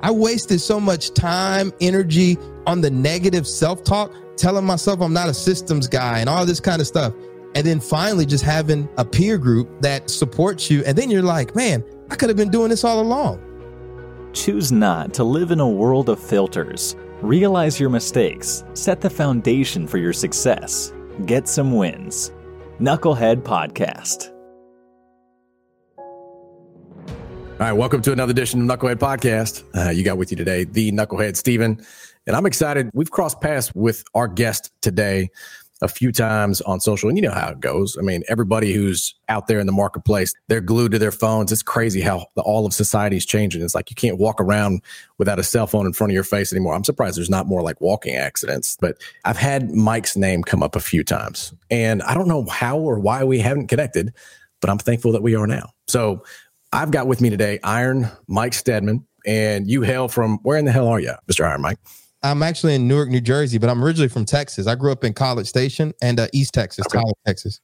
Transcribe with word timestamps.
I 0.00 0.10
wasted 0.10 0.60
so 0.60 0.80
much 0.80 1.12
time, 1.14 1.72
energy 1.80 2.36
on 2.66 2.80
the 2.80 2.90
negative 2.90 3.46
self 3.46 3.84
talk, 3.84 4.12
telling 4.36 4.64
myself 4.64 5.00
I'm 5.00 5.12
not 5.12 5.28
a 5.28 5.34
systems 5.34 5.88
guy 5.88 6.20
and 6.20 6.28
all 6.28 6.46
this 6.46 6.60
kind 6.60 6.80
of 6.80 6.86
stuff. 6.86 7.14
And 7.54 7.66
then 7.66 7.80
finally, 7.80 8.26
just 8.26 8.44
having 8.44 8.88
a 8.96 9.04
peer 9.04 9.38
group 9.38 9.68
that 9.80 10.10
supports 10.10 10.70
you. 10.70 10.84
And 10.84 10.96
then 10.96 11.10
you're 11.10 11.22
like, 11.22 11.56
man, 11.56 11.84
I 12.10 12.16
could 12.16 12.28
have 12.28 12.36
been 12.36 12.50
doing 12.50 12.70
this 12.70 12.84
all 12.84 13.00
along. 13.00 13.40
Choose 14.32 14.70
not 14.70 15.14
to 15.14 15.24
live 15.24 15.50
in 15.50 15.60
a 15.60 15.68
world 15.68 16.08
of 16.08 16.20
filters. 16.20 16.94
Realize 17.22 17.80
your 17.80 17.90
mistakes, 17.90 18.64
set 18.74 19.00
the 19.00 19.10
foundation 19.10 19.88
for 19.88 19.98
your 19.98 20.12
success, 20.12 20.92
get 21.26 21.48
some 21.48 21.74
wins. 21.74 22.30
Knucklehead 22.78 23.42
Podcast. 23.42 24.37
All 27.60 27.66
right, 27.66 27.72
welcome 27.72 28.00
to 28.02 28.12
another 28.12 28.30
edition 28.30 28.70
of 28.70 28.78
Knucklehead 28.78 29.00
Podcast. 29.00 29.64
Uh, 29.76 29.90
you 29.90 30.04
got 30.04 30.16
with 30.16 30.30
you 30.30 30.36
today 30.36 30.62
the 30.62 30.92
Knucklehead 30.92 31.34
Steven, 31.34 31.84
and 32.28 32.36
I'm 32.36 32.46
excited. 32.46 32.88
We've 32.94 33.10
crossed 33.10 33.40
paths 33.40 33.74
with 33.74 34.04
our 34.14 34.28
guest 34.28 34.70
today 34.80 35.28
a 35.82 35.88
few 35.88 36.12
times 36.12 36.60
on 36.60 36.78
social, 36.78 37.08
and 37.08 37.18
you 37.18 37.22
know 37.22 37.32
how 37.32 37.48
it 37.48 37.58
goes. 37.58 37.96
I 37.98 38.02
mean, 38.02 38.22
everybody 38.28 38.72
who's 38.72 39.12
out 39.28 39.48
there 39.48 39.58
in 39.58 39.66
the 39.66 39.72
marketplace, 39.72 40.32
they're 40.46 40.60
glued 40.60 40.92
to 40.92 41.00
their 41.00 41.10
phones. 41.10 41.50
It's 41.50 41.64
crazy 41.64 42.00
how 42.00 42.26
the, 42.36 42.42
all 42.42 42.64
of 42.64 42.74
society 42.74 43.16
is 43.16 43.26
changing. 43.26 43.60
It's 43.62 43.74
like 43.74 43.90
you 43.90 43.96
can't 43.96 44.18
walk 44.18 44.40
around 44.40 44.80
without 45.18 45.40
a 45.40 45.42
cell 45.42 45.66
phone 45.66 45.84
in 45.84 45.92
front 45.92 46.12
of 46.12 46.14
your 46.14 46.22
face 46.22 46.52
anymore. 46.52 46.74
I'm 46.74 46.84
surprised 46.84 47.18
there's 47.18 47.28
not 47.28 47.48
more 47.48 47.62
like 47.62 47.80
walking 47.80 48.14
accidents, 48.14 48.76
but 48.80 48.98
I've 49.24 49.36
had 49.36 49.72
Mike's 49.72 50.16
name 50.16 50.44
come 50.44 50.62
up 50.62 50.76
a 50.76 50.80
few 50.80 51.02
times, 51.02 51.52
and 51.72 52.04
I 52.04 52.14
don't 52.14 52.28
know 52.28 52.46
how 52.46 52.78
or 52.78 53.00
why 53.00 53.24
we 53.24 53.40
haven't 53.40 53.66
connected, 53.66 54.14
but 54.60 54.70
I'm 54.70 54.78
thankful 54.78 55.10
that 55.10 55.22
we 55.22 55.34
are 55.34 55.48
now. 55.48 55.70
So 55.88 56.22
I've 56.72 56.90
got 56.90 57.06
with 57.06 57.20
me 57.20 57.30
today 57.30 57.58
Iron 57.64 58.10
Mike 58.26 58.54
Steadman, 58.54 59.06
and 59.26 59.68
you 59.70 59.82
hail 59.82 60.08
from 60.08 60.38
where 60.42 60.58
in 60.58 60.64
the 60.64 60.72
hell 60.72 60.88
are 60.88 61.00
you, 61.00 61.14
Mr. 61.30 61.44
Iron 61.44 61.62
Mike? 61.62 61.78
I'm 62.22 62.42
actually 62.42 62.74
in 62.74 62.88
Newark, 62.88 63.08
New 63.08 63.20
Jersey, 63.20 63.58
but 63.58 63.70
I'm 63.70 63.82
originally 63.82 64.08
from 64.08 64.24
Texas. 64.24 64.66
I 64.66 64.74
grew 64.74 64.90
up 64.90 65.04
in 65.04 65.14
College 65.14 65.46
Station 65.46 65.94
and 66.02 66.18
uh, 66.18 66.26
East 66.32 66.52
Texas, 66.52 66.84
okay. 66.86 66.98
College, 66.98 67.16
Texas. 67.26 67.60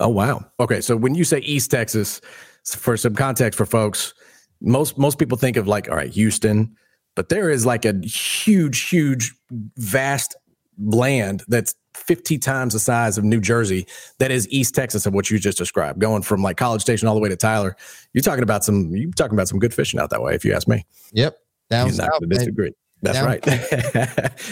Oh 0.00 0.08
wow. 0.08 0.44
Okay, 0.60 0.80
so 0.80 0.96
when 0.96 1.14
you 1.14 1.24
say 1.24 1.38
East 1.38 1.70
Texas, 1.70 2.20
for 2.64 2.96
some 2.96 3.14
context 3.14 3.56
for 3.56 3.66
folks, 3.66 4.14
most 4.60 4.98
most 4.98 5.18
people 5.18 5.38
think 5.38 5.56
of 5.56 5.66
like 5.66 5.88
all 5.88 5.96
right, 5.96 6.10
Houston, 6.10 6.74
but 7.14 7.28
there 7.28 7.50
is 7.50 7.66
like 7.66 7.84
a 7.84 7.94
huge, 8.04 8.88
huge, 8.88 9.34
vast 9.76 10.36
land 10.78 11.42
that's 11.48 11.74
50 11.98 12.38
times 12.38 12.72
the 12.72 12.78
size 12.78 13.18
of 13.18 13.24
New 13.24 13.40
Jersey 13.40 13.86
that 14.18 14.30
is 14.30 14.48
East 14.50 14.74
Texas 14.74 15.06
of 15.06 15.14
what 15.14 15.30
you 15.30 15.38
just 15.38 15.58
described, 15.58 16.00
going 16.00 16.22
from 16.22 16.42
like 16.42 16.56
College 16.56 16.80
Station 16.82 17.08
all 17.08 17.14
the 17.14 17.20
way 17.20 17.28
to 17.28 17.36
Tyler. 17.36 17.76
You're 18.12 18.22
talking 18.22 18.42
about 18.42 18.64
some 18.64 18.94
you're 18.94 19.10
talking 19.10 19.34
about 19.34 19.48
some 19.48 19.58
good 19.58 19.74
fishing 19.74 20.00
out 20.00 20.10
that 20.10 20.22
way, 20.22 20.34
if 20.34 20.44
you 20.44 20.52
ask 20.52 20.68
me. 20.68 20.84
Yep. 21.12 21.36
Down 21.70 21.92
south, 21.92 22.10
disagree. 22.28 22.72
That's 23.02 23.18
down. 23.18 23.26
right. 23.26 23.42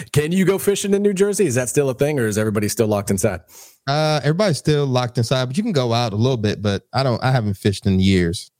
Can 0.13 0.31
you 0.31 0.45
go 0.45 0.57
fishing 0.57 0.93
in 0.93 1.01
New 1.01 1.13
Jersey? 1.13 1.47
Is 1.47 1.55
that 1.55 1.67
still 1.67 1.89
a 1.89 1.93
thing 1.93 2.19
or 2.19 2.27
is 2.27 2.37
everybody 2.37 2.69
still 2.69 2.87
locked 2.87 3.09
inside? 3.09 3.41
Uh 3.87 4.19
everybody's 4.23 4.57
still 4.57 4.85
locked 4.85 5.17
inside, 5.17 5.45
but 5.45 5.57
you 5.57 5.63
can 5.63 5.71
go 5.71 5.93
out 5.93 6.13
a 6.13 6.17
little 6.17 6.37
bit, 6.37 6.61
but 6.61 6.83
I 6.93 7.03
don't 7.03 7.23
I 7.23 7.31
haven't 7.31 7.55
fished 7.55 7.85
in 7.85 7.99
years. 7.99 8.51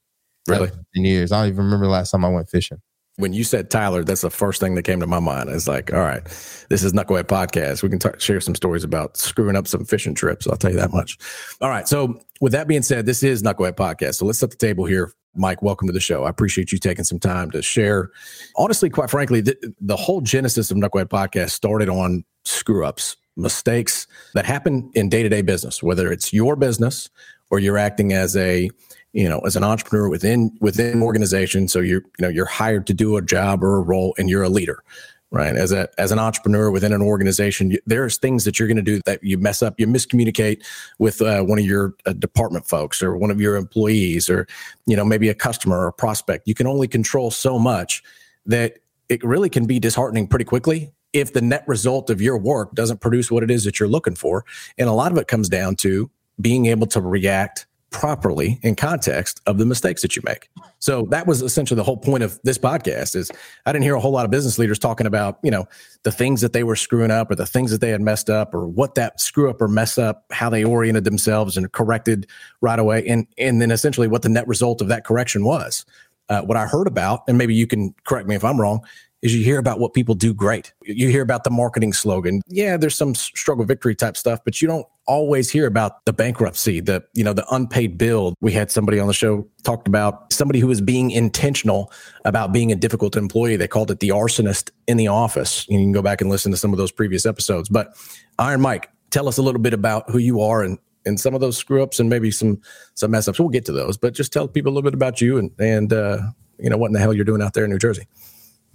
Really? 0.48 0.72
In 0.94 1.04
years. 1.04 1.32
I 1.32 1.42
don't 1.42 1.50
even 1.50 1.66
remember 1.66 1.86
the 1.86 1.92
last 1.92 2.12
time 2.12 2.24
I 2.24 2.30
went 2.30 2.50
fishing 2.50 2.82
when 3.18 3.34
you 3.34 3.44
said 3.44 3.70
Tyler, 3.72 4.04
that's 4.04 4.22
the 4.22 4.30
first 4.30 4.62
thing 4.62 4.76
that 4.76 4.84
came 4.84 5.00
to 5.00 5.08
my 5.08 5.20
mind. 5.20 5.50
It's 5.50 5.68
like, 5.68 5.92
all 5.92 6.00
right, 6.00 6.24
this 6.70 6.84
is 6.84 6.94
Knucklehead 6.94 7.24
Podcast. 7.24 7.82
We 7.82 7.90
can 7.90 7.98
t- 7.98 8.10
share 8.20 8.40
some 8.40 8.54
stories 8.54 8.84
about 8.84 9.18
screwing 9.18 9.56
up 9.56 9.68
some 9.68 9.86
fishing 9.86 10.14
trips. 10.14 10.48
I'll 10.48 10.56
tell 10.56 10.72
you 10.72 10.78
that 10.78 10.94
much. 10.94 11.18
All 11.60 11.70
right. 11.70 11.88
So, 11.88 12.22
with 12.42 12.52
that 12.52 12.68
being 12.68 12.84
said, 12.84 13.08
this 13.08 13.24
is 13.24 13.42
Knucklehead 13.42 13.74
Podcast. 13.74 14.16
So, 14.16 14.26
let's 14.26 14.38
set 14.38 14.52
the 14.52 14.56
table 14.56 14.86
here. 14.86 15.12
Mike, 15.36 15.64
welcome 15.64 15.88
to 15.88 15.94
the 15.94 16.00
show. 16.00 16.26
I 16.26 16.30
appreciate 16.30 16.72
you 16.72 16.78
taking 16.78 17.06
some 17.06 17.20
time 17.20 17.50
to 17.52 17.62
share. 17.64 18.12
Honestly, 18.56 18.90
quite 18.90 19.10
frankly, 19.10 19.42
the, 19.42 19.74
the 19.82 19.96
whole 19.96 20.22
genesis 20.22 20.70
of 20.70 20.78
Knucklehead 20.78 21.10
Podcast 21.10 21.52
started 21.52 21.90
on 21.90 22.24
screw 22.46 22.86
ups, 22.86 23.18
mistakes 23.36 24.06
that 24.36 24.46
happen 24.46 24.92
in 24.94 25.10
day 25.10 25.24
to 25.24 25.30
day 25.30 25.42
business, 25.42 25.82
whether 25.82 26.12
it's 26.12 26.34
your 26.34 26.56
business 26.56 27.10
or 27.50 27.60
you're 27.60 27.78
acting 27.78 28.14
as 28.14 28.36
a 28.36 28.70
you 29.14 29.28
know 29.28 29.40
as 29.40 29.56
an 29.56 29.64
entrepreneur 29.64 30.10
within 30.10 30.56
within 30.60 30.94
an 30.94 31.04
organization 31.04 31.68
so 31.68 31.80
you're 31.80 32.02
you 32.18 32.22
know 32.22 32.30
you're 32.30 32.46
hired 32.46 32.86
to 32.88 32.94
do 32.94 33.18
a 33.18 33.22
job 33.22 33.64
or 33.64 33.78
a 33.78 33.82
role 33.82 34.14
and 34.18 34.30
you're 34.30 34.44
a 34.44 34.50
leader 34.50 34.84
right? 35.32 35.56
As 35.56 35.72
a 35.72 35.90
as 35.98 36.12
an 36.12 36.20
entrepreneur 36.20 36.72
within 36.72 36.94
an 36.94 37.02
organization 37.02 37.72
you, 37.72 37.80
there's 37.86 38.18
things 38.18 38.46
that 38.46 38.58
you're 38.58 38.68
going 38.68 38.78
to 38.78 38.84
do 38.84 39.02
that 39.06 39.24
you 39.24 39.38
mess 39.38 39.62
up 39.62 39.80
you 39.80 39.88
miscommunicate 39.88 40.64
with 41.00 41.22
uh, 41.22 41.42
one 41.44 41.60
of 41.60 41.66
your 41.66 41.96
uh, 42.06 42.14
department 42.14 42.68
folks 42.68 43.02
or 43.02 43.18
one 43.18 43.32
of 43.32 43.42
your 43.42 43.56
employees 43.56 44.30
or 44.30 44.48
you 44.86 44.96
know 44.96 45.04
maybe 45.04 45.30
a 45.30 45.36
customer 45.36 45.80
or 45.80 45.88
a 45.88 45.94
prospect. 45.94 46.48
You 46.48 46.56
can 46.56 46.68
only 46.68 46.88
control 46.88 47.32
so 47.32 47.60
much 47.60 48.04
that 48.46 48.80
it 49.10 49.24
really 49.24 49.50
can 49.50 49.66
be 49.66 49.80
disheartening 49.80 50.28
pretty 50.28 50.46
quickly 50.46 50.92
if 51.14 51.34
the 51.34 51.42
net 51.42 51.64
result 51.68 52.10
of 52.10 52.22
your 52.22 52.38
work 52.38 52.74
doesn't 52.74 53.02
produce 53.02 53.32
what 53.32 53.44
it 53.44 53.50
is 53.50 53.64
that 53.64 53.80
you're 53.80 53.90
looking 53.90 54.16
for. 54.16 54.46
And 54.78 54.90
a 54.90 54.94
lot 54.94 55.12
of 55.12 55.18
it 55.18 55.28
comes 55.28 55.50
down 55.50 55.76
to 55.78 56.10
being 56.40 56.68
able 56.68 56.88
to 56.88 57.02
react 57.02 57.68
properly 57.90 58.60
in 58.64 58.76
context 58.76 59.42
of 59.46 59.58
the 59.58 59.66
mistakes 59.66 60.02
that 60.02 60.16
you 60.16 60.22
make. 60.26 60.50
So 60.80 61.08
that 61.10 61.26
was 61.26 61.42
essentially 61.42 61.78
the 61.78 61.84
whole 61.84 61.98
point 61.98 62.22
of 62.22 62.40
this 62.44 62.58
podcast 62.58 63.16
is 63.16 63.32
I 63.66 63.72
didn't 63.72 63.84
hear 63.84 63.96
a 63.96 64.00
whole 64.00 64.12
lot 64.12 64.26
of 64.26 64.32
business 64.32 64.60
leaders 64.60 64.78
talking 64.78 65.08
about, 65.08 65.40
you 65.42 65.50
know, 65.50 65.66
the 66.04 66.12
things 66.12 66.42
that 66.42 66.54
they 66.54 66.64
were 66.64 66.76
screwing 66.76 67.12
up 67.12 67.32
or 67.32 67.36
the 67.36 67.46
things 67.46 67.72
that 67.72 67.82
they 67.82 67.90
had 67.90 68.02
messed 68.02 68.30
up 68.30 68.54
or 68.54 68.68
what 68.68 68.96
that 68.96 69.22
screw 69.22 69.50
up 69.50 69.62
or 69.62 69.68
mess 69.68 69.98
up, 69.98 70.26
how 70.32 70.50
they 70.50 70.64
oriented 70.64 71.06
themselves 71.06 71.56
and 71.56 71.72
corrected 71.72 72.28
right 72.62 72.78
away. 72.78 73.08
And 73.08 73.26
and 73.38 73.62
then 73.62 73.72
essentially 73.72 74.08
what 74.08 74.22
the 74.22 74.30
net 74.30 74.48
result 74.48 74.82
of 74.82 74.90
that 74.90 75.06
correction 75.06 75.44
was. 75.44 75.86
Uh, 76.30 76.42
what 76.42 76.58
I 76.58 76.66
heard 76.66 76.88
about, 76.88 77.24
and 77.30 77.38
maybe 77.38 77.56
you 77.56 77.66
can 77.66 77.96
correct 78.04 78.28
me 78.28 78.36
if 78.36 78.44
I'm 78.44 78.60
wrong, 78.60 78.82
is 79.22 79.36
you 79.36 79.44
hear 79.44 79.58
about 79.58 79.80
what 79.80 79.94
people 79.94 80.14
do 80.14 80.34
great. 80.34 80.74
You 80.84 81.10
hear 81.10 81.24
about 81.24 81.44
the 81.44 81.50
marketing 81.50 81.94
slogan. 81.94 82.42
Yeah, 82.48 82.78
there's 82.78 82.96
some 82.96 83.16
struggle 83.16 83.66
victory 83.66 83.96
type 83.96 84.16
stuff, 84.16 84.40
but 84.46 84.62
you 84.62 84.68
don't 84.68 84.86
always 85.08 85.50
hear 85.50 85.66
about 85.66 86.06
the 86.06 86.14
bankruptcy, 86.14 86.80
the 86.82 87.04
you 87.14 87.24
know, 87.24 87.34
the 87.34 87.46
unpaid 87.54 87.98
bill. 87.98 88.36
We 88.42 88.52
had 88.52 88.70
somebody 88.70 89.00
on 89.00 89.08
the 89.08 89.14
show 89.14 89.48
talked 89.64 89.88
about 89.88 90.32
somebody 90.32 90.60
who 90.60 90.68
was 90.68 90.82
being 90.82 91.12
intentional 91.12 91.92
about 92.26 92.52
being 92.52 92.72
a 92.72 92.76
difficult 92.76 93.16
employee. 93.16 93.56
They 93.56 93.68
called 93.68 93.90
it 93.90 94.00
the 94.00 94.10
arsonist 94.10 94.70
in 94.88 94.98
the 94.98 95.08
office. 95.08 95.66
You 95.68 95.80
can 95.80 95.92
go 95.92 96.02
back 96.02 96.22
and 96.22 96.30
listen 96.30 96.52
to 96.52 96.58
some 96.58 96.72
of 96.72 96.78
those 96.78 96.92
previous 96.92 97.26
episodes. 97.26 97.70
But 97.70 97.94
Iron 98.38 98.62
Mike, 98.62 98.90
tell 99.10 99.28
us 99.28 99.38
a 99.38 99.42
little 99.42 99.62
bit 99.62 99.74
about 99.74 100.10
who 100.10 100.20
you 100.20 100.42
are 100.42 100.64
and 100.64 100.78
and 101.06 101.20
some 101.20 101.34
of 101.34 101.40
those 101.40 101.58
screw 101.58 101.82
ups 101.82 102.00
and 102.00 102.10
maybe 102.10 102.30
some 102.30 102.62
some 102.94 103.12
mess 103.12 103.28
ups. 103.28 103.40
We'll 103.40 103.50
get 103.50 103.66
to 103.66 103.72
those, 103.72 103.98
but 103.98 104.14
just 104.14 104.32
tell 104.32 104.48
people 104.48 104.72
a 104.72 104.74
little 104.74 104.90
bit 104.90 104.94
about 104.94 105.22
you 105.22 105.38
and 105.38 105.52
and 105.60 105.92
uh, 105.92 106.20
you 106.60 106.70
know 106.70 106.78
what 106.78 106.88
in 106.88 106.94
the 106.94 107.00
hell 107.00 107.14
you're 107.14 107.26
doing 107.26 107.42
out 107.42 107.54
there 107.54 107.64
in 107.64 107.72
New 107.72 107.80
Jersey. 107.80 108.08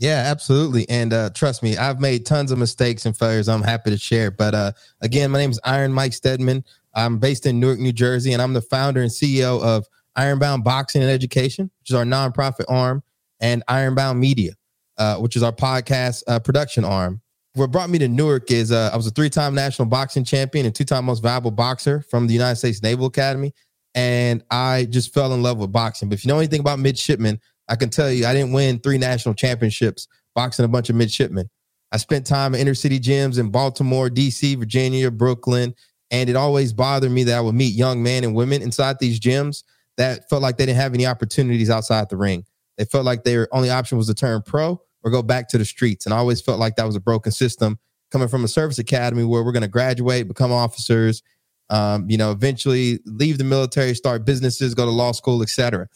Yeah, 0.02 0.24
absolutely. 0.26 0.88
And 0.88 1.12
uh, 1.12 1.30
trust 1.30 1.62
me, 1.62 1.76
I've 1.76 2.00
made 2.00 2.26
tons 2.26 2.50
of 2.50 2.58
mistakes 2.58 3.06
and 3.06 3.16
failures. 3.16 3.48
I'm 3.48 3.62
happy 3.62 3.90
to 3.90 3.96
share. 3.96 4.32
But 4.32 4.52
uh, 4.52 4.72
again, 5.00 5.30
my 5.30 5.38
name 5.38 5.52
is 5.52 5.60
Iron 5.62 5.92
Mike 5.92 6.12
Steadman. 6.12 6.64
I'm 6.92 7.18
based 7.20 7.46
in 7.46 7.60
Newark, 7.60 7.78
New 7.78 7.92
Jersey, 7.92 8.32
and 8.32 8.42
I'm 8.42 8.52
the 8.52 8.62
founder 8.62 9.00
and 9.00 9.12
CEO 9.12 9.62
of 9.62 9.86
Ironbound 10.16 10.64
Boxing 10.64 11.02
and 11.02 11.10
Education, 11.10 11.70
which 11.78 11.90
is 11.90 11.94
our 11.94 12.02
nonprofit 12.02 12.64
arm, 12.68 13.04
and 13.38 13.62
Ironbound 13.68 14.18
Media, 14.18 14.54
uh, 14.98 15.18
which 15.18 15.36
is 15.36 15.44
our 15.44 15.52
podcast 15.52 16.24
uh, 16.26 16.40
production 16.40 16.84
arm. 16.84 17.20
What 17.54 17.70
brought 17.70 17.88
me 17.88 18.00
to 18.00 18.08
Newark 18.08 18.50
is 18.50 18.72
uh, 18.72 18.90
I 18.92 18.96
was 18.96 19.06
a 19.06 19.12
three 19.12 19.30
time 19.30 19.54
national 19.54 19.86
boxing 19.86 20.24
champion 20.24 20.66
and 20.66 20.74
two 20.74 20.84
time 20.84 21.04
most 21.04 21.22
valuable 21.22 21.52
boxer 21.52 22.04
from 22.10 22.26
the 22.26 22.32
United 22.32 22.56
States 22.56 22.82
Naval 22.82 23.06
Academy. 23.06 23.52
And 23.94 24.42
I 24.50 24.88
just 24.90 25.14
fell 25.14 25.32
in 25.32 25.44
love 25.44 25.58
with 25.58 25.70
boxing. 25.70 26.08
But 26.08 26.14
if 26.14 26.24
you 26.24 26.28
know 26.28 26.38
anything 26.38 26.60
about 26.60 26.80
midshipmen, 26.80 27.40
I 27.72 27.74
can 27.74 27.88
tell 27.88 28.12
you, 28.12 28.26
I 28.26 28.34
didn't 28.34 28.52
win 28.52 28.80
three 28.80 28.98
national 28.98 29.34
championships 29.34 30.06
boxing 30.34 30.66
a 30.66 30.68
bunch 30.68 30.90
of 30.90 30.96
midshipmen. 30.96 31.48
I 31.90 31.96
spent 31.96 32.26
time 32.26 32.54
in 32.54 32.60
inner 32.60 32.74
city 32.74 33.00
gyms 33.00 33.38
in 33.38 33.48
Baltimore, 33.48 34.10
DC, 34.10 34.58
Virginia, 34.58 35.10
Brooklyn, 35.10 35.74
and 36.10 36.28
it 36.28 36.36
always 36.36 36.74
bothered 36.74 37.10
me 37.10 37.24
that 37.24 37.34
I 37.34 37.40
would 37.40 37.54
meet 37.54 37.74
young 37.74 38.02
men 38.02 38.24
and 38.24 38.34
women 38.34 38.60
inside 38.60 38.98
these 39.00 39.18
gyms 39.18 39.62
that 39.96 40.28
felt 40.28 40.42
like 40.42 40.58
they 40.58 40.66
didn't 40.66 40.80
have 40.82 40.92
any 40.92 41.06
opportunities 41.06 41.70
outside 41.70 42.10
the 42.10 42.18
ring. 42.18 42.44
They 42.76 42.84
felt 42.84 43.06
like 43.06 43.24
their 43.24 43.48
only 43.54 43.70
option 43.70 43.96
was 43.96 44.08
to 44.08 44.14
turn 44.14 44.42
pro 44.42 44.78
or 45.02 45.10
go 45.10 45.22
back 45.22 45.48
to 45.48 45.58
the 45.58 45.64
streets. 45.64 46.04
And 46.04 46.14
I 46.14 46.18
always 46.18 46.42
felt 46.42 46.58
like 46.58 46.76
that 46.76 46.84
was 46.84 46.94
a 46.96 47.00
broken 47.00 47.32
system 47.32 47.78
coming 48.10 48.28
from 48.28 48.44
a 48.44 48.48
service 48.48 48.78
academy 48.78 49.24
where 49.24 49.42
we're 49.42 49.52
going 49.52 49.62
to 49.62 49.68
graduate, 49.68 50.28
become 50.28 50.52
officers, 50.52 51.22
um, 51.70 52.10
you 52.10 52.18
know, 52.18 52.32
eventually 52.32 53.00
leave 53.06 53.38
the 53.38 53.44
military, 53.44 53.94
start 53.94 54.26
businesses, 54.26 54.74
go 54.74 54.84
to 54.84 54.90
law 54.90 55.12
school, 55.12 55.40
etc. 55.40 55.88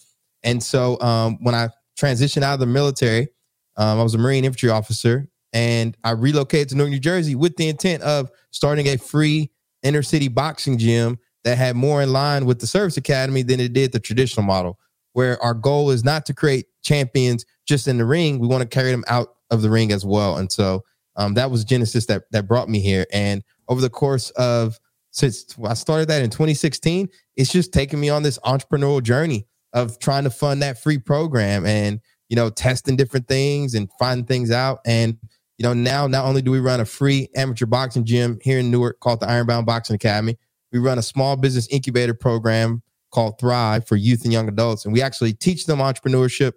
And 0.42 0.62
so 0.62 1.00
um, 1.00 1.38
when 1.40 1.54
I 1.54 1.68
transitioned 1.98 2.42
out 2.42 2.54
of 2.54 2.60
the 2.60 2.66
military, 2.66 3.28
um, 3.76 3.98
I 3.98 4.02
was 4.02 4.14
a 4.14 4.18
Marine 4.18 4.44
infantry 4.44 4.70
officer, 4.70 5.28
and 5.52 5.96
I 6.04 6.12
relocated 6.12 6.70
to 6.70 6.76
Newark, 6.76 6.90
New 6.90 6.98
Jersey 6.98 7.34
with 7.34 7.56
the 7.56 7.68
intent 7.68 8.02
of 8.02 8.30
starting 8.50 8.86
a 8.88 8.96
free 8.96 9.50
inner 9.82 10.02
city 10.02 10.28
boxing 10.28 10.78
gym 10.78 11.18
that 11.44 11.58
had 11.58 11.76
more 11.76 12.02
in 12.02 12.12
line 12.12 12.44
with 12.44 12.60
the 12.60 12.66
service 12.66 12.96
academy 12.96 13.42
than 13.42 13.60
it 13.60 13.72
did 13.72 13.92
the 13.92 14.00
traditional 14.00 14.44
model, 14.44 14.78
where 15.12 15.40
our 15.42 15.54
goal 15.54 15.90
is 15.90 16.04
not 16.04 16.26
to 16.26 16.34
create 16.34 16.66
champions 16.82 17.44
just 17.66 17.86
in 17.86 17.98
the 17.98 18.04
ring. 18.04 18.38
We 18.38 18.48
want 18.48 18.62
to 18.62 18.68
carry 18.68 18.90
them 18.90 19.04
out 19.08 19.28
of 19.50 19.62
the 19.62 19.70
ring 19.70 19.92
as 19.92 20.04
well. 20.04 20.38
And 20.38 20.50
so 20.50 20.84
um, 21.16 21.34
that 21.34 21.50
was 21.50 21.64
Genesis 21.64 22.06
that 22.06 22.24
that 22.32 22.48
brought 22.48 22.68
me 22.68 22.80
here. 22.80 23.06
And 23.12 23.42
over 23.68 23.80
the 23.80 23.90
course 23.90 24.30
of 24.30 24.78
since 25.10 25.46
I 25.64 25.74
started 25.74 26.08
that 26.08 26.22
in 26.22 26.30
2016, 26.30 27.08
it's 27.36 27.50
just 27.50 27.72
taken 27.72 27.98
me 27.98 28.10
on 28.10 28.22
this 28.22 28.38
entrepreneurial 28.40 29.02
journey 29.02 29.46
of 29.72 29.98
trying 29.98 30.24
to 30.24 30.30
fund 30.30 30.62
that 30.62 30.82
free 30.82 30.98
program. 30.98 31.66
And 31.66 32.00
you 32.28 32.36
know, 32.36 32.50
testing 32.50 32.96
different 32.96 33.28
things 33.28 33.74
and 33.74 33.88
finding 33.98 34.26
things 34.26 34.50
out. 34.50 34.80
And, 34.84 35.18
you 35.58 35.62
know, 35.62 35.72
now 35.72 36.06
not 36.06 36.24
only 36.24 36.42
do 36.42 36.50
we 36.50 36.60
run 36.60 36.80
a 36.80 36.84
free 36.84 37.28
amateur 37.36 37.66
boxing 37.66 38.04
gym 38.04 38.38
here 38.42 38.58
in 38.58 38.70
Newark 38.70 39.00
called 39.00 39.20
the 39.20 39.28
Ironbound 39.28 39.66
Boxing 39.66 39.94
Academy, 39.94 40.36
we 40.72 40.78
run 40.78 40.98
a 40.98 41.02
small 41.02 41.36
business 41.36 41.68
incubator 41.68 42.14
program 42.14 42.82
called 43.10 43.38
Thrive 43.38 43.86
for 43.86 43.96
youth 43.96 44.24
and 44.24 44.32
young 44.32 44.48
adults. 44.48 44.84
And 44.84 44.92
we 44.92 45.02
actually 45.02 45.32
teach 45.32 45.66
them 45.66 45.78
entrepreneurship 45.78 46.52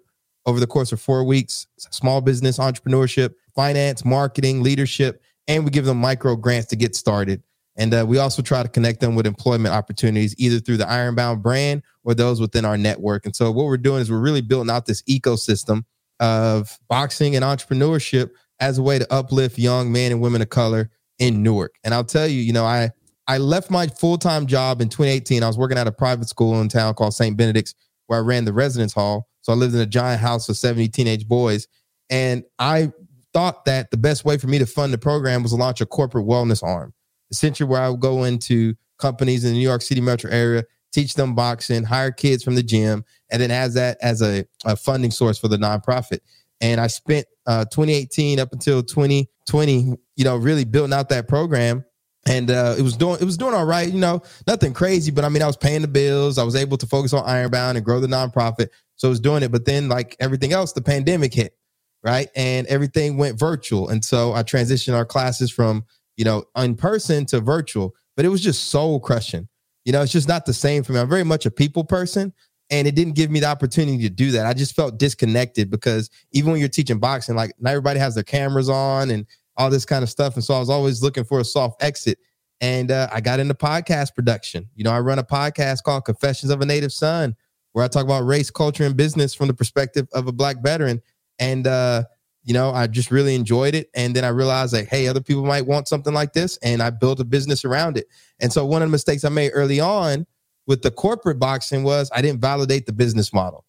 over 0.46 0.58
the 0.58 0.66
course 0.66 0.90
of 0.92 1.00
four 1.00 1.24
weeks, 1.24 1.66
small 1.78 2.20
business 2.20 2.58
entrepreneurship, 2.58 3.34
finance, 3.54 4.04
marketing, 4.04 4.62
leadership, 4.62 5.22
and 5.46 5.64
we 5.64 5.70
give 5.70 5.84
them 5.84 5.98
micro 5.98 6.36
grants 6.36 6.68
to 6.68 6.76
get 6.76 6.96
started. 6.96 7.42
And 7.80 7.92
uh, 7.92 8.04
we 8.06 8.18
also 8.18 8.42
try 8.42 8.62
to 8.62 8.68
connect 8.68 9.00
them 9.00 9.16
with 9.16 9.26
employment 9.26 9.74
opportunities, 9.74 10.34
either 10.38 10.60
through 10.60 10.76
the 10.76 10.88
Ironbound 10.88 11.42
brand 11.42 11.82
or 12.04 12.14
those 12.14 12.40
within 12.40 12.64
our 12.64 12.76
network. 12.76 13.24
And 13.24 13.34
so, 13.34 13.50
what 13.50 13.66
we're 13.66 13.78
doing 13.78 14.02
is 14.02 14.10
we're 14.10 14.20
really 14.20 14.42
building 14.42 14.70
out 14.70 14.86
this 14.86 15.02
ecosystem 15.02 15.84
of 16.20 16.78
boxing 16.88 17.34
and 17.34 17.44
entrepreneurship 17.44 18.30
as 18.60 18.78
a 18.78 18.82
way 18.82 18.98
to 18.98 19.12
uplift 19.12 19.58
young 19.58 19.90
men 19.90 20.12
and 20.12 20.20
women 20.20 20.42
of 20.42 20.50
color 20.50 20.90
in 21.18 21.42
Newark. 21.42 21.74
And 21.82 21.94
I'll 21.94 22.04
tell 22.04 22.28
you, 22.28 22.40
you 22.40 22.52
know, 22.52 22.66
I 22.66 22.90
I 23.26 23.38
left 23.38 23.70
my 23.70 23.86
full 23.86 24.18
time 24.18 24.46
job 24.46 24.80
in 24.80 24.88
2018. 24.88 25.42
I 25.42 25.46
was 25.46 25.56
working 25.56 25.78
at 25.78 25.86
a 25.86 25.92
private 25.92 26.28
school 26.28 26.60
in 26.60 26.68
town 26.68 26.94
called 26.94 27.14
St. 27.14 27.36
Benedict's, 27.36 27.74
where 28.08 28.18
I 28.18 28.22
ran 28.22 28.44
the 28.44 28.52
residence 28.52 28.92
hall. 28.92 29.28
So 29.42 29.52
I 29.52 29.56
lived 29.56 29.74
in 29.74 29.80
a 29.80 29.86
giant 29.86 30.20
house 30.20 30.48
of 30.48 30.56
70 30.56 30.88
teenage 30.88 31.26
boys. 31.26 31.66
And 32.10 32.44
I 32.58 32.92
thought 33.32 33.64
that 33.64 33.90
the 33.90 33.96
best 33.96 34.24
way 34.24 34.36
for 34.36 34.48
me 34.48 34.58
to 34.58 34.66
fund 34.66 34.92
the 34.92 34.98
program 34.98 35.42
was 35.42 35.52
to 35.52 35.56
launch 35.56 35.80
a 35.80 35.86
corporate 35.86 36.26
wellness 36.26 36.62
arm, 36.62 36.92
essentially 37.30 37.68
where 37.68 37.80
I 37.80 37.88
would 37.88 38.00
go 38.00 38.24
into 38.24 38.74
companies 38.98 39.44
in 39.44 39.52
the 39.52 39.58
New 39.58 39.66
York 39.66 39.82
City 39.82 40.00
metro 40.00 40.30
area, 40.30 40.64
teach 40.92 41.14
them 41.14 41.34
boxing, 41.34 41.84
hire 41.84 42.10
kids 42.10 42.42
from 42.42 42.54
the 42.54 42.62
gym, 42.62 43.04
and 43.30 43.40
then 43.40 43.50
as 43.50 43.74
that 43.74 43.98
as 44.02 44.22
a, 44.22 44.44
a 44.64 44.76
funding 44.76 45.10
source 45.10 45.38
for 45.38 45.48
the 45.48 45.56
nonprofit. 45.56 46.20
And 46.60 46.80
I 46.80 46.88
spent 46.88 47.26
uh, 47.46 47.64
2018 47.66 48.38
up 48.38 48.52
until 48.52 48.82
2020, 48.82 49.96
you 50.16 50.24
know, 50.24 50.36
really 50.36 50.64
building 50.64 50.92
out 50.92 51.08
that 51.08 51.26
program. 51.26 51.84
And 52.26 52.50
uh, 52.50 52.74
it 52.78 52.82
was 52.82 52.98
doing 52.98 53.16
it 53.18 53.24
was 53.24 53.38
doing 53.38 53.54
all 53.54 53.64
right, 53.64 53.90
you 53.90 53.98
know, 53.98 54.20
nothing 54.46 54.74
crazy, 54.74 55.10
but 55.10 55.24
I 55.24 55.30
mean, 55.30 55.42
I 55.42 55.46
was 55.46 55.56
paying 55.56 55.80
the 55.80 55.88
bills. 55.88 56.36
I 56.36 56.44
was 56.44 56.54
able 56.54 56.76
to 56.76 56.86
focus 56.86 57.14
on 57.14 57.24
Ironbound 57.24 57.78
and 57.78 57.84
grow 57.84 57.98
the 57.98 58.06
nonprofit. 58.06 58.68
So 58.96 59.08
I 59.08 59.10
was 59.10 59.20
doing 59.20 59.42
it. 59.42 59.50
But 59.50 59.64
then, 59.64 59.88
like 59.88 60.16
everything 60.20 60.52
else, 60.52 60.74
the 60.74 60.82
pandemic 60.82 61.32
hit, 61.32 61.56
right? 62.04 62.28
And 62.36 62.66
everything 62.66 63.16
went 63.16 63.38
virtual. 63.38 63.88
And 63.88 64.04
so 64.04 64.34
I 64.34 64.42
transitioned 64.42 64.94
our 64.94 65.06
classes 65.06 65.50
from, 65.50 65.86
you 66.20 66.24
know, 66.26 66.44
in 66.54 66.76
person 66.76 67.24
to 67.24 67.40
virtual. 67.40 67.94
But 68.14 68.26
it 68.26 68.28
was 68.28 68.42
just 68.42 68.64
soul 68.64 69.00
crushing. 69.00 69.48
You 69.86 69.92
know, 69.92 70.02
it's 70.02 70.12
just 70.12 70.28
not 70.28 70.44
the 70.44 70.52
same 70.52 70.82
for 70.82 70.92
me. 70.92 70.98
I'm 70.98 71.08
very 71.08 71.24
much 71.24 71.46
a 71.46 71.50
people 71.50 71.82
person. 71.82 72.34
And 72.68 72.86
it 72.86 72.94
didn't 72.94 73.14
give 73.14 73.30
me 73.30 73.40
the 73.40 73.46
opportunity 73.46 74.02
to 74.02 74.10
do 74.10 74.30
that. 74.32 74.44
I 74.44 74.52
just 74.52 74.76
felt 74.76 74.98
disconnected 74.98 75.70
because 75.70 76.10
even 76.32 76.52
when 76.52 76.60
you're 76.60 76.68
teaching 76.68 76.98
boxing, 76.98 77.36
like 77.36 77.54
not 77.58 77.70
everybody 77.70 77.98
has 78.00 78.14
their 78.16 78.22
cameras 78.22 78.68
on 78.68 79.10
and 79.10 79.24
all 79.56 79.70
this 79.70 79.86
kind 79.86 80.02
of 80.02 80.10
stuff. 80.10 80.34
And 80.34 80.44
so 80.44 80.52
I 80.52 80.58
was 80.58 80.68
always 80.68 81.02
looking 81.02 81.24
for 81.24 81.40
a 81.40 81.44
soft 81.44 81.82
exit. 81.82 82.18
And 82.60 82.90
uh, 82.90 83.08
I 83.10 83.22
got 83.22 83.40
into 83.40 83.54
podcast 83.54 84.14
production. 84.14 84.68
You 84.74 84.84
know, 84.84 84.92
I 84.92 85.00
run 85.00 85.18
a 85.18 85.24
podcast 85.24 85.84
called 85.84 86.04
Confessions 86.04 86.52
of 86.52 86.60
a 86.60 86.66
Native 86.66 86.92
Son, 86.92 87.34
where 87.72 87.82
I 87.82 87.88
talk 87.88 88.04
about 88.04 88.26
race, 88.26 88.50
culture, 88.50 88.84
and 88.84 88.94
business 88.94 89.32
from 89.32 89.46
the 89.48 89.54
perspective 89.54 90.06
of 90.12 90.26
a 90.26 90.32
black 90.32 90.62
veteran. 90.62 91.00
And 91.38 91.66
uh, 91.66 92.04
you 92.42 92.54
know, 92.54 92.70
I 92.70 92.86
just 92.86 93.10
really 93.10 93.34
enjoyed 93.34 93.74
it. 93.74 93.90
And 93.94 94.16
then 94.16 94.24
I 94.24 94.28
realized 94.28 94.72
like, 94.72 94.88
hey, 94.88 95.08
other 95.08 95.20
people 95.20 95.44
might 95.44 95.66
want 95.66 95.88
something 95.88 96.14
like 96.14 96.32
this. 96.32 96.56
And 96.62 96.82
I 96.82 96.90
built 96.90 97.20
a 97.20 97.24
business 97.24 97.64
around 97.64 97.98
it. 97.98 98.06
And 98.40 98.52
so 98.52 98.64
one 98.64 98.82
of 98.82 98.88
the 98.88 98.92
mistakes 98.92 99.24
I 99.24 99.28
made 99.28 99.50
early 99.52 99.80
on 99.80 100.26
with 100.66 100.82
the 100.82 100.90
corporate 100.90 101.38
boxing 101.38 101.82
was 101.82 102.10
I 102.14 102.22
didn't 102.22 102.40
validate 102.40 102.86
the 102.86 102.92
business 102.92 103.32
model. 103.32 103.64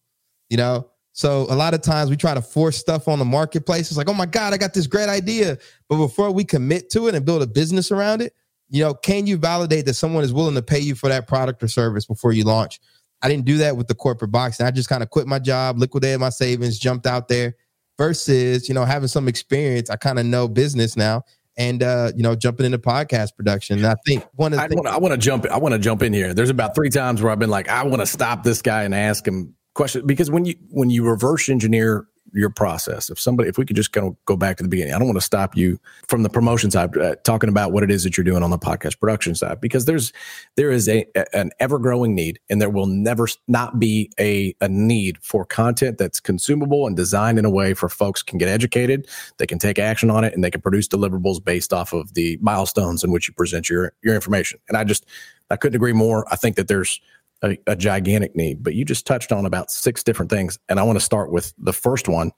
You 0.48 0.56
know, 0.56 0.88
so 1.12 1.46
a 1.50 1.54
lot 1.54 1.74
of 1.74 1.82
times 1.82 2.10
we 2.10 2.16
try 2.16 2.34
to 2.34 2.42
force 2.42 2.76
stuff 2.76 3.08
on 3.08 3.18
the 3.18 3.24
marketplace. 3.24 3.90
It's 3.90 3.98
like, 3.98 4.08
oh 4.08 4.14
my 4.14 4.26
God, 4.26 4.54
I 4.54 4.56
got 4.56 4.74
this 4.74 4.86
great 4.86 5.08
idea. 5.08 5.58
But 5.88 5.96
before 5.98 6.30
we 6.30 6.44
commit 6.44 6.90
to 6.90 7.08
it 7.08 7.14
and 7.14 7.24
build 7.24 7.42
a 7.42 7.46
business 7.46 7.90
around 7.90 8.22
it, 8.22 8.34
you 8.70 8.82
know, 8.82 8.94
can 8.94 9.26
you 9.26 9.36
validate 9.36 9.84
that 9.84 9.94
someone 9.94 10.24
is 10.24 10.32
willing 10.32 10.54
to 10.54 10.62
pay 10.62 10.78
you 10.78 10.94
for 10.94 11.10
that 11.10 11.28
product 11.28 11.62
or 11.62 11.68
service 11.68 12.06
before 12.06 12.32
you 12.32 12.44
launch? 12.44 12.80
I 13.20 13.28
didn't 13.28 13.44
do 13.44 13.58
that 13.58 13.76
with 13.76 13.86
the 13.86 13.94
corporate 13.94 14.32
boxing. 14.32 14.64
I 14.64 14.70
just 14.70 14.88
kind 14.88 15.02
of 15.02 15.10
quit 15.10 15.26
my 15.26 15.38
job, 15.38 15.78
liquidated 15.78 16.20
my 16.20 16.30
savings, 16.30 16.78
jumped 16.78 17.06
out 17.06 17.28
there. 17.28 17.54
Versus, 17.98 18.68
you 18.68 18.74
know, 18.74 18.84
having 18.84 19.08
some 19.08 19.28
experience, 19.28 19.90
I 19.90 19.96
kind 19.96 20.18
of 20.18 20.26
know 20.26 20.48
business 20.48 20.96
now, 20.96 21.22
and 21.56 21.82
uh, 21.82 22.10
you 22.16 22.22
know, 22.22 22.34
jumping 22.34 22.66
into 22.66 22.78
podcast 22.78 23.36
production. 23.36 23.78
And 23.78 23.86
I 23.86 23.94
think 24.06 24.26
one 24.34 24.52
of 24.52 24.58
the 24.58 24.64
I 24.64 24.68
things- 24.68 24.80
want 24.82 25.12
to 25.12 25.18
jump. 25.18 25.46
I 25.46 25.58
want 25.58 25.74
to 25.74 25.78
jump 25.78 26.02
in 26.02 26.12
here. 26.12 26.34
There's 26.34 26.50
about 26.50 26.74
three 26.74 26.90
times 26.90 27.22
where 27.22 27.30
I've 27.30 27.38
been 27.38 27.50
like, 27.50 27.68
I 27.68 27.84
want 27.84 28.00
to 28.00 28.06
stop 28.06 28.42
this 28.42 28.62
guy 28.62 28.84
and 28.84 28.94
ask 28.94 29.26
him 29.28 29.54
questions 29.74 30.04
because 30.06 30.30
when 30.30 30.44
you 30.44 30.54
when 30.70 30.90
you 30.90 31.04
reverse 31.04 31.48
engineer 31.48 32.06
your 32.32 32.50
process. 32.50 33.10
If 33.10 33.20
somebody, 33.20 33.48
if 33.48 33.58
we 33.58 33.64
could 33.64 33.76
just 33.76 33.92
kind 33.92 34.06
of 34.06 34.16
go 34.24 34.36
back 34.36 34.56
to 34.56 34.62
the 34.62 34.68
beginning, 34.68 34.94
I 34.94 34.98
don't 34.98 35.06
want 35.06 35.18
to 35.18 35.24
stop 35.24 35.56
you 35.56 35.78
from 36.08 36.22
the 36.22 36.28
promotion 36.28 36.70
side, 36.70 36.96
uh, 36.96 37.16
talking 37.24 37.48
about 37.48 37.72
what 37.72 37.82
it 37.82 37.90
is 37.90 38.04
that 38.04 38.16
you're 38.16 38.24
doing 38.24 38.42
on 38.42 38.50
the 38.50 38.58
podcast 38.58 38.98
production 38.98 39.34
side, 39.34 39.60
because 39.60 39.84
there's 39.84 40.12
there 40.56 40.70
is 40.70 40.88
a, 40.88 41.06
an 41.34 41.50
ever 41.60 41.78
growing 41.78 42.14
need, 42.14 42.40
and 42.48 42.60
there 42.60 42.70
will 42.70 42.86
never 42.86 43.28
not 43.48 43.78
be 43.78 44.10
a 44.18 44.54
a 44.60 44.68
need 44.68 45.18
for 45.22 45.44
content 45.44 45.98
that's 45.98 46.20
consumable 46.20 46.86
and 46.86 46.96
designed 46.96 47.38
in 47.38 47.44
a 47.44 47.50
way 47.50 47.74
for 47.74 47.88
folks 47.88 48.22
can 48.22 48.38
get 48.38 48.48
educated, 48.48 49.08
they 49.38 49.46
can 49.46 49.58
take 49.58 49.78
action 49.78 50.10
on 50.10 50.24
it, 50.24 50.34
and 50.34 50.42
they 50.42 50.50
can 50.50 50.60
produce 50.60 50.88
deliverables 50.88 51.44
based 51.44 51.72
off 51.72 51.92
of 51.92 52.14
the 52.14 52.38
milestones 52.40 53.04
in 53.04 53.10
which 53.10 53.28
you 53.28 53.34
present 53.34 53.68
your 53.68 53.92
your 54.02 54.14
information. 54.14 54.58
And 54.68 54.76
I 54.76 54.84
just 54.84 55.06
I 55.50 55.56
couldn't 55.56 55.76
agree 55.76 55.92
more. 55.92 56.26
I 56.32 56.36
think 56.36 56.56
that 56.56 56.68
there's 56.68 57.00
a, 57.42 57.58
a, 57.66 57.76
gigantic 57.76 58.36
need. 58.36 58.62
But 58.62 58.74
you 58.74 58.84
just 58.84 59.06
touched 59.06 59.32
on 59.32 59.46
about 59.46 59.70
six 59.70 60.02
different 60.02 60.30
things, 60.30 60.58
and 60.68 60.78
I 60.78 60.82
want 60.82 60.98
to 60.98 61.04
start 61.04 61.30
with 61.30 61.52
the 61.58 61.72
first 61.72 62.08
one, 62.08 62.32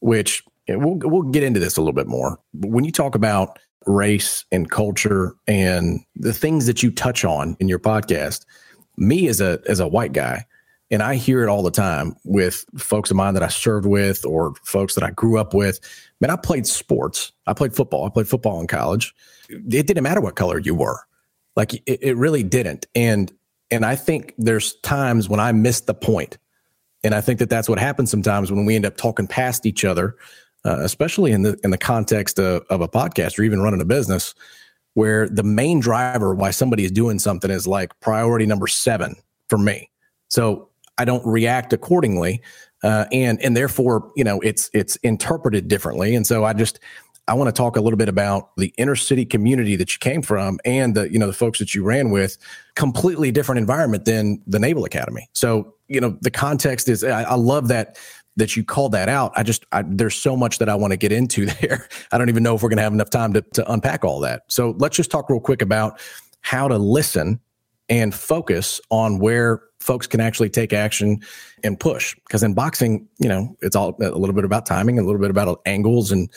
which 0.00 0.42
we'll 0.68 0.98
we'll 1.02 1.22
get 1.22 1.42
into 1.42 1.60
this 1.60 1.76
a 1.76 1.80
little 1.80 1.92
bit 1.92 2.06
more. 2.06 2.38
But 2.54 2.70
when 2.70 2.84
you 2.84 2.92
talk 2.92 3.14
about 3.14 3.58
race 3.86 4.44
and 4.52 4.70
culture 4.70 5.34
and 5.46 6.00
the 6.16 6.32
things 6.32 6.66
that 6.66 6.82
you 6.82 6.90
touch 6.90 7.24
on 7.24 7.56
in 7.60 7.68
your 7.68 7.78
podcast, 7.78 8.44
me 8.96 9.28
as 9.28 9.40
a 9.40 9.60
as 9.66 9.80
a 9.80 9.88
white 9.88 10.12
guy, 10.12 10.44
and 10.90 11.02
I 11.02 11.16
hear 11.16 11.42
it 11.42 11.48
all 11.48 11.62
the 11.62 11.70
time 11.70 12.14
with 12.24 12.64
folks 12.76 13.10
of 13.10 13.16
mine 13.16 13.34
that 13.34 13.42
I 13.42 13.48
served 13.48 13.86
with 13.86 14.24
or 14.24 14.54
folks 14.64 14.94
that 14.94 15.04
I 15.04 15.10
grew 15.10 15.38
up 15.38 15.54
with. 15.54 15.80
Man, 16.20 16.30
I 16.30 16.36
played 16.36 16.66
sports. 16.66 17.32
I 17.46 17.52
played 17.52 17.74
football. 17.74 18.06
I 18.06 18.10
played 18.10 18.28
football 18.28 18.60
in 18.60 18.66
college. 18.66 19.14
It 19.48 19.86
didn't 19.86 20.02
matter 20.02 20.20
what 20.20 20.36
color 20.36 20.58
you 20.58 20.74
were. 20.74 21.00
Like 21.56 21.74
it, 21.74 21.98
it 22.02 22.16
really 22.16 22.42
didn't. 22.42 22.86
And 22.94 23.32
and 23.70 23.84
I 23.84 23.96
think 23.96 24.34
there's 24.38 24.74
times 24.80 25.28
when 25.28 25.40
I 25.40 25.52
miss 25.52 25.82
the 25.82 25.94
point. 25.94 26.38
And 27.04 27.14
I 27.14 27.20
think 27.20 27.38
that 27.38 27.50
that's 27.50 27.68
what 27.68 27.78
happens 27.78 28.10
sometimes 28.10 28.50
when 28.50 28.64
we 28.64 28.74
end 28.74 28.86
up 28.86 28.96
talking 28.96 29.26
past 29.26 29.66
each 29.66 29.84
other, 29.84 30.16
uh, 30.64 30.80
especially 30.80 31.32
in 31.32 31.42
the 31.42 31.58
in 31.62 31.70
the 31.70 31.78
context 31.78 32.38
of, 32.38 32.64
of 32.70 32.80
a 32.80 32.88
podcast 32.88 33.38
or 33.38 33.42
even 33.42 33.60
running 33.60 33.80
a 33.80 33.84
business, 33.84 34.34
where 34.94 35.28
the 35.28 35.44
main 35.44 35.78
driver 35.78 36.34
why 36.34 36.50
somebody 36.50 36.84
is 36.84 36.90
doing 36.90 37.18
something 37.18 37.50
is 37.50 37.66
like 37.66 37.98
priority 38.00 38.46
number 38.46 38.66
seven 38.66 39.14
for 39.48 39.58
me. 39.58 39.90
So 40.28 40.70
I 40.98 41.04
don't 41.04 41.24
react 41.24 41.72
accordingly, 41.72 42.42
uh, 42.82 43.04
and 43.12 43.40
and 43.42 43.56
therefore 43.56 44.10
you 44.16 44.24
know 44.24 44.40
it's 44.40 44.68
it's 44.72 44.96
interpreted 44.96 45.68
differently. 45.68 46.16
And 46.16 46.26
so 46.26 46.44
I 46.44 46.52
just 46.52 46.80
I 47.28 47.34
want 47.34 47.48
to 47.48 47.52
talk 47.52 47.76
a 47.76 47.80
little 47.80 47.96
bit 47.96 48.08
about 48.08 48.56
the 48.56 48.72
inner 48.78 48.96
city 48.96 49.24
community 49.24 49.76
that 49.76 49.92
you 49.92 49.98
came 49.98 50.22
from 50.22 50.58
and 50.64 50.94
the 50.94 51.12
you 51.12 51.18
know 51.18 51.26
the 51.26 51.32
folks 51.32 51.58
that 51.58 51.74
you 51.74 51.84
ran 51.84 52.10
with. 52.10 52.38
Completely 52.74 53.30
different 53.30 53.58
environment 53.58 54.04
than 54.04 54.42
the 54.46 54.58
Naval 54.58 54.84
Academy. 54.84 55.28
So 55.32 55.74
you 55.88 56.00
know 56.00 56.16
the 56.22 56.30
context 56.30 56.88
is. 56.88 57.04
I, 57.04 57.22
I 57.22 57.34
love 57.34 57.68
that 57.68 57.98
that 58.36 58.56
you 58.56 58.64
called 58.64 58.92
that 58.92 59.08
out. 59.08 59.32
I 59.36 59.42
just 59.42 59.66
I, 59.72 59.82
there's 59.86 60.14
so 60.14 60.36
much 60.36 60.58
that 60.58 60.68
I 60.68 60.74
want 60.74 60.92
to 60.92 60.96
get 60.96 61.12
into 61.12 61.46
there. 61.60 61.88
I 62.10 62.18
don't 62.18 62.28
even 62.28 62.42
know 62.42 62.54
if 62.54 62.62
we're 62.62 62.70
going 62.70 62.78
to 62.78 62.82
have 62.82 62.94
enough 62.94 63.10
time 63.10 63.34
to 63.34 63.42
to 63.42 63.70
unpack 63.70 64.04
all 64.04 64.20
that. 64.20 64.42
So 64.48 64.74
let's 64.78 64.96
just 64.96 65.10
talk 65.10 65.28
real 65.28 65.40
quick 65.40 65.62
about 65.62 66.00
how 66.40 66.66
to 66.68 66.78
listen 66.78 67.40
and 67.88 68.14
focus 68.14 68.80
on 68.90 69.18
where 69.18 69.62
folks 69.80 70.06
can 70.06 70.20
actually 70.20 70.50
take 70.50 70.72
action 70.72 71.20
and 71.64 71.78
push. 71.78 72.14
Because 72.14 72.42
in 72.42 72.54
boxing, 72.54 73.08
you 73.18 73.28
know, 73.28 73.56
it's 73.62 73.76
all 73.76 73.96
a 74.00 74.10
little 74.10 74.34
bit 74.34 74.44
about 74.44 74.66
timing, 74.66 74.98
a 74.98 75.02
little 75.02 75.20
bit 75.20 75.30
about 75.30 75.60
angles 75.66 76.12
and 76.12 76.28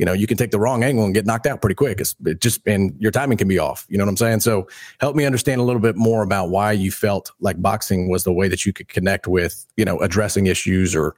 you 0.00 0.06
know, 0.06 0.14
you 0.14 0.26
can 0.26 0.38
take 0.38 0.50
the 0.50 0.58
wrong 0.58 0.82
angle 0.82 1.04
and 1.04 1.12
get 1.12 1.26
knocked 1.26 1.46
out 1.46 1.60
pretty 1.60 1.74
quick. 1.74 2.00
It's 2.00 2.16
it 2.24 2.40
just 2.40 2.66
and 2.66 2.96
your 2.98 3.10
timing 3.10 3.36
can 3.36 3.48
be 3.48 3.58
off. 3.58 3.86
You 3.90 3.98
know 3.98 4.04
what 4.04 4.08
I'm 4.08 4.16
saying? 4.16 4.40
So 4.40 4.66
help 4.98 5.14
me 5.14 5.26
understand 5.26 5.60
a 5.60 5.64
little 5.64 5.82
bit 5.82 5.94
more 5.94 6.22
about 6.22 6.48
why 6.48 6.72
you 6.72 6.90
felt 6.90 7.30
like 7.38 7.60
boxing 7.60 8.08
was 8.08 8.24
the 8.24 8.32
way 8.32 8.48
that 8.48 8.64
you 8.64 8.72
could 8.72 8.88
connect 8.88 9.28
with, 9.28 9.66
you 9.76 9.84
know, 9.84 9.98
addressing 9.98 10.46
issues 10.46 10.96
or 10.96 11.14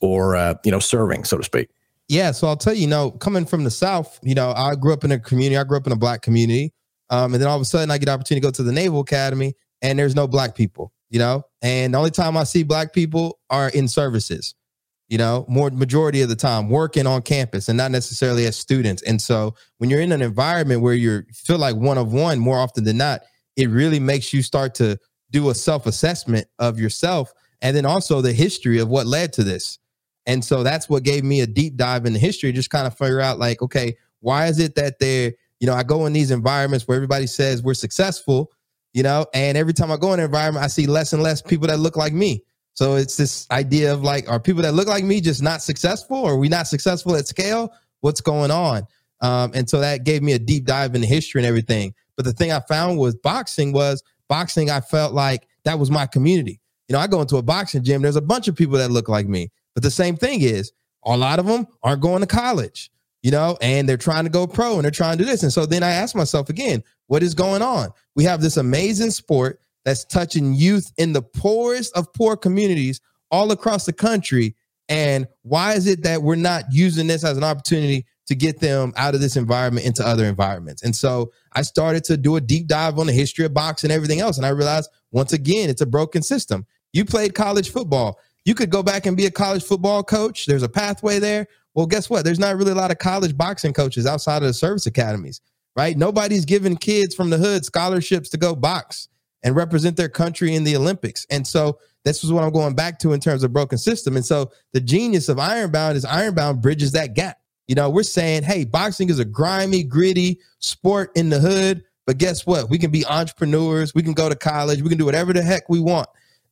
or 0.00 0.34
uh, 0.34 0.56
you 0.64 0.72
know, 0.72 0.80
serving, 0.80 1.22
so 1.22 1.36
to 1.36 1.44
speak. 1.44 1.70
Yeah, 2.08 2.32
so 2.32 2.48
I'll 2.48 2.56
tell 2.56 2.74
you, 2.74 2.82
you 2.82 2.86
know, 2.88 3.12
coming 3.12 3.46
from 3.46 3.62
the 3.62 3.70
South, 3.70 4.18
you 4.20 4.34
know, 4.34 4.52
I 4.54 4.74
grew 4.74 4.92
up 4.92 5.04
in 5.04 5.12
a 5.12 5.18
community. 5.20 5.56
I 5.56 5.62
grew 5.62 5.76
up 5.76 5.86
in 5.86 5.92
a 5.92 5.96
black 5.96 6.20
community, 6.20 6.72
um, 7.10 7.34
and 7.34 7.40
then 7.40 7.48
all 7.48 7.54
of 7.54 7.62
a 7.62 7.64
sudden, 7.64 7.92
I 7.92 7.98
get 7.98 8.08
opportunity 8.08 8.40
to 8.40 8.46
go 8.48 8.50
to 8.50 8.64
the 8.64 8.72
Naval 8.72 8.98
Academy, 8.98 9.54
and 9.80 9.96
there's 9.96 10.16
no 10.16 10.26
black 10.26 10.56
people, 10.56 10.92
you 11.08 11.20
know, 11.20 11.44
and 11.62 11.94
the 11.94 11.98
only 11.98 12.10
time 12.10 12.36
I 12.36 12.42
see 12.42 12.64
black 12.64 12.92
people 12.92 13.38
are 13.48 13.68
in 13.68 13.86
services 13.86 14.56
you 15.14 15.18
know, 15.18 15.44
more 15.46 15.70
majority 15.70 16.22
of 16.22 16.28
the 16.28 16.34
time 16.34 16.68
working 16.68 17.06
on 17.06 17.22
campus 17.22 17.68
and 17.68 17.76
not 17.76 17.92
necessarily 17.92 18.46
as 18.46 18.56
students. 18.56 19.00
And 19.02 19.22
so 19.22 19.54
when 19.78 19.88
you're 19.88 20.00
in 20.00 20.10
an 20.10 20.22
environment 20.22 20.82
where 20.82 20.92
you 20.92 21.22
feel 21.32 21.56
like 21.56 21.76
one 21.76 21.98
of 21.98 22.12
one 22.12 22.40
more 22.40 22.58
often 22.58 22.82
than 22.82 22.96
not, 22.96 23.20
it 23.54 23.70
really 23.70 24.00
makes 24.00 24.32
you 24.32 24.42
start 24.42 24.74
to 24.74 24.98
do 25.30 25.50
a 25.50 25.54
self-assessment 25.54 26.48
of 26.58 26.80
yourself 26.80 27.32
and 27.62 27.76
then 27.76 27.86
also 27.86 28.22
the 28.22 28.32
history 28.32 28.80
of 28.80 28.88
what 28.88 29.06
led 29.06 29.32
to 29.34 29.44
this. 29.44 29.78
And 30.26 30.44
so 30.44 30.64
that's 30.64 30.88
what 30.88 31.04
gave 31.04 31.22
me 31.22 31.42
a 31.42 31.46
deep 31.46 31.76
dive 31.76 32.06
into 32.06 32.18
history, 32.18 32.50
just 32.50 32.70
kind 32.70 32.88
of 32.88 32.98
figure 32.98 33.20
out 33.20 33.38
like, 33.38 33.62
okay, 33.62 33.96
why 34.18 34.46
is 34.48 34.58
it 34.58 34.74
that 34.74 34.98
they're, 34.98 35.32
you 35.60 35.68
know, 35.68 35.74
I 35.74 35.84
go 35.84 36.06
in 36.06 36.12
these 36.12 36.32
environments 36.32 36.88
where 36.88 36.96
everybody 36.96 37.28
says 37.28 37.62
we're 37.62 37.74
successful, 37.74 38.50
you 38.92 39.04
know, 39.04 39.26
and 39.32 39.56
every 39.56 39.74
time 39.74 39.92
I 39.92 39.96
go 39.96 40.12
in 40.12 40.18
an 40.18 40.24
environment, 40.24 40.64
I 40.64 40.66
see 40.66 40.88
less 40.88 41.12
and 41.12 41.22
less 41.22 41.40
people 41.40 41.68
that 41.68 41.78
look 41.78 41.96
like 41.96 42.12
me. 42.12 42.42
So 42.74 42.96
it's 42.96 43.16
this 43.16 43.48
idea 43.50 43.92
of 43.92 44.02
like, 44.02 44.28
are 44.28 44.40
people 44.40 44.62
that 44.62 44.74
look 44.74 44.88
like 44.88 45.04
me 45.04 45.20
just 45.20 45.42
not 45.42 45.62
successful? 45.62 46.16
Or 46.16 46.32
are 46.32 46.38
we 46.38 46.48
not 46.48 46.66
successful 46.66 47.16
at 47.16 47.26
scale? 47.26 47.72
What's 48.00 48.20
going 48.20 48.50
on? 48.50 48.86
Um, 49.20 49.52
and 49.54 49.70
so 49.70 49.80
that 49.80 50.04
gave 50.04 50.22
me 50.22 50.32
a 50.32 50.38
deep 50.38 50.64
dive 50.64 50.94
into 50.94 51.06
history 51.06 51.40
and 51.40 51.46
everything. 51.46 51.94
But 52.16 52.24
the 52.24 52.32
thing 52.32 52.52
I 52.52 52.60
found 52.60 52.98
was 52.98 53.14
boxing 53.14 53.72
was 53.72 54.02
boxing. 54.28 54.70
I 54.70 54.80
felt 54.80 55.14
like 55.14 55.46
that 55.64 55.78
was 55.78 55.90
my 55.90 56.06
community. 56.06 56.60
You 56.88 56.94
know, 56.94 56.98
I 56.98 57.06
go 57.06 57.20
into 57.20 57.36
a 57.36 57.42
boxing 57.42 57.82
gym. 57.82 58.02
There's 58.02 58.16
a 58.16 58.20
bunch 58.20 58.48
of 58.48 58.56
people 58.56 58.76
that 58.78 58.90
look 58.90 59.08
like 59.08 59.26
me. 59.26 59.50
But 59.74 59.82
the 59.82 59.90
same 59.90 60.16
thing 60.16 60.42
is, 60.42 60.72
a 61.04 61.16
lot 61.16 61.38
of 61.38 61.46
them 61.46 61.66
aren't 61.82 62.02
going 62.02 62.20
to 62.20 62.26
college, 62.26 62.90
you 63.22 63.30
know, 63.30 63.56
and 63.60 63.88
they're 63.88 63.96
trying 63.96 64.24
to 64.24 64.30
go 64.30 64.46
pro 64.46 64.74
and 64.74 64.84
they're 64.84 64.90
trying 64.90 65.18
to 65.18 65.24
do 65.24 65.30
this. 65.30 65.42
And 65.42 65.52
so 65.52 65.66
then 65.66 65.82
I 65.82 65.90
ask 65.90 66.14
myself 66.14 66.48
again, 66.48 66.82
what 67.06 67.22
is 67.22 67.34
going 67.34 67.62
on? 67.62 67.90
We 68.14 68.24
have 68.24 68.40
this 68.40 68.56
amazing 68.56 69.10
sport 69.10 69.60
that's 69.84 70.04
touching 70.04 70.54
youth 70.54 70.92
in 70.96 71.12
the 71.12 71.22
poorest 71.22 71.96
of 71.96 72.12
poor 72.12 72.36
communities 72.36 73.00
all 73.30 73.50
across 73.52 73.86
the 73.86 73.92
country. 73.92 74.54
And 74.88 75.26
why 75.42 75.74
is 75.74 75.86
it 75.86 76.02
that 76.02 76.22
we're 76.22 76.36
not 76.36 76.64
using 76.70 77.06
this 77.06 77.24
as 77.24 77.36
an 77.36 77.44
opportunity 77.44 78.06
to 78.26 78.34
get 78.34 78.60
them 78.60 78.92
out 78.96 79.14
of 79.14 79.20
this 79.20 79.36
environment 79.36 79.86
into 79.86 80.06
other 80.06 80.24
environments? 80.24 80.82
And 80.82 80.94
so 80.94 81.32
I 81.52 81.62
started 81.62 82.04
to 82.04 82.16
do 82.16 82.36
a 82.36 82.40
deep 82.40 82.66
dive 82.66 82.98
on 82.98 83.06
the 83.06 83.12
history 83.12 83.44
of 83.44 83.54
boxing 83.54 83.90
and 83.90 83.96
everything 83.96 84.20
else. 84.20 84.36
And 84.36 84.46
I 84.46 84.50
realized 84.50 84.90
once 85.12 85.32
again, 85.32 85.70
it's 85.70 85.80
a 85.80 85.86
broken 85.86 86.22
system. 86.22 86.66
You 86.92 87.04
played 87.04 87.34
college 87.34 87.70
football. 87.70 88.18
You 88.44 88.54
could 88.54 88.70
go 88.70 88.82
back 88.82 89.06
and 89.06 89.16
be 89.16 89.26
a 89.26 89.30
college 89.30 89.64
football 89.64 90.02
coach. 90.02 90.46
There's 90.46 90.62
a 90.62 90.68
pathway 90.68 91.18
there. 91.18 91.46
Well, 91.74 91.86
guess 91.86 92.08
what? 92.08 92.24
There's 92.24 92.38
not 92.38 92.56
really 92.56 92.72
a 92.72 92.76
lot 92.76 92.90
of 92.90 92.98
college 92.98 93.36
boxing 93.36 93.72
coaches 93.72 94.06
outside 94.06 94.42
of 94.42 94.48
the 94.48 94.52
service 94.52 94.86
academies, 94.86 95.40
right? 95.76 95.96
Nobody's 95.96 96.44
giving 96.44 96.76
kids 96.76 97.14
from 97.14 97.30
the 97.30 97.38
hood 97.38 97.64
scholarships 97.64 98.28
to 98.30 98.36
go 98.36 98.54
box 98.54 99.08
and 99.44 99.54
represent 99.54 99.96
their 99.96 100.08
country 100.08 100.54
in 100.54 100.64
the 100.64 100.74
Olympics. 100.74 101.26
And 101.30 101.46
so 101.46 101.78
this 102.04 102.24
is 102.24 102.32
what 102.32 102.42
I'm 102.42 102.52
going 102.52 102.74
back 102.74 102.98
to 103.00 103.12
in 103.12 103.20
terms 103.20 103.44
of 103.44 103.52
broken 103.52 103.78
system. 103.78 104.16
And 104.16 104.24
so 104.24 104.50
the 104.72 104.80
genius 104.80 105.28
of 105.28 105.38
Ironbound 105.38 105.96
is 105.96 106.04
Ironbound 106.04 106.62
bridges 106.62 106.92
that 106.92 107.14
gap. 107.14 107.38
You 107.68 107.74
know, 107.74 107.88
we're 107.88 108.02
saying, 108.02 108.42
hey, 108.42 108.64
boxing 108.64 109.08
is 109.08 109.18
a 109.18 109.24
grimy, 109.24 109.84
gritty 109.84 110.40
sport 110.58 111.12
in 111.14 111.28
the 111.30 111.38
hood. 111.38 111.84
But 112.06 112.18
guess 112.18 112.46
what? 112.46 112.68
We 112.68 112.78
can 112.78 112.90
be 112.90 113.06
entrepreneurs. 113.06 113.94
We 113.94 114.02
can 114.02 114.12
go 114.12 114.28
to 114.28 114.34
college. 114.34 114.82
We 114.82 114.88
can 114.88 114.98
do 114.98 115.06
whatever 115.06 115.32
the 115.32 115.42
heck 115.42 115.68
we 115.68 115.80
want. 115.80 116.08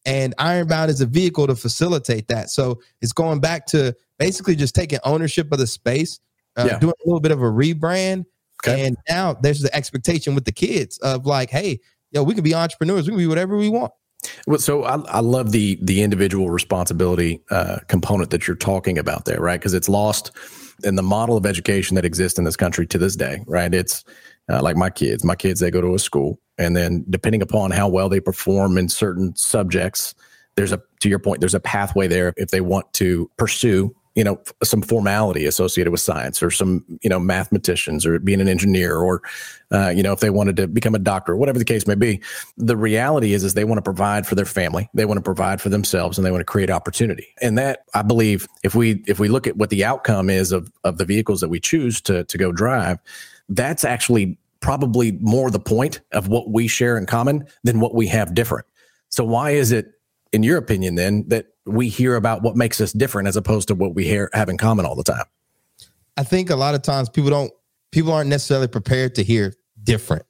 And 0.06 0.34
Ironbound 0.38 0.90
is 0.90 1.00
a 1.00 1.06
vehicle 1.06 1.46
to 1.46 1.54
facilitate 1.54 2.28
that. 2.28 2.50
So 2.50 2.80
it's 3.00 3.12
going 3.12 3.40
back 3.40 3.66
to 3.66 3.94
basically 4.18 4.56
just 4.56 4.74
taking 4.74 4.98
ownership 5.04 5.52
of 5.52 5.58
the 5.58 5.66
space, 5.66 6.20
uh, 6.56 6.66
yeah. 6.70 6.78
doing 6.78 6.94
a 7.04 7.08
little 7.08 7.20
bit 7.20 7.32
of 7.32 7.40
a 7.42 7.46
rebrand. 7.46 8.24
Okay. 8.64 8.86
And 8.86 8.96
now 9.08 9.34
there's 9.34 9.60
the 9.60 9.74
expectation 9.74 10.34
with 10.34 10.44
the 10.44 10.52
kids 10.52 10.98
of 10.98 11.26
like, 11.26 11.50
hey, 11.50 11.80
yo, 12.12 12.22
we 12.22 12.34
can 12.34 12.44
be 12.44 12.54
entrepreneurs. 12.54 13.06
We 13.06 13.12
can 13.12 13.18
be 13.18 13.26
whatever 13.26 13.56
we 13.56 13.68
want. 13.68 13.92
Well, 14.46 14.58
so 14.58 14.84
I, 14.84 15.00
I 15.08 15.20
love 15.20 15.52
the 15.52 15.78
the 15.82 16.02
individual 16.02 16.50
responsibility 16.50 17.42
uh, 17.50 17.78
component 17.88 18.30
that 18.30 18.46
you're 18.46 18.56
talking 18.56 18.98
about 18.98 19.24
there, 19.24 19.40
right? 19.40 19.58
Because 19.58 19.74
it's 19.74 19.88
lost 19.88 20.30
in 20.84 20.94
the 20.94 21.02
model 21.02 21.36
of 21.36 21.46
education 21.46 21.96
that 21.96 22.04
exists 22.04 22.38
in 22.38 22.44
this 22.44 22.56
country 22.56 22.86
to 22.86 22.98
this 22.98 23.16
day, 23.16 23.42
right? 23.46 23.74
It's 23.74 24.04
uh, 24.48 24.62
like 24.62 24.76
my 24.76 24.90
kids. 24.90 25.24
My 25.24 25.34
kids, 25.34 25.60
they 25.60 25.70
go 25.70 25.80
to 25.80 25.94
a 25.94 25.98
school 25.98 26.40
and 26.58 26.76
then 26.76 27.04
depending 27.10 27.42
upon 27.42 27.70
how 27.70 27.88
well 27.88 28.08
they 28.08 28.20
perform 28.20 28.78
in 28.78 28.88
certain 28.88 29.34
subjects 29.36 30.14
there's 30.56 30.72
a 30.72 30.80
to 31.00 31.08
your 31.08 31.18
point 31.18 31.40
there's 31.40 31.54
a 31.54 31.60
pathway 31.60 32.06
there 32.06 32.32
if 32.36 32.50
they 32.50 32.60
want 32.60 32.90
to 32.92 33.30
pursue 33.36 33.94
you 34.14 34.24
know 34.24 34.40
some 34.62 34.82
formality 34.82 35.46
associated 35.46 35.90
with 35.90 36.00
science 36.00 36.42
or 36.42 36.50
some 36.50 36.84
you 37.02 37.10
know 37.10 37.18
mathematicians 37.18 38.04
or 38.04 38.18
being 38.18 38.40
an 38.40 38.48
engineer 38.48 38.96
or 38.96 39.22
uh, 39.72 39.88
you 39.88 40.02
know 40.02 40.12
if 40.12 40.20
they 40.20 40.30
wanted 40.30 40.56
to 40.56 40.66
become 40.66 40.94
a 40.94 40.98
doctor 40.98 41.36
whatever 41.36 41.58
the 41.58 41.64
case 41.64 41.86
may 41.86 41.94
be 41.94 42.20
the 42.56 42.76
reality 42.76 43.32
is 43.32 43.44
is 43.44 43.54
they 43.54 43.64
want 43.64 43.78
to 43.78 43.82
provide 43.82 44.26
for 44.26 44.34
their 44.34 44.44
family 44.44 44.88
they 44.94 45.04
want 45.04 45.18
to 45.18 45.22
provide 45.22 45.60
for 45.60 45.68
themselves 45.68 46.18
and 46.18 46.26
they 46.26 46.30
want 46.30 46.40
to 46.40 46.44
create 46.44 46.70
opportunity 46.70 47.28
and 47.40 47.56
that 47.56 47.84
i 47.94 48.02
believe 48.02 48.46
if 48.62 48.74
we 48.74 49.02
if 49.06 49.18
we 49.18 49.28
look 49.28 49.46
at 49.46 49.56
what 49.56 49.70
the 49.70 49.84
outcome 49.84 50.28
is 50.28 50.52
of 50.52 50.70
of 50.84 50.98
the 50.98 51.04
vehicles 51.04 51.40
that 51.40 51.48
we 51.48 51.58
choose 51.58 52.00
to 52.00 52.24
to 52.24 52.36
go 52.36 52.52
drive 52.52 52.98
that's 53.48 53.84
actually 53.84 54.38
probably 54.62 55.12
more 55.20 55.50
the 55.50 55.60
point 55.60 56.00
of 56.12 56.28
what 56.28 56.48
we 56.48 56.66
share 56.66 56.96
in 56.96 57.04
common 57.04 57.46
than 57.64 57.80
what 57.80 57.94
we 57.94 58.06
have 58.06 58.32
different. 58.32 58.64
So 59.10 59.24
why 59.24 59.50
is 59.50 59.72
it, 59.72 59.92
in 60.32 60.42
your 60.42 60.56
opinion, 60.56 60.94
then 60.94 61.24
that 61.28 61.48
we 61.66 61.88
hear 61.88 62.16
about 62.16 62.42
what 62.42 62.56
makes 62.56 62.80
us 62.80 62.92
different 62.92 63.28
as 63.28 63.36
opposed 63.36 63.68
to 63.68 63.74
what 63.74 63.94
we 63.94 64.04
hear 64.04 64.30
have 64.32 64.48
in 64.48 64.58
common 64.58 64.84
all 64.84 64.96
the 64.96 65.04
time? 65.04 65.24
I 66.16 66.24
think 66.24 66.50
a 66.50 66.56
lot 66.56 66.74
of 66.74 66.82
times 66.82 67.08
people 67.08 67.30
don't 67.30 67.52
people 67.90 68.12
aren't 68.12 68.30
necessarily 68.30 68.68
prepared 68.68 69.14
to 69.16 69.22
hear 69.22 69.54
different. 69.82 70.24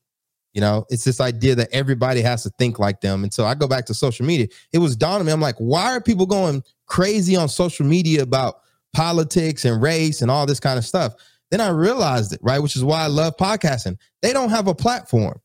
You 0.53 0.61
know, 0.61 0.85
it's 0.91 1.05
this 1.05 1.21
idea 1.21 1.55
that 1.55 1.71
everybody 1.73 2.21
has 2.21 2.43
to 2.43 2.51
think 2.59 2.79
like 2.79 3.01
them. 3.01 3.23
And 3.23 3.33
so 3.33 3.47
I 3.47 3.55
go 3.55 3.67
back 3.67 3.87
to 3.87 3.95
social 3.95 4.27
media. 4.27 4.49
It 4.73 4.79
was 4.79 4.97
dawning 4.97 5.27
me. 5.27 5.33
I'm 5.33 5.41
like, 5.41 5.57
why 5.57 5.95
are 5.95 6.01
people 6.01 6.27
going 6.27 6.63
crazy 6.87 7.37
on 7.37 7.49
social 7.49 7.87
media 7.87 8.23
about 8.23 8.57
politics 8.93 9.65
and 9.65 9.81
race 9.81 10.21
and 10.21 10.31
all 10.31 10.45
this 10.45 10.61
kind 10.61 10.79
of 10.79 10.85
stuff? 10.85 11.15
Then 11.51 11.61
I 11.63 11.69
realized 11.69 12.35
it, 12.35 12.41
right? 12.43 12.59
Which 12.59 12.77
is 12.77 12.85
why 12.85 13.03
I 13.03 13.07
love 13.07 13.37
podcasting. 13.39 13.97
They 14.21 14.35
don't 14.35 14.51
have 14.51 14.69
a 14.69 14.75
platform. 14.75 15.41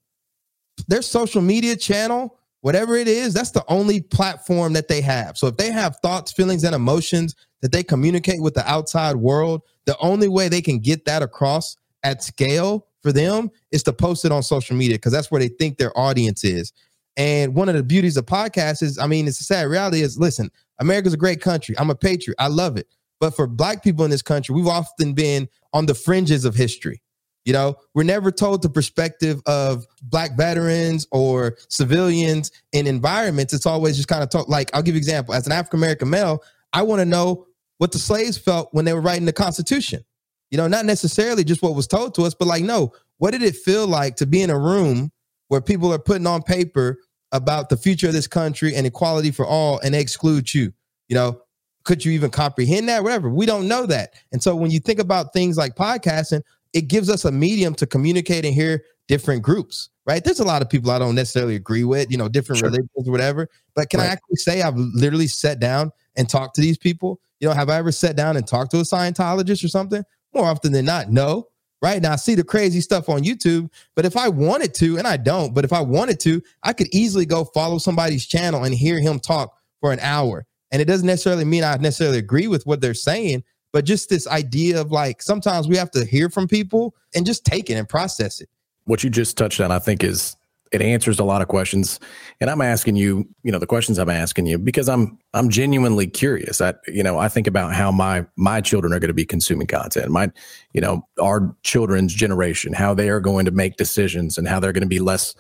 Their 0.88 1.02
social 1.02 1.42
media 1.42 1.76
channel, 1.78 2.38
whatever 2.62 2.96
it 2.96 3.08
is, 3.08 3.34
that's 3.34 3.52
the 3.52 3.64
only 3.68 4.02
platform 4.02 4.74
that 4.74 4.88
they 4.88 5.02
have. 5.02 5.38
So 5.38 5.48
if 5.48 5.58
they 5.58 5.72
have 5.72 5.98
thoughts, 5.98 6.32
feelings, 6.32 6.64
and 6.64 6.76
emotions 6.76 7.36
that 7.62 7.72
they 7.72 7.84
communicate 7.84 8.42
with 8.42 8.54
the 8.54 8.70
outside 8.70 9.16
world, 9.16 9.62
the 9.86 9.98
only 10.00 10.28
way 10.28 10.50
they 10.50 10.62
can 10.62 10.80
get 10.80 11.06
that 11.06 11.22
across 11.22 11.78
at 12.04 12.24
scale 12.24 12.88
for 13.02 13.12
them 13.12 13.50
is 13.72 13.84
to 13.84 13.94
post 13.94 14.26
it 14.26 14.32
on 14.32 14.44
social 14.44 14.76
media 14.76 14.96
because 14.96 15.14
that's 15.14 15.32
where 15.32 15.40
they 15.40 15.48
think 15.48 15.78
their 15.78 15.98
audience 15.98 16.44
is. 16.44 16.74
And 17.16 17.56
one 17.56 17.68
of 17.68 17.76
the 17.76 17.84
beauties 17.84 18.18
of 18.18 18.26
podcasts 18.26 18.84
is, 18.84 19.00
I 19.00 19.08
mean, 19.08 19.28
it's 19.28 19.42
a 19.42 19.44
sad 19.44 19.68
reality 19.68 20.02
is 20.02 20.20
listen, 20.20 20.52
America's 20.80 21.14
a 21.14 21.18
great 21.18 21.42
country. 21.42 21.76
I'm 21.78 21.90
a 21.90 21.96
patriot. 21.96 22.36
I 22.40 22.48
love 22.48 22.78
it. 22.78 22.88
But 23.20 23.36
for 23.36 23.48
black 23.48 23.84
people 23.84 24.06
in 24.06 24.12
this 24.12 24.22
country, 24.22 24.54
we've 24.54 24.68
often 24.68 25.14
been 25.14 25.50
on 25.74 25.88
the 25.88 25.96
fringes 25.96 26.46
of 26.46 26.54
history. 26.54 27.02
You 27.48 27.54
know, 27.54 27.78
we're 27.94 28.04
never 28.04 28.30
told 28.30 28.62
the 28.62 28.68
perspective 28.68 29.40
of 29.46 29.88
black 30.02 30.36
veterans 30.36 31.08
or 31.12 31.56
civilians 31.70 32.52
in 32.74 32.88
environments. 32.88 33.54
It's 33.54 33.66
always 33.66 33.96
just 33.96 34.10
kind 34.10 34.22
of 34.22 34.30
talk 34.30 34.50
like 34.50 34.70
I'll 34.74 34.82
give 34.82 34.96
you 34.96 35.00
an 35.00 35.04
example. 35.04 35.34
As 35.34 35.46
an 35.46 35.54
African 35.54 35.80
American 35.80 36.10
male, 36.10 36.44
I 36.74 36.82
want 36.82 37.00
to 37.00 37.06
know 37.06 37.48
what 37.78 37.94
the 37.94 38.00
slaves 38.00 38.38
felt 38.38 38.68
when 38.74 38.84
they 38.84 38.92
were 38.92 39.00
writing 39.00 39.24
the 39.24 39.32
Constitution. 39.32 40.04
You 40.52 40.58
know, 40.58 40.68
not 40.68 40.84
necessarily 40.84 41.46
just 41.46 41.62
what 41.62 41.74
was 41.74 41.88
told 41.88 42.16
to 42.16 42.24
us, 42.24 42.34
but 42.34 42.50
like, 42.50 42.66
no, 42.66 42.92
what 43.18 43.32
did 43.32 43.44
it 43.44 43.56
feel 43.56 43.88
like 43.88 44.18
to 44.18 44.26
be 44.26 44.42
in 44.42 44.50
a 44.50 44.60
room 44.60 45.10
where 45.48 45.62
people 45.62 45.94
are 45.94 46.00
putting 46.00 46.28
on 46.28 46.42
paper 46.42 46.98
about 47.32 47.70
the 47.70 47.78
future 47.78 48.08
of 48.08 48.14
this 48.14 48.28
country 48.28 48.76
and 48.76 48.86
equality 48.86 49.32
for 49.32 49.46
all 49.46 49.80
and 49.80 49.94
they 49.94 50.02
exclude 50.02 50.54
you? 50.54 50.74
You 51.08 51.16
know, 51.16 51.42
could 51.86 52.04
you 52.04 52.12
even 52.12 52.30
comprehend 52.30 52.90
that? 52.90 53.04
Whatever. 53.04 53.30
We 53.30 53.46
don't 53.46 53.70
know 53.70 53.86
that. 53.86 54.16
And 54.34 54.44
so 54.44 54.54
when 54.54 54.70
you 54.70 54.82
think 54.82 55.00
about 55.00 55.32
things 55.32 55.58
like 55.58 55.78
podcasting, 55.78 56.42
it 56.78 56.88
gives 56.88 57.10
us 57.10 57.26
a 57.26 57.32
medium 57.32 57.74
to 57.74 57.88
communicate 57.88 58.46
and 58.46 58.54
hear 58.54 58.84
different 59.08 59.42
groups, 59.42 59.90
right? 60.06 60.24
There's 60.24 60.40
a 60.40 60.46
lot 60.46 60.62
of 60.62 60.70
people 60.70 60.92
I 60.92 61.00
don't 61.00 61.16
necessarily 61.16 61.56
agree 61.56 61.84
with, 61.84 62.12
you 62.12 62.18
know, 62.18 62.30
different 62.30 62.60
sure. 62.60 62.70
religions 62.70 63.08
or 63.08 63.12
whatever. 63.12 63.50
But 63.76 63.90
can 63.90 64.00
right. 64.00 64.10
I 64.10 64.12
actually 64.12 64.36
say 64.36 64.62
I've 64.62 64.78
literally 64.78 65.28
sat 65.28 65.60
down 65.60 65.92
and 66.16 66.30
talked 66.30 66.54
to 66.56 66.62
these 66.62 66.78
people? 66.78 67.20
You 67.40 67.48
know, 67.48 67.56
have 67.56 67.70
I 67.70 67.78
ever 67.78 67.92
sat 67.92 68.16
down 68.16 68.38
and 68.38 68.48
talked 68.48 68.72
to 68.72 68.78
a 68.78 68.82
Scientologist 68.82 69.64
or 69.64 69.70
something? 69.70 70.04
More 70.36 70.46
often 70.46 70.72
than 70.72 70.86
not, 70.86 71.10
no. 71.10 71.48
Right 71.82 72.02
now, 72.02 72.14
I 72.14 72.16
see 72.16 72.36
the 72.36 72.44
crazy 72.44 72.82
stuff 72.82 73.10
on 73.10 73.24
YouTube, 73.24 73.72
but 73.96 74.06
if 74.06 74.16
I 74.16 74.30
wanted 74.30 74.74
to, 74.76 74.98
and 74.98 75.08
I 75.08 75.18
don't, 75.18 75.54
but 75.54 75.66
if 75.66 75.74
I 75.74 75.82
wanted 75.82 76.20
to, 76.22 76.42
I 76.64 76.74
could 76.74 76.88
easily 76.94 77.26
go 77.26 77.46
follow 77.46 77.78
somebody's 77.78 78.26
channel 78.26 78.64
and 78.64 78.74
hear 78.74 79.00
him 79.00 79.20
talk 79.20 79.56
for 79.80 79.92
an 79.92 80.00
hour 80.00 80.46
and 80.72 80.82
it 80.82 80.86
doesn't 80.86 81.08
necessarily 81.08 81.46
mean 81.46 81.64
I 81.64 81.76
necessarily 81.78 82.18
agree 82.18 82.48
with 82.48 82.66
what 82.66 82.82
they're 82.82 82.94
saying, 82.94 83.44
but 83.74 83.86
just 83.86 84.10
this 84.10 84.28
idea 84.28 84.80
of 84.80 84.92
like 84.92 85.22
sometimes 85.22 85.68
we 85.68 85.78
have 85.78 85.92
to 85.92 86.06
hear 86.06 86.30
from 86.30 86.48
people 86.48 86.96
and 87.16 87.26
just 87.26 87.46
take 87.46 87.70
it 87.70 87.74
and 87.74 87.88
process 87.88 88.42
it. 88.42 88.50
What 88.86 89.04
you 89.04 89.10
just 89.10 89.38
touched 89.38 89.60
on, 89.60 89.72
I 89.72 89.80
think, 89.80 90.04
is 90.04 90.36
it 90.72 90.82
answers 90.82 91.20
a 91.20 91.24
lot 91.24 91.42
of 91.42 91.48
questions. 91.48 92.00
And 92.40 92.50
i'm 92.50 92.62
asking 92.62 92.96
you 92.96 93.28
you 93.44 93.52
know 93.52 93.60
the 93.60 93.66
questions 93.66 93.98
i'm 93.98 94.10
asking 94.10 94.46
you 94.46 94.58
because 94.58 94.90
i'm 94.90 95.18
i'm 95.34 95.50
genuinely 95.50 96.08
curious. 96.08 96.62
I 96.62 96.74
you 96.88 97.04
know 97.04 97.18
i 97.18 97.28
think 97.28 97.48
about 97.48 97.74
how 97.74 97.92
my 97.92 98.26
my 98.36 98.62
children 98.62 98.94
are 98.94 99.00
going 99.00 99.10
to 99.10 99.14
be 99.14 99.26
consuming 99.26 99.68
content. 99.68 100.10
My 100.10 100.32
you 100.74 100.82
know 100.82 101.06
our 101.22 101.56
children's 101.64 102.14
generation 102.14 102.74
how 102.74 102.94
they 102.94 103.10
are 103.10 103.20
going 103.20 103.46
to 103.46 103.52
make 103.52 103.78
decisions 103.78 104.38
and 104.38 104.48
how 104.48 104.60
they're 104.60 104.74
going 104.74 104.82
to 104.82 104.88
be 104.88 105.00
less 105.00 105.36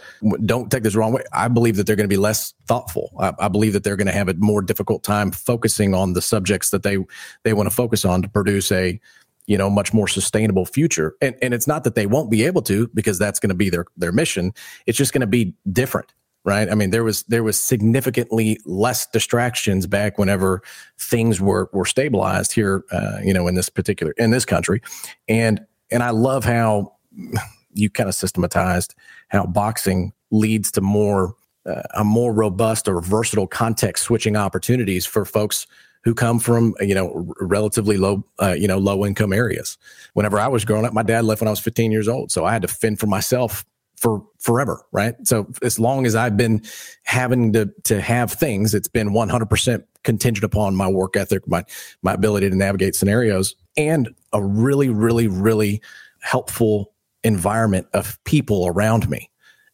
don't 0.46 0.72
take 0.72 0.84
this 0.84 0.96
wrong 0.96 1.14
way. 1.14 1.24
I 1.34 1.48
believe 1.48 1.76
that 1.78 1.86
they're 1.86 1.96
going 1.96 2.10
to 2.10 2.14
be 2.14 2.18
less 2.18 2.54
thoughtful. 2.68 3.12
I, 3.20 3.34
I 3.40 3.48
believe 3.48 3.74
that 3.74 3.84
they're 3.84 3.96
going 3.96 4.08
to 4.08 4.14
have 4.14 4.30
a 4.30 4.34
more 4.36 4.62
difficult 4.62 5.04
time 5.04 5.32
focusing 5.32 5.94
on 5.94 6.14
the 6.14 6.22
subjects 6.22 6.70
that 6.72 6.84
they 6.84 6.98
they 7.44 7.54
want 7.54 7.70
to 7.70 7.76
focus 7.76 8.06
on 8.06 8.22
to 8.22 8.30
produce 8.30 8.72
a 8.72 9.00
you 9.48 9.58
know 9.58 9.70
much 9.70 9.94
more 9.94 10.08
sustainable 10.08 10.66
future. 10.66 11.16
And 11.22 11.36
and 11.42 11.54
it's 11.54 11.68
not 11.68 11.84
that 11.86 11.96
they 11.96 12.06
won't 12.06 12.30
be 12.30 12.44
able 12.44 12.62
to 12.64 12.88
because 12.94 13.18
that's 13.18 13.40
going 13.40 13.50
to 13.50 13.56
be 13.56 13.70
their 13.70 13.86
their 13.98 14.12
mission. 14.12 14.54
It's 14.86 14.98
just 14.98 15.14
going 15.14 15.22
to 15.22 15.28
be 15.28 15.56
different 15.72 16.14
right? 16.48 16.72
I 16.72 16.76
mean, 16.76 16.92
there 16.92 17.04
was 17.04 17.24
there 17.24 17.44
was 17.44 17.62
significantly 17.62 18.58
less 18.66 19.06
distractions 19.08 19.86
back 19.86 20.18
whenever 20.18 20.62
things 20.98 21.42
were 21.42 21.70
were 21.74 21.86
stabilized 21.86 22.54
here, 22.54 22.86
uh, 22.90 23.18
you 23.22 23.34
know, 23.34 23.48
in 23.48 23.56
this 23.56 23.68
particular 23.68 24.14
in 24.18 24.32
this 24.32 24.46
country, 24.46 24.82
and 25.28 25.60
and 25.92 26.02
I 26.02 26.12
love 26.12 26.46
how 26.46 26.94
you 27.74 27.90
kind 27.90 28.08
of 28.08 28.16
systematized 28.16 28.96
how 29.28 29.46
boxing 29.46 30.14
leads 30.32 30.72
to 30.72 30.82
more 30.82 31.36
uh, 31.66 31.84
a 31.96 32.06
more 32.06 32.34
robust 32.34 32.88
or 32.88 33.02
versatile 33.02 33.48
context 33.48 34.06
switching 34.06 34.38
opportunities 34.38 35.06
for 35.06 35.26
folks 35.26 35.68
who 36.08 36.14
come 36.14 36.40
from 36.40 36.74
you 36.80 36.96
know 36.96 37.34
relatively 37.42 37.98
low 37.98 38.24
uh, 38.42 38.56
you 38.58 38.66
know 38.66 38.78
low 38.78 39.06
income 39.06 39.34
areas. 39.34 39.78
Whenever 40.14 40.40
I 40.40 40.48
was 40.48 40.64
growing 40.64 40.86
up, 40.86 40.94
my 40.94 41.04
dad 41.04 41.26
left 41.26 41.42
when 41.42 41.50
I 41.50 41.52
was 41.52 41.60
15 41.60 41.92
years 41.92 42.08
old, 42.08 42.32
so 42.32 42.46
I 42.46 42.54
had 42.54 42.62
to 42.62 42.70
fend 42.70 42.98
for 42.98 43.08
myself 43.08 43.66
for 43.98 44.24
forever, 44.40 44.86
right? 44.94 45.16
So 45.28 45.52
as 45.62 45.80
long 45.80 46.06
as 46.06 46.16
I've 46.16 46.38
been 46.38 46.62
having 47.04 47.52
to 47.52 47.70
to 47.84 48.00
have 48.00 48.32
things, 48.32 48.74
it's 48.74 48.88
been 48.88 49.10
100% 49.10 49.84
contingent 50.04 50.46
upon 50.46 50.78
my 50.78 50.88
work 50.88 51.18
ethic, 51.18 51.46
my 51.46 51.66
my 52.04 52.14
ability 52.14 52.50
to 52.50 52.56
navigate 52.56 52.96
scenarios, 52.96 53.56
and 53.76 54.08
a 54.32 54.42
really, 54.42 54.88
really, 54.88 55.28
really 55.28 55.82
helpful 56.22 56.94
environment 57.26 57.86
of 57.94 58.18
people 58.24 58.66
around 58.66 59.10
me. 59.10 59.30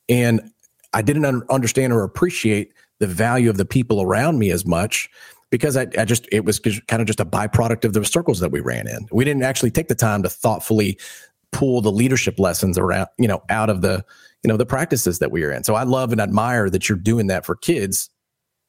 And 0.09 0.51
I 0.93 1.03
didn't 1.03 1.25
un- 1.25 1.43
understand 1.51 1.93
or 1.93 2.01
appreciate 2.01 2.73
the 2.97 3.07
value 3.07 3.51
of 3.51 3.57
the 3.57 3.65
people 3.65 4.01
around 4.01 4.39
me 4.39 4.49
as 4.49 4.65
much 4.65 5.09
because 5.53 5.77
I, 5.77 5.85
I 5.99 6.03
just 6.03 6.27
it 6.31 6.45
was 6.45 6.59
kind 6.87 6.99
of 6.99 7.05
just 7.05 7.19
a 7.19 7.25
byproduct 7.25 7.85
of 7.85 7.93
the 7.93 8.03
circles 8.03 8.39
that 8.39 8.49
we 8.49 8.59
ran 8.59 8.87
in. 8.87 9.07
We 9.11 9.23
didn't 9.23 9.43
actually 9.43 9.69
take 9.69 9.87
the 9.87 9.93
time 9.93 10.23
to 10.23 10.29
thoughtfully 10.29 10.97
pull 11.51 11.79
the 11.79 11.91
leadership 11.91 12.39
lessons 12.39 12.75
around, 12.75 13.07
you 13.19 13.27
know, 13.27 13.43
out 13.49 13.69
of 13.69 13.81
the, 13.81 14.03
you 14.43 14.47
know, 14.47 14.57
the 14.57 14.65
practices 14.65 15.19
that 15.19 15.31
we 15.31 15.43
are 15.43 15.51
in. 15.51 15.63
So 15.63 15.75
I 15.75 15.83
love 15.83 16.11
and 16.11 16.19
admire 16.19 16.71
that 16.71 16.89
you're 16.89 16.97
doing 16.97 17.27
that 17.27 17.45
for 17.45 17.55
kids 17.55 18.09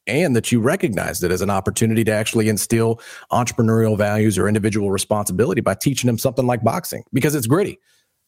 and 0.06 0.36
that 0.36 0.52
you 0.52 0.60
recognize 0.60 1.22
it 1.22 1.30
as 1.32 1.40
an 1.40 1.48
opportunity 1.48 2.04
to 2.04 2.12
actually 2.12 2.50
instill 2.50 3.00
entrepreneurial 3.32 3.96
values 3.96 4.36
or 4.36 4.46
individual 4.46 4.90
responsibility 4.90 5.62
by 5.62 5.72
teaching 5.72 6.06
them 6.06 6.18
something 6.18 6.46
like 6.46 6.62
boxing 6.62 7.02
because 7.14 7.34
it's 7.34 7.46
gritty. 7.46 7.78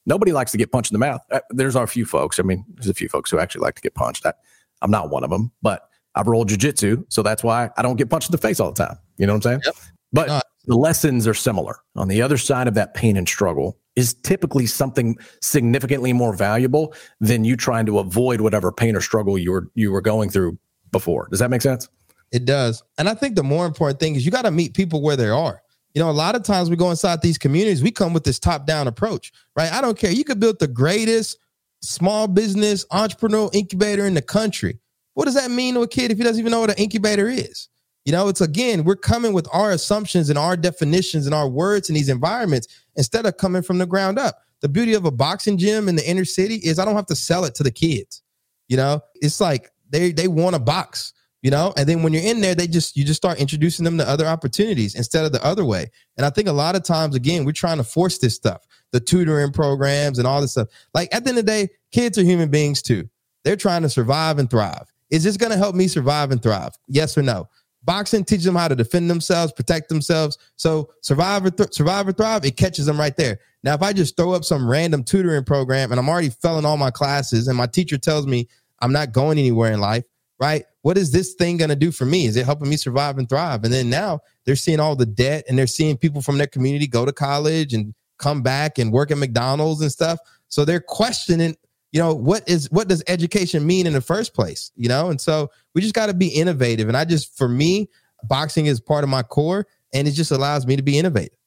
Nobody 0.06 0.32
likes 0.32 0.50
to 0.52 0.56
get 0.56 0.72
punched 0.72 0.92
in 0.92 0.94
the 0.94 1.06
mouth. 1.06 1.20
Uh, 1.30 1.40
there's 1.50 1.76
a 1.76 1.86
few 1.86 2.06
folks. 2.06 2.40
I 2.40 2.42
mean, 2.42 2.64
there's 2.68 2.88
a 2.88 2.94
few 2.94 3.10
folks 3.10 3.30
who 3.30 3.38
actually 3.38 3.64
like 3.64 3.74
to 3.74 3.82
get 3.82 3.94
punched. 3.94 4.24
I, 4.24 4.32
I'm 4.80 4.90
not 4.90 5.10
one 5.10 5.24
of 5.24 5.28
them, 5.28 5.52
but 5.60 5.90
I've 6.16 6.26
rolled 6.26 6.48
jujitsu, 6.48 7.04
so 7.08 7.22
that's 7.22 7.44
why 7.44 7.70
I 7.76 7.82
don't 7.82 7.96
get 7.96 8.10
punched 8.10 8.28
in 8.28 8.32
the 8.32 8.38
face 8.38 8.58
all 8.58 8.72
the 8.72 8.84
time. 8.84 8.96
You 9.18 9.26
know 9.26 9.34
what 9.34 9.46
I'm 9.46 9.50
saying? 9.50 9.60
Yep. 9.66 9.74
But 10.12 10.28
uh, 10.28 10.40
the 10.64 10.76
lessons 10.76 11.26
are 11.26 11.34
similar. 11.34 11.78
On 11.94 12.08
the 12.08 12.22
other 12.22 12.38
side 12.38 12.68
of 12.68 12.74
that 12.74 12.94
pain 12.94 13.16
and 13.16 13.28
struggle 13.28 13.78
is 13.94 14.14
typically 14.14 14.66
something 14.66 15.16
significantly 15.40 16.12
more 16.12 16.34
valuable 16.34 16.94
than 17.20 17.44
you 17.44 17.56
trying 17.56 17.86
to 17.86 17.98
avoid 17.98 18.40
whatever 18.40 18.72
pain 18.72 18.96
or 18.96 19.00
struggle 19.00 19.38
you 19.38 19.52
were 19.52 19.70
you 19.74 19.92
were 19.92 20.00
going 20.00 20.30
through 20.30 20.58
before. 20.90 21.28
Does 21.30 21.38
that 21.40 21.50
make 21.50 21.62
sense? 21.62 21.88
It 22.32 22.44
does. 22.44 22.82
And 22.98 23.08
I 23.08 23.14
think 23.14 23.36
the 23.36 23.44
more 23.44 23.66
important 23.66 24.00
thing 24.00 24.16
is 24.16 24.24
you 24.24 24.32
got 24.32 24.42
to 24.42 24.50
meet 24.50 24.74
people 24.74 25.02
where 25.02 25.16
they 25.16 25.28
are. 25.28 25.62
You 25.94 26.02
know, 26.02 26.10
a 26.10 26.12
lot 26.12 26.34
of 26.34 26.42
times 26.42 26.68
we 26.68 26.76
go 26.76 26.90
inside 26.90 27.22
these 27.22 27.38
communities, 27.38 27.82
we 27.82 27.90
come 27.90 28.12
with 28.12 28.24
this 28.24 28.38
top 28.38 28.66
down 28.66 28.86
approach, 28.86 29.32
right? 29.54 29.72
I 29.72 29.80
don't 29.80 29.98
care. 29.98 30.10
You 30.10 30.24
could 30.24 30.40
build 30.40 30.58
the 30.58 30.68
greatest 30.68 31.38
small 31.80 32.28
business 32.28 32.84
entrepreneurial 32.86 33.54
incubator 33.54 34.04
in 34.06 34.14
the 34.14 34.22
country. 34.22 34.78
What 35.16 35.24
does 35.24 35.34
that 35.34 35.50
mean 35.50 35.72
to 35.74 35.80
a 35.80 35.88
kid 35.88 36.12
if 36.12 36.18
he 36.18 36.24
doesn't 36.24 36.38
even 36.38 36.52
know 36.52 36.60
what 36.60 36.68
an 36.68 36.76
incubator 36.76 37.26
is? 37.26 37.70
You 38.04 38.12
know, 38.12 38.28
it's 38.28 38.42
again, 38.42 38.84
we're 38.84 38.96
coming 38.96 39.32
with 39.32 39.48
our 39.50 39.70
assumptions 39.70 40.28
and 40.28 40.38
our 40.38 40.58
definitions 40.58 41.24
and 41.24 41.34
our 41.34 41.48
words 41.48 41.88
in 41.88 41.94
these 41.94 42.10
environments 42.10 42.68
instead 42.96 43.24
of 43.24 43.38
coming 43.38 43.62
from 43.62 43.78
the 43.78 43.86
ground 43.86 44.18
up. 44.18 44.42
The 44.60 44.68
beauty 44.68 44.92
of 44.92 45.06
a 45.06 45.10
boxing 45.10 45.56
gym 45.56 45.88
in 45.88 45.96
the 45.96 46.06
inner 46.06 46.26
city 46.26 46.56
is 46.56 46.78
I 46.78 46.84
don't 46.84 46.96
have 46.96 47.06
to 47.06 47.16
sell 47.16 47.46
it 47.46 47.54
to 47.54 47.62
the 47.62 47.70
kids. 47.70 48.22
You 48.68 48.76
know, 48.76 49.00
it's 49.14 49.40
like 49.40 49.70
they 49.88 50.12
they 50.12 50.28
want 50.28 50.54
a 50.54 50.58
box 50.58 51.14
you 51.42 51.50
know 51.50 51.72
and 51.76 51.88
then 51.88 52.02
when 52.02 52.12
you're 52.12 52.24
in 52.24 52.40
there 52.40 52.54
they 52.54 52.66
just 52.66 52.96
you 52.96 53.04
just 53.04 53.18
start 53.18 53.38
introducing 53.38 53.84
them 53.84 53.96
to 53.98 54.08
other 54.08 54.26
opportunities 54.26 54.94
instead 54.94 55.24
of 55.24 55.32
the 55.32 55.44
other 55.44 55.64
way 55.64 55.86
and 56.16 56.26
i 56.26 56.30
think 56.30 56.48
a 56.48 56.52
lot 56.52 56.74
of 56.74 56.82
times 56.82 57.14
again 57.14 57.44
we're 57.44 57.52
trying 57.52 57.76
to 57.76 57.84
force 57.84 58.18
this 58.18 58.34
stuff 58.34 58.66
the 58.90 58.98
tutoring 58.98 59.52
programs 59.52 60.18
and 60.18 60.26
all 60.26 60.40
this 60.40 60.52
stuff 60.52 60.68
like 60.94 61.14
at 61.14 61.24
the 61.24 61.28
end 61.28 61.38
of 61.38 61.44
the 61.44 61.52
day 61.52 61.68
kids 61.92 62.18
are 62.18 62.24
human 62.24 62.50
beings 62.50 62.80
too 62.82 63.08
they're 63.44 63.54
trying 63.54 63.82
to 63.82 63.88
survive 63.88 64.38
and 64.38 64.50
thrive 64.50 64.92
is 65.10 65.24
this 65.24 65.36
going 65.36 65.52
to 65.52 65.58
help 65.58 65.74
me 65.74 65.88
survive 65.88 66.30
and 66.30 66.42
thrive 66.42 66.76
yes 66.88 67.16
or 67.16 67.22
no 67.22 67.48
boxing 67.84 68.24
teaches 68.24 68.44
them 68.44 68.56
how 68.56 68.68
to 68.68 68.74
defend 68.74 69.08
themselves 69.08 69.52
protect 69.52 69.88
themselves 69.88 70.38
so 70.56 70.90
survive 71.00 71.44
or, 71.44 71.50
th- 71.50 71.72
survive 71.72 72.08
or 72.08 72.12
thrive 72.12 72.44
it 72.44 72.56
catches 72.56 72.86
them 72.86 72.98
right 72.98 73.16
there 73.16 73.38
now 73.62 73.74
if 73.74 73.82
i 73.82 73.92
just 73.92 74.16
throw 74.16 74.32
up 74.32 74.44
some 74.44 74.68
random 74.68 75.04
tutoring 75.04 75.44
program 75.44 75.92
and 75.92 75.98
i'm 75.98 76.08
already 76.08 76.30
failing 76.30 76.64
all 76.64 76.76
my 76.76 76.90
classes 76.90 77.48
and 77.48 77.56
my 77.56 77.66
teacher 77.66 77.98
tells 77.98 78.26
me 78.26 78.48
i'm 78.80 78.92
not 78.92 79.12
going 79.12 79.38
anywhere 79.38 79.72
in 79.72 79.80
life 79.80 80.04
right? 80.38 80.64
What 80.82 80.98
is 80.98 81.12
this 81.12 81.34
thing 81.34 81.56
going 81.56 81.70
to 81.70 81.76
do 81.76 81.90
for 81.90 82.04
me? 82.04 82.26
Is 82.26 82.36
it 82.36 82.44
helping 82.44 82.68
me 82.68 82.76
survive 82.76 83.18
and 83.18 83.28
thrive? 83.28 83.64
And 83.64 83.72
then 83.72 83.90
now 83.90 84.20
they're 84.44 84.56
seeing 84.56 84.80
all 84.80 84.96
the 84.96 85.06
debt 85.06 85.44
and 85.48 85.58
they're 85.58 85.66
seeing 85.66 85.96
people 85.96 86.22
from 86.22 86.38
their 86.38 86.46
community 86.46 86.86
go 86.86 87.04
to 87.04 87.12
college 87.12 87.72
and 87.72 87.94
come 88.18 88.42
back 88.42 88.78
and 88.78 88.92
work 88.92 89.10
at 89.10 89.18
McDonald's 89.18 89.80
and 89.80 89.90
stuff. 89.90 90.18
So 90.48 90.64
they're 90.64 90.80
questioning, 90.80 91.56
you 91.96 92.02
know, 92.02 92.14
what 92.14 92.46
is 92.46 92.70
what 92.70 92.88
does 92.88 93.02
education 93.06 93.66
mean 93.66 93.86
in 93.86 93.94
the 93.94 94.02
first 94.02 94.34
place? 94.34 94.70
You 94.76 94.86
know, 94.86 95.08
and 95.08 95.18
so 95.18 95.50
we 95.74 95.80
just 95.80 95.94
got 95.94 96.06
to 96.06 96.14
be 96.14 96.28
innovative. 96.28 96.88
And 96.88 96.96
I 96.96 97.06
just 97.06 97.34
for 97.38 97.48
me, 97.48 97.88
boxing 98.24 98.66
is 98.66 98.82
part 98.82 99.02
of 99.02 99.08
my 99.08 99.22
core 99.22 99.66
and 99.94 100.06
it 100.06 100.10
just 100.10 100.30
allows 100.30 100.66
me 100.66 100.76
to 100.76 100.82
be 100.82 100.98
innovative. 100.98 101.38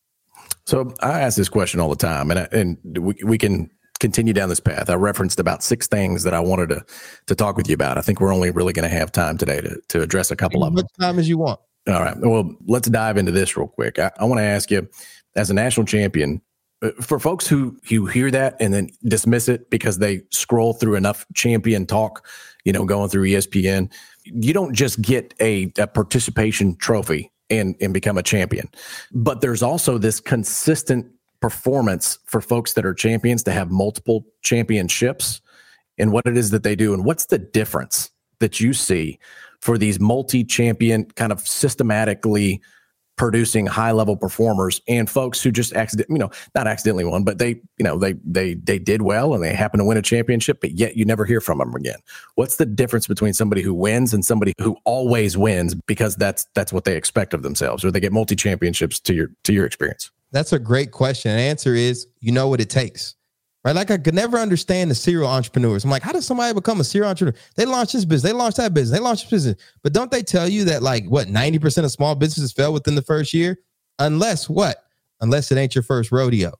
So 0.65 0.91
I 1.01 1.19
ask 1.21 1.37
this 1.37 1.49
question 1.49 1.79
all 1.79 1.89
the 1.89 1.95
time, 1.95 2.31
and 2.31 2.39
I, 2.39 2.47
and 2.51 2.79
we, 2.97 3.13
we 3.23 3.37
can 3.37 3.69
continue 3.99 4.33
down 4.33 4.49
this 4.49 4.59
path. 4.59 4.89
I 4.89 4.95
referenced 4.95 5.39
about 5.39 5.61
six 5.61 5.85
things 5.85 6.23
that 6.23 6.33
I 6.33 6.39
wanted 6.39 6.69
to 6.69 6.83
to 7.27 7.35
talk 7.35 7.55
with 7.55 7.67
you 7.69 7.75
about. 7.75 7.99
I 7.99 8.01
think 8.01 8.19
we're 8.19 8.33
only 8.33 8.49
really 8.49 8.73
going 8.73 8.89
to 8.89 8.95
have 8.95 9.11
time 9.11 9.37
today 9.37 9.61
to 9.61 9.79
to 9.89 10.01
address 10.01 10.31
a 10.31 10.35
couple 10.35 10.63
of 10.63 10.73
them. 10.73 10.79
As 10.79 10.83
much 10.83 10.91
time 10.99 11.19
as 11.19 11.29
you 11.29 11.37
want. 11.37 11.59
All 11.87 12.01
right. 12.01 12.17
Well, 12.17 12.55
let's 12.65 12.89
dive 12.89 13.17
into 13.17 13.31
this 13.31 13.55
real 13.55 13.67
quick. 13.67 13.99
I, 13.99 14.09
I 14.19 14.25
want 14.25 14.39
to 14.39 14.45
ask 14.45 14.71
you, 14.71 14.89
as 15.35 15.51
a 15.51 15.53
national 15.53 15.85
champion, 15.85 16.41
Uh, 16.81 16.91
for 17.01 17.19
folks 17.19 17.47
who 17.47 17.77
who 17.89 18.05
hear 18.05 18.31
that 18.31 18.55
and 18.59 18.73
then 18.73 18.89
dismiss 19.05 19.49
it 19.49 19.69
because 19.69 19.97
they 19.97 20.21
scroll 20.31 20.73
through 20.73 20.95
enough 20.95 21.25
champion 21.33 21.85
talk, 21.85 22.25
you 22.63 22.71
know, 22.71 22.85
going 22.85 23.09
through 23.09 23.25
ESPN, 23.27 23.91
you 24.23 24.53
don't 24.53 24.73
just 24.73 25.01
get 25.01 25.33
a, 25.41 25.71
a 25.77 25.87
participation 25.87 26.75
trophy 26.77 27.31
and 27.49 27.75
and 27.81 27.93
become 27.93 28.17
a 28.17 28.23
champion, 28.23 28.69
but 29.11 29.41
there's 29.41 29.63
also 29.63 29.97
this 29.97 30.19
consistent 30.19 31.05
performance 31.41 32.19
for 32.25 32.41
folks 32.41 32.73
that 32.73 32.85
are 32.85 32.93
champions 32.93 33.43
to 33.43 33.51
have 33.51 33.71
multiple 33.71 34.25
championships 34.41 35.41
and 35.97 36.11
what 36.11 36.25
it 36.25 36.37
is 36.37 36.49
that 36.51 36.63
they 36.63 36.75
do. 36.75 36.93
And 36.93 37.05
what's 37.05 37.25
the 37.25 37.37
difference 37.37 38.11
that 38.39 38.59
you 38.59 38.73
see 38.73 39.19
for 39.61 39.77
these 39.77 39.99
multi-champion 39.99 41.05
kind 41.11 41.31
of 41.31 41.41
systematically 41.41 42.61
producing 43.19 43.65
high 43.65 43.91
level 43.91 44.15
performers 44.15 44.81
and 44.87 45.09
folks 45.09 45.41
who 45.41 45.51
just 45.51 45.75
accident 45.75 46.09
you 46.09 46.17
know 46.17 46.31
not 46.55 46.67
accidentally 46.67 47.03
won 47.03 47.23
but 47.23 47.37
they 47.37 47.49
you 47.77 47.83
know 47.83 47.97
they 47.97 48.13
they 48.23 48.53
they 48.53 48.79
did 48.79 49.01
well 49.01 49.33
and 49.33 49.43
they 49.43 49.53
happen 49.53 49.77
to 49.77 49.85
win 49.85 49.97
a 49.97 50.01
championship 50.01 50.61
but 50.61 50.71
yet 50.71 50.95
you 50.95 51.03
never 51.03 51.25
hear 51.25 51.41
from 51.41 51.57
them 51.57 51.75
again 51.75 51.97
what's 52.35 52.55
the 52.55 52.65
difference 52.65 53.07
between 53.07 53.33
somebody 53.33 53.61
who 53.61 53.73
wins 53.73 54.13
and 54.13 54.23
somebody 54.23 54.53
who 54.61 54.77
always 54.85 55.37
wins 55.37 55.75
because 55.85 56.15
that's 56.15 56.47
that's 56.55 56.71
what 56.71 56.85
they 56.85 56.95
expect 56.95 57.33
of 57.33 57.43
themselves 57.43 57.83
or 57.83 57.91
they 57.91 57.99
get 57.99 58.13
multi 58.13 58.37
championships 58.37 59.01
to 59.01 59.13
your 59.13 59.29
to 59.43 59.51
your 59.51 59.65
experience 59.65 60.11
that's 60.31 60.53
a 60.53 60.59
great 60.59 60.91
question. 60.91 61.35
The 61.35 61.41
answer 61.41 61.73
is 61.73 62.07
you 62.19 62.31
know 62.31 62.47
what 62.47 62.61
it 62.61 62.69
takes. 62.69 63.15
Right? 63.65 63.75
Like 63.75 63.91
I 63.91 63.97
could 63.97 64.13
never 64.13 64.37
understand 64.37 64.89
the 64.89 64.95
serial 64.95 65.27
entrepreneurs. 65.27 65.83
I'm 65.83 65.89
like, 65.89 66.01
how 66.01 66.13
does 66.13 66.25
somebody 66.25 66.53
become 66.53 66.79
a 66.79 66.83
serial 66.83 67.09
entrepreneur? 67.09 67.37
They 67.55 67.65
launch 67.65 67.91
this 67.91 68.05
business, 68.05 68.31
they 68.31 68.37
launch 68.37 68.55
that 68.55 68.73
business, 68.73 68.97
they 68.97 69.03
launch 69.03 69.23
this 69.23 69.29
business. 69.29 69.55
But 69.83 69.93
don't 69.93 70.09
they 70.09 70.23
tell 70.23 70.47
you 70.47 70.63
that 70.65 70.81
like 70.81 71.05
what 71.07 71.27
90% 71.27 71.83
of 71.83 71.91
small 71.91 72.15
businesses 72.15 72.53
fail 72.53 72.71
within 72.71 72.95
the 72.95 73.01
first 73.01 73.33
year? 73.33 73.59
Unless 73.99 74.49
what? 74.49 74.85
Unless 75.19 75.51
it 75.51 75.57
ain't 75.57 75.75
your 75.75 75.83
first 75.83 76.11
rodeo. 76.11 76.53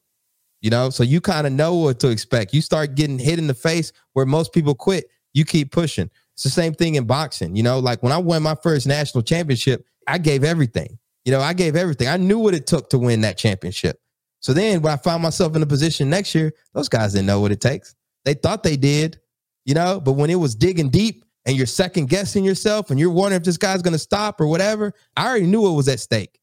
You 0.61 0.69
know, 0.69 0.89
so 0.89 1.03
you 1.03 1.21
kind 1.21 1.47
of 1.47 1.53
know 1.53 1.75
what 1.75 2.01
to 2.01 2.09
expect. 2.09 2.53
You 2.53 2.61
start 2.61 2.95
getting 2.95 3.17
hit 3.17 3.39
in 3.39 3.47
the 3.47 3.53
face 3.53 3.93
where 4.11 4.25
most 4.25 4.51
people 4.51 4.75
quit, 4.75 5.05
you 5.33 5.45
keep 5.45 5.71
pushing. 5.71 6.09
It's 6.33 6.43
the 6.43 6.49
same 6.49 6.73
thing 6.73 6.95
in 6.95 7.05
boxing. 7.05 7.55
You 7.55 7.63
know, 7.63 7.79
like 7.79 8.03
when 8.03 8.11
I 8.11 8.17
won 8.17 8.43
my 8.43 8.55
first 8.55 8.87
national 8.87 9.23
championship, 9.23 9.85
I 10.05 10.17
gave 10.17 10.43
everything. 10.43 10.97
You 11.23 11.31
know, 11.31 11.39
I 11.39 11.53
gave 11.53 11.75
everything. 11.75 12.07
I 12.07 12.17
knew 12.17 12.39
what 12.39 12.53
it 12.53 12.67
took 12.67 12.89
to 12.89 12.97
win 12.97 13.21
that 13.21 13.37
championship. 13.37 14.01
So 14.39 14.53
then 14.53 14.81
when 14.81 14.93
I 14.93 14.97
found 14.97 15.21
myself 15.21 15.55
in 15.55 15.63
a 15.63 15.67
position 15.67 16.09
next 16.09 16.33
year, 16.33 16.53
those 16.73 16.89
guys 16.89 17.13
didn't 17.13 17.27
know 17.27 17.41
what 17.41 17.51
it 17.51 17.61
takes. 17.61 17.95
They 18.25 18.33
thought 18.33 18.63
they 18.63 18.77
did, 18.77 19.19
you 19.65 19.73
know, 19.73 19.99
but 19.99 20.13
when 20.13 20.29
it 20.29 20.35
was 20.35 20.55
digging 20.55 20.89
deep 20.89 21.25
and 21.45 21.57
you're 21.57 21.65
second 21.65 22.09
guessing 22.09 22.43
yourself 22.43 22.89
and 22.89 22.99
you're 22.99 23.11
wondering 23.11 23.39
if 23.39 23.45
this 23.45 23.57
guy's 23.57 23.81
going 23.81 23.93
to 23.93 23.99
stop 23.99 24.39
or 24.39 24.47
whatever, 24.47 24.93
I 25.15 25.27
already 25.27 25.47
knew 25.47 25.61
what 25.61 25.71
was 25.71 25.87
at 25.87 25.99
stake. 25.99 26.39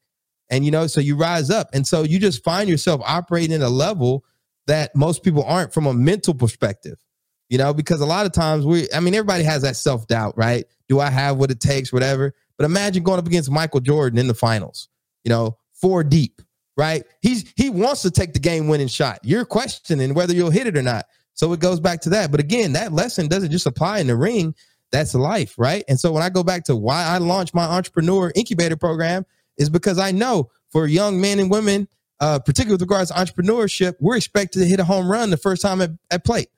And, 0.51 0.65
you 0.65 0.71
know, 0.71 0.87
so 0.87 1.01
you 1.01 1.17
rise 1.17 1.51
up. 1.51 1.69
And 1.73 1.87
so 1.87 2.03
you 2.03 2.19
just 2.19 2.45
find 2.45 2.69
yourself 2.69 3.01
operating 3.05 3.55
at 3.55 3.63
a 3.63 3.69
level 3.69 4.25
that 4.67 4.95
most 4.95 5.23
people 5.23 5.45
aren't 5.45 5.73
from 5.73 5.87
a 5.87 5.95
mental 5.95 6.35
perspective, 6.35 6.99
you 7.49 7.59
know, 7.59 7.73
because 7.73 8.01
a 8.01 8.07
lot 8.07 8.27
of 8.27 8.33
times 8.33 8.65
we, 8.65 8.89
I 8.93 9.01
mean, 9.01 9.15
everybody 9.15 9.45
has 9.45 9.63
that 9.63 9.77
self 9.77 10.07
doubt, 10.07 10.37
right? 10.37 10.65
Do 10.89 11.01
I 11.01 11.11
have 11.11 11.37
what 11.37 11.51
it 11.51 11.61
takes, 11.61 11.93
whatever? 11.93 12.35
But 12.59 12.65
imagine 12.65 13.03
going 13.03 13.19
up 13.19 13.27
against 13.27 13.51
Michael 13.51 13.81
Jordan 13.81 14.19
in 14.19 14.29
the 14.29 14.35
finals, 14.35 14.89
you 15.25 15.31
know, 15.31 15.59
four 15.73 16.05
deep, 16.05 16.41
right? 16.77 17.05
He's 17.21 17.53
he 17.57 17.71
wants 17.71 18.03
to 18.03 18.11
take 18.11 18.33
the 18.33 18.39
game 18.39 18.69
winning 18.69 18.89
shot. 18.89 19.21
You're 19.23 19.45
questioning 19.45 20.15
whether 20.15 20.35
you'll 20.35 20.51
hit 20.51 20.67
it 20.67 20.77
or 20.77 20.83
not. 20.83 21.07
So 21.35 21.53
it 21.53 21.61
goes 21.61 21.81
back 21.81 22.01
to 22.03 22.11
that. 22.11 22.31
But 22.31 22.41
again, 22.41 22.73
that 22.73 22.93
lesson 22.93 23.29
doesn't 23.29 23.51
just 23.51 23.67
apply 23.67 24.01
in 24.01 24.07
the 24.07 24.17
ring. 24.17 24.55
that's 24.91 25.15
life, 25.15 25.55
right? 25.59 25.85
And 25.89 26.01
so 26.01 26.13
when 26.13 26.23
I 26.23 26.31
go 26.31 26.43
back 26.43 26.65
to 26.65 26.77
why 26.77 27.05
I 27.05 27.19
launched 27.19 27.55
my 27.55 27.65
entrepreneur 27.65 28.33
incubator 28.35 28.77
program 28.77 29.27
is 29.59 29.69
because 29.69 29.99
I 29.99 30.13
know 30.13 30.51
for 30.71 30.87
young 30.87 31.21
men 31.21 31.39
and 31.39 31.51
women, 31.51 31.89
uh, 32.21 32.39
particularly 32.39 32.75
with 32.75 32.83
regards 32.83 33.11
to 33.11 33.17
entrepreneurship, 33.17 33.95
we're 34.01 34.17
expected 34.17 34.61
to 34.61 34.67
hit 34.67 34.81
a 34.81 34.85
home 34.85 35.11
run 35.11 35.31
the 35.31 35.37
first 35.37 35.61
time 35.61 35.83
at, 35.83 35.91
at 36.11 36.25
plate. 36.25 36.49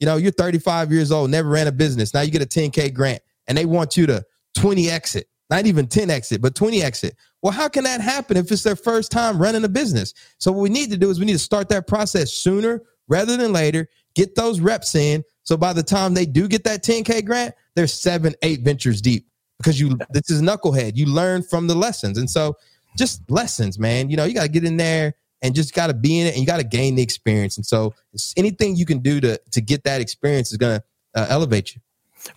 You 0.00 0.06
know, 0.06 0.16
you're 0.16 0.32
35 0.32 0.92
years 0.92 1.12
old, 1.12 1.30
never 1.30 1.48
ran 1.48 1.66
a 1.66 1.72
business. 1.72 2.12
Now 2.12 2.22
you 2.22 2.30
get 2.30 2.42
a 2.42 2.46
10K 2.46 2.92
grant 2.92 3.22
and 3.46 3.56
they 3.56 3.64
want 3.64 3.96
you 3.96 4.06
to 4.06 4.24
20 4.56 4.90
exit, 4.90 5.28
not 5.50 5.66
even 5.66 5.86
10 5.86 6.10
exit, 6.10 6.42
but 6.42 6.54
20 6.54 6.82
exit. 6.82 7.16
Well, 7.42 7.52
how 7.52 7.68
can 7.68 7.84
that 7.84 8.00
happen 8.00 8.36
if 8.36 8.50
it's 8.50 8.62
their 8.62 8.76
first 8.76 9.12
time 9.12 9.38
running 9.40 9.64
a 9.64 9.68
business? 9.68 10.14
So 10.38 10.50
what 10.50 10.62
we 10.62 10.68
need 10.68 10.90
to 10.90 10.96
do 10.96 11.10
is 11.10 11.20
we 11.20 11.26
need 11.26 11.34
to 11.34 11.38
start 11.38 11.68
that 11.68 11.86
process 11.86 12.32
sooner 12.32 12.82
rather 13.08 13.36
than 13.36 13.52
later, 13.52 13.88
get 14.14 14.34
those 14.34 14.60
reps 14.60 14.94
in. 14.94 15.22
So 15.44 15.56
by 15.56 15.72
the 15.72 15.82
time 15.82 16.14
they 16.14 16.26
do 16.26 16.48
get 16.48 16.64
that 16.64 16.82
10K 16.82 17.24
grant, 17.24 17.54
they're 17.76 17.86
seven, 17.86 18.34
eight 18.42 18.62
ventures 18.62 19.00
deep 19.00 19.28
because 19.58 19.78
you, 19.80 19.96
this 20.10 20.30
is 20.30 20.42
knucklehead. 20.42 20.96
You 20.96 21.06
learn 21.06 21.42
from 21.42 21.68
the 21.68 21.74
lessons. 21.74 22.18
And 22.18 22.28
so 22.28 22.56
just 22.98 23.30
lessons, 23.30 23.78
man. 23.78 24.10
You 24.10 24.16
know, 24.16 24.24
you 24.24 24.34
got 24.34 24.42
to 24.42 24.48
get 24.48 24.64
in 24.64 24.76
there 24.76 25.14
and 25.42 25.54
just 25.54 25.74
got 25.74 25.86
to 25.86 25.94
be 25.94 26.18
in 26.18 26.26
it 26.26 26.30
and 26.30 26.38
you 26.38 26.46
got 26.46 26.56
to 26.56 26.64
gain 26.64 26.96
the 26.96 27.02
experience. 27.02 27.56
And 27.56 27.64
so 27.64 27.94
anything 28.36 28.74
you 28.74 28.86
can 28.86 28.98
do 28.98 29.20
to, 29.20 29.40
to 29.52 29.60
get 29.60 29.84
that 29.84 30.00
experience 30.00 30.50
is 30.50 30.56
going 30.56 30.80
to 30.80 30.84
uh, 31.14 31.26
elevate 31.28 31.74
you. 31.74 31.80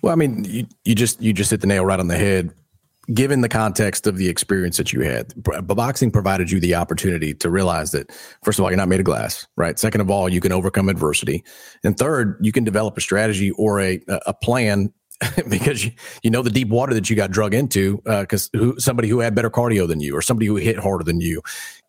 Well, 0.03 0.13
I 0.13 0.15
mean, 0.15 0.43
you, 0.43 0.67
you 0.83 0.93
just, 0.93 1.19
you 1.19 1.33
just 1.33 1.49
hit 1.49 1.61
the 1.61 1.67
nail 1.67 1.83
right 1.83 1.99
on 1.99 2.07
the 2.07 2.17
head 2.17 2.53
given 3.13 3.41
the 3.41 3.49
context 3.49 4.07
of 4.07 4.17
the 4.17 4.29
experience 4.29 4.77
that 4.77 4.93
you 4.93 5.01
had, 5.01 5.33
boxing 5.65 6.11
provided 6.11 6.51
you 6.51 6.59
the 6.59 6.75
opportunity 6.75 7.33
to 7.33 7.49
realize 7.49 7.91
that, 7.91 8.11
first 8.43 8.59
of 8.59 8.63
all, 8.63 8.71
you're 8.71 8.77
not 8.77 8.87
made 8.87 8.99
of 8.99 9.05
glass, 9.05 9.47
right? 9.55 9.79
Second 9.79 10.01
of 10.01 10.09
all, 10.09 10.29
you 10.29 10.41
can 10.41 10.51
overcome 10.51 10.89
adversity. 10.89 11.43
And 11.83 11.97
third, 11.97 12.37
you 12.41 12.51
can 12.51 12.63
develop 12.63 12.97
a 12.97 13.01
strategy 13.01 13.51
or 13.51 13.81
a, 13.81 13.99
a 14.25 14.33
plan 14.33 14.93
because 15.49 15.85
you, 15.85 15.91
you 16.23 16.29
know 16.29 16.41
the 16.41 16.49
deep 16.49 16.69
water 16.69 16.93
that 16.93 17.09
you 17.09 17.15
got 17.15 17.31
drug 17.31 17.53
into 17.53 18.01
because 18.05 18.49
uh, 18.55 18.71
somebody 18.77 19.09
who 19.09 19.19
had 19.19 19.35
better 19.35 19.49
cardio 19.49 19.87
than 19.87 19.99
you 19.99 20.15
or 20.15 20.21
somebody 20.21 20.45
who 20.45 20.55
hit 20.55 20.77
harder 20.77 21.03
than 21.03 21.19
you. 21.19 21.41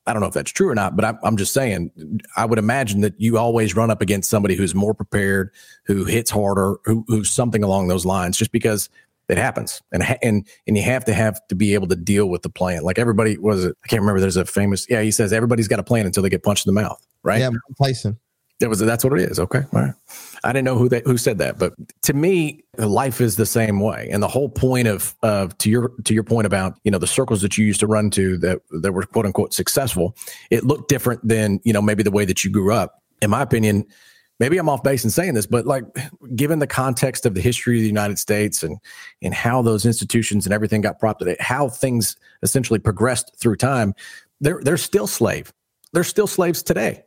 I 0.06 0.12
don't 0.12 0.22
know 0.22 0.28
if 0.28 0.34
that's 0.34 0.50
true 0.50 0.68
or 0.68 0.74
not, 0.74 0.96
but 0.96 1.04
I, 1.04 1.14
I'm 1.22 1.36
just 1.36 1.52
saying, 1.52 1.90
I 2.36 2.46
would 2.46 2.58
imagine 2.58 3.02
that 3.02 3.14
you 3.20 3.38
always 3.38 3.76
run 3.76 3.90
up 3.90 4.00
against 4.00 4.30
somebody 4.30 4.56
who's 4.56 4.74
more 4.74 4.94
prepared, 4.94 5.52
who 5.84 6.04
hits 6.04 6.30
harder, 6.30 6.78
who, 6.84 7.04
who's 7.06 7.30
something 7.30 7.62
along 7.62 7.88
those 7.88 8.06
lines, 8.06 8.36
just 8.36 8.50
because 8.50 8.88
it 9.30 9.38
happens. 9.38 9.80
And 9.92 10.02
and 10.22 10.46
and 10.66 10.76
you 10.76 10.82
have 10.82 11.04
to 11.06 11.14
have 11.14 11.46
to 11.48 11.54
be 11.54 11.74
able 11.74 11.88
to 11.88 11.96
deal 11.96 12.26
with 12.26 12.42
the 12.42 12.50
plan. 12.50 12.82
Like 12.82 12.98
everybody 12.98 13.38
was 13.38 13.64
it? 13.64 13.76
I 13.84 13.88
can't 13.88 14.02
remember. 14.02 14.20
There's 14.20 14.36
a 14.36 14.44
famous 14.44 14.86
yeah 14.90 15.02
he 15.02 15.10
says 15.10 15.32
everybody's 15.32 15.68
got 15.68 15.78
a 15.78 15.84
plan 15.84 16.06
until 16.06 16.22
they 16.22 16.30
get 16.30 16.42
punched 16.42 16.66
in 16.66 16.74
the 16.74 16.80
mouth 16.80 17.00
right? 17.22 17.40
Yeah 17.40 17.50
tyson. 17.82 18.18
That 18.60 18.68
was 18.68 18.78
that's 18.78 19.04
what 19.04 19.18
it 19.18 19.30
is. 19.30 19.38
Okay. 19.40 19.62
All 19.72 19.80
right. 19.80 19.94
I 20.44 20.52
didn't 20.52 20.66
know 20.66 20.76
who 20.76 20.88
that 20.90 21.06
who 21.06 21.16
said 21.16 21.38
that 21.38 21.58
but 21.58 21.72
to 22.02 22.12
me 22.12 22.62
life 22.76 23.20
is 23.20 23.36
the 23.36 23.46
same 23.46 23.80
way. 23.80 24.08
And 24.12 24.22
the 24.22 24.28
whole 24.28 24.50
point 24.50 24.86
of 24.86 25.14
of 25.22 25.56
to 25.58 25.70
your 25.70 25.92
to 26.04 26.12
your 26.12 26.24
point 26.24 26.46
about 26.46 26.78
you 26.84 26.90
know 26.90 26.98
the 26.98 27.06
circles 27.06 27.40
that 27.40 27.56
you 27.56 27.64
used 27.64 27.80
to 27.80 27.86
run 27.86 28.10
to 28.10 28.36
that 28.38 28.60
that 28.82 28.92
were 28.92 29.04
quote 29.04 29.24
unquote 29.24 29.54
successful 29.54 30.14
it 30.50 30.64
looked 30.64 30.88
different 30.90 31.26
than 31.26 31.60
you 31.64 31.72
know 31.72 31.82
maybe 31.82 32.02
the 32.02 32.10
way 32.10 32.24
that 32.24 32.44
you 32.44 32.50
grew 32.50 32.72
up. 32.72 33.02
In 33.22 33.30
my 33.30 33.42
opinion 33.42 33.86
maybe 34.40 34.56
I'm 34.56 34.68
off 34.68 34.82
base 34.82 35.04
in 35.04 35.10
saying 35.10 35.34
this, 35.34 35.46
but 35.46 35.66
like 35.66 35.84
given 36.34 36.58
the 36.58 36.66
context 36.66 37.26
of 37.26 37.34
the 37.34 37.40
history 37.40 37.76
of 37.76 37.82
the 37.82 37.86
United 37.86 38.18
States 38.18 38.62
and 38.64 38.78
and 39.22 39.34
how 39.34 39.62
those 39.62 39.86
institutions 39.86 40.46
and 40.46 40.52
everything 40.52 40.80
got 40.80 40.98
propped, 40.98 41.22
how 41.38 41.68
things 41.68 42.16
essentially 42.42 42.80
progressed 42.80 43.32
through 43.38 43.56
time, 43.56 43.94
they're 44.40 44.60
they're 44.64 44.78
still 44.78 45.06
slave. 45.06 45.52
They're 45.92 46.02
still 46.02 46.26
slaves 46.26 46.62
today. 46.62 47.04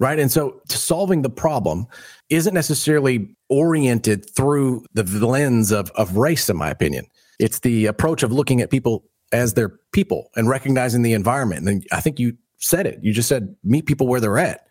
Right. 0.00 0.20
And 0.20 0.30
so 0.30 0.62
solving 0.68 1.22
the 1.22 1.30
problem 1.30 1.88
isn't 2.30 2.54
necessarily 2.54 3.34
oriented 3.48 4.30
through 4.30 4.84
the 4.94 5.02
lens 5.26 5.72
of, 5.72 5.90
of 5.96 6.16
race, 6.16 6.48
in 6.48 6.56
my 6.56 6.70
opinion. 6.70 7.06
It's 7.40 7.58
the 7.60 7.86
approach 7.86 8.22
of 8.22 8.30
looking 8.30 8.60
at 8.60 8.70
people 8.70 9.04
as 9.32 9.54
their 9.54 9.70
people 9.90 10.30
and 10.36 10.48
recognizing 10.48 11.02
the 11.02 11.14
environment. 11.14 11.68
And 11.68 11.84
I 11.90 12.00
think 12.00 12.20
you 12.20 12.36
said 12.58 12.86
it. 12.86 13.00
You 13.02 13.12
just 13.12 13.28
said 13.28 13.56
meet 13.64 13.86
people 13.86 14.06
where 14.06 14.20
they're 14.20 14.38
at 14.38 14.67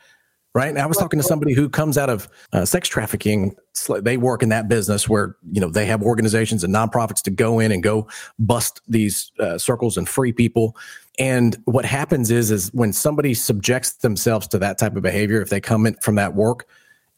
right? 0.53 0.69
And 0.69 0.79
I 0.79 0.85
was 0.85 0.97
talking 0.97 1.19
to 1.19 1.23
somebody 1.23 1.53
who 1.53 1.69
comes 1.69 1.97
out 1.97 2.09
of 2.09 2.27
uh, 2.51 2.65
sex 2.65 2.87
trafficking. 2.87 3.55
They 4.01 4.17
work 4.17 4.41
in 4.41 4.49
that 4.49 4.67
business 4.67 5.07
where 5.07 5.35
you 5.51 5.61
know 5.61 5.69
they 5.69 5.85
have 5.85 6.01
organizations 6.01 6.63
and 6.63 6.73
nonprofits 6.73 7.21
to 7.23 7.31
go 7.31 7.59
in 7.59 7.71
and 7.71 7.83
go 7.83 8.07
bust 8.39 8.81
these 8.87 9.31
uh, 9.39 9.57
circles 9.57 9.97
and 9.97 10.09
free 10.09 10.31
people. 10.31 10.75
And 11.19 11.55
what 11.65 11.85
happens 11.85 12.31
is, 12.31 12.51
is 12.51 12.71
when 12.73 12.93
somebody 12.93 13.33
subjects 13.33 13.93
themselves 13.93 14.47
to 14.49 14.59
that 14.59 14.77
type 14.77 14.95
of 14.95 15.01
behavior, 15.01 15.41
if 15.41 15.49
they 15.49 15.59
come 15.59 15.85
in 15.85 15.95
from 15.95 16.15
that 16.15 16.35
work 16.35 16.67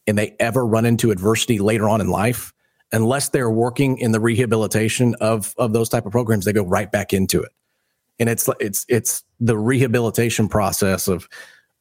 and 0.08 0.18
they 0.18 0.36
ever 0.40 0.66
run 0.66 0.86
into 0.86 1.12
adversity 1.12 1.60
later 1.60 1.90
on 1.90 2.00
in 2.02 2.10
life, 2.10 2.54
unless 2.92 3.30
they're 3.30 3.50
working 3.50 3.98
in 3.98 4.12
the 4.12 4.20
rehabilitation 4.20 5.16
of 5.22 5.54
of 5.58 5.74
those 5.74 5.90
type 5.90 6.06
of 6.06 6.12
programs, 6.12 6.46
they 6.46 6.54
go 6.54 6.66
right 6.66 6.92
back 6.92 7.14
into 7.14 7.42
it. 7.42 7.52
And 8.20 8.28
it's 8.28 8.50
it's 8.60 8.86
it's 8.90 9.24
the 9.40 9.58
rehabilitation 9.58 10.50
process 10.50 11.08
of 11.08 11.30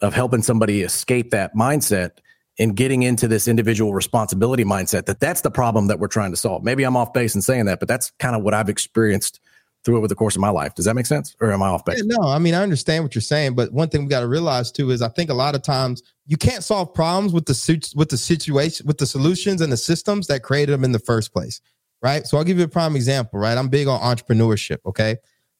of 0.00 0.14
helping 0.14 0.42
somebody 0.42 0.82
escape 0.82 1.30
that 1.30 1.54
mindset 1.54 2.12
and 2.58 2.76
getting 2.76 3.02
into 3.02 3.28
this 3.28 3.46
individual 3.46 3.94
responsibility 3.94 4.64
mindset 4.64 5.06
that 5.06 5.20
that's 5.20 5.42
the 5.42 5.50
problem 5.50 5.86
that 5.86 6.00
we're 6.00 6.08
trying 6.08 6.30
to 6.30 6.36
solve. 6.36 6.64
Maybe 6.64 6.84
I'm 6.84 6.96
off 6.96 7.12
base 7.12 7.34
in 7.34 7.42
saying 7.42 7.66
that, 7.66 7.78
but 7.78 7.88
that's 7.88 8.10
kind 8.18 8.34
of 8.34 8.42
what 8.42 8.54
I've 8.54 8.68
experienced 8.68 9.40
through 9.84 9.96
over 9.96 10.08
the 10.08 10.14
course 10.14 10.34
of 10.34 10.40
my 10.40 10.50
life. 10.50 10.74
Does 10.74 10.84
that 10.86 10.94
make 10.94 11.06
sense? 11.06 11.36
Or 11.40 11.52
am 11.52 11.62
I 11.62 11.68
off 11.68 11.84
base? 11.84 11.98
Yeah, 11.98 12.16
no, 12.18 12.28
I 12.28 12.38
mean, 12.38 12.54
I 12.54 12.62
understand 12.62 13.04
what 13.04 13.14
you're 13.14 13.22
saying, 13.22 13.54
but 13.54 13.72
one 13.72 13.88
thing 13.88 14.02
we 14.02 14.08
got 14.08 14.20
to 14.20 14.28
realize 14.28 14.72
too 14.72 14.90
is 14.90 15.02
I 15.02 15.08
think 15.08 15.30
a 15.30 15.34
lot 15.34 15.54
of 15.54 15.62
times 15.62 16.02
you 16.26 16.36
can't 16.36 16.64
solve 16.64 16.92
problems 16.92 17.32
with 17.32 17.46
the 17.46 17.92
with 17.94 18.08
the 18.08 18.16
situation, 18.16 18.86
with 18.86 18.98
the 18.98 19.06
solutions 19.06 19.60
and 19.60 19.72
the 19.72 19.76
systems 19.76 20.26
that 20.26 20.42
created 20.42 20.72
them 20.72 20.84
in 20.84 20.92
the 20.92 20.98
first 20.98 21.32
place. 21.32 21.60
Right. 22.02 22.26
So 22.26 22.38
I'll 22.38 22.44
give 22.44 22.58
you 22.58 22.64
a 22.64 22.68
prime 22.68 22.94
example, 22.94 23.40
right? 23.40 23.58
I'm 23.58 23.68
big 23.68 23.88
on 23.88 24.00
entrepreneurship. 24.00 24.78
Okay. 24.86 25.16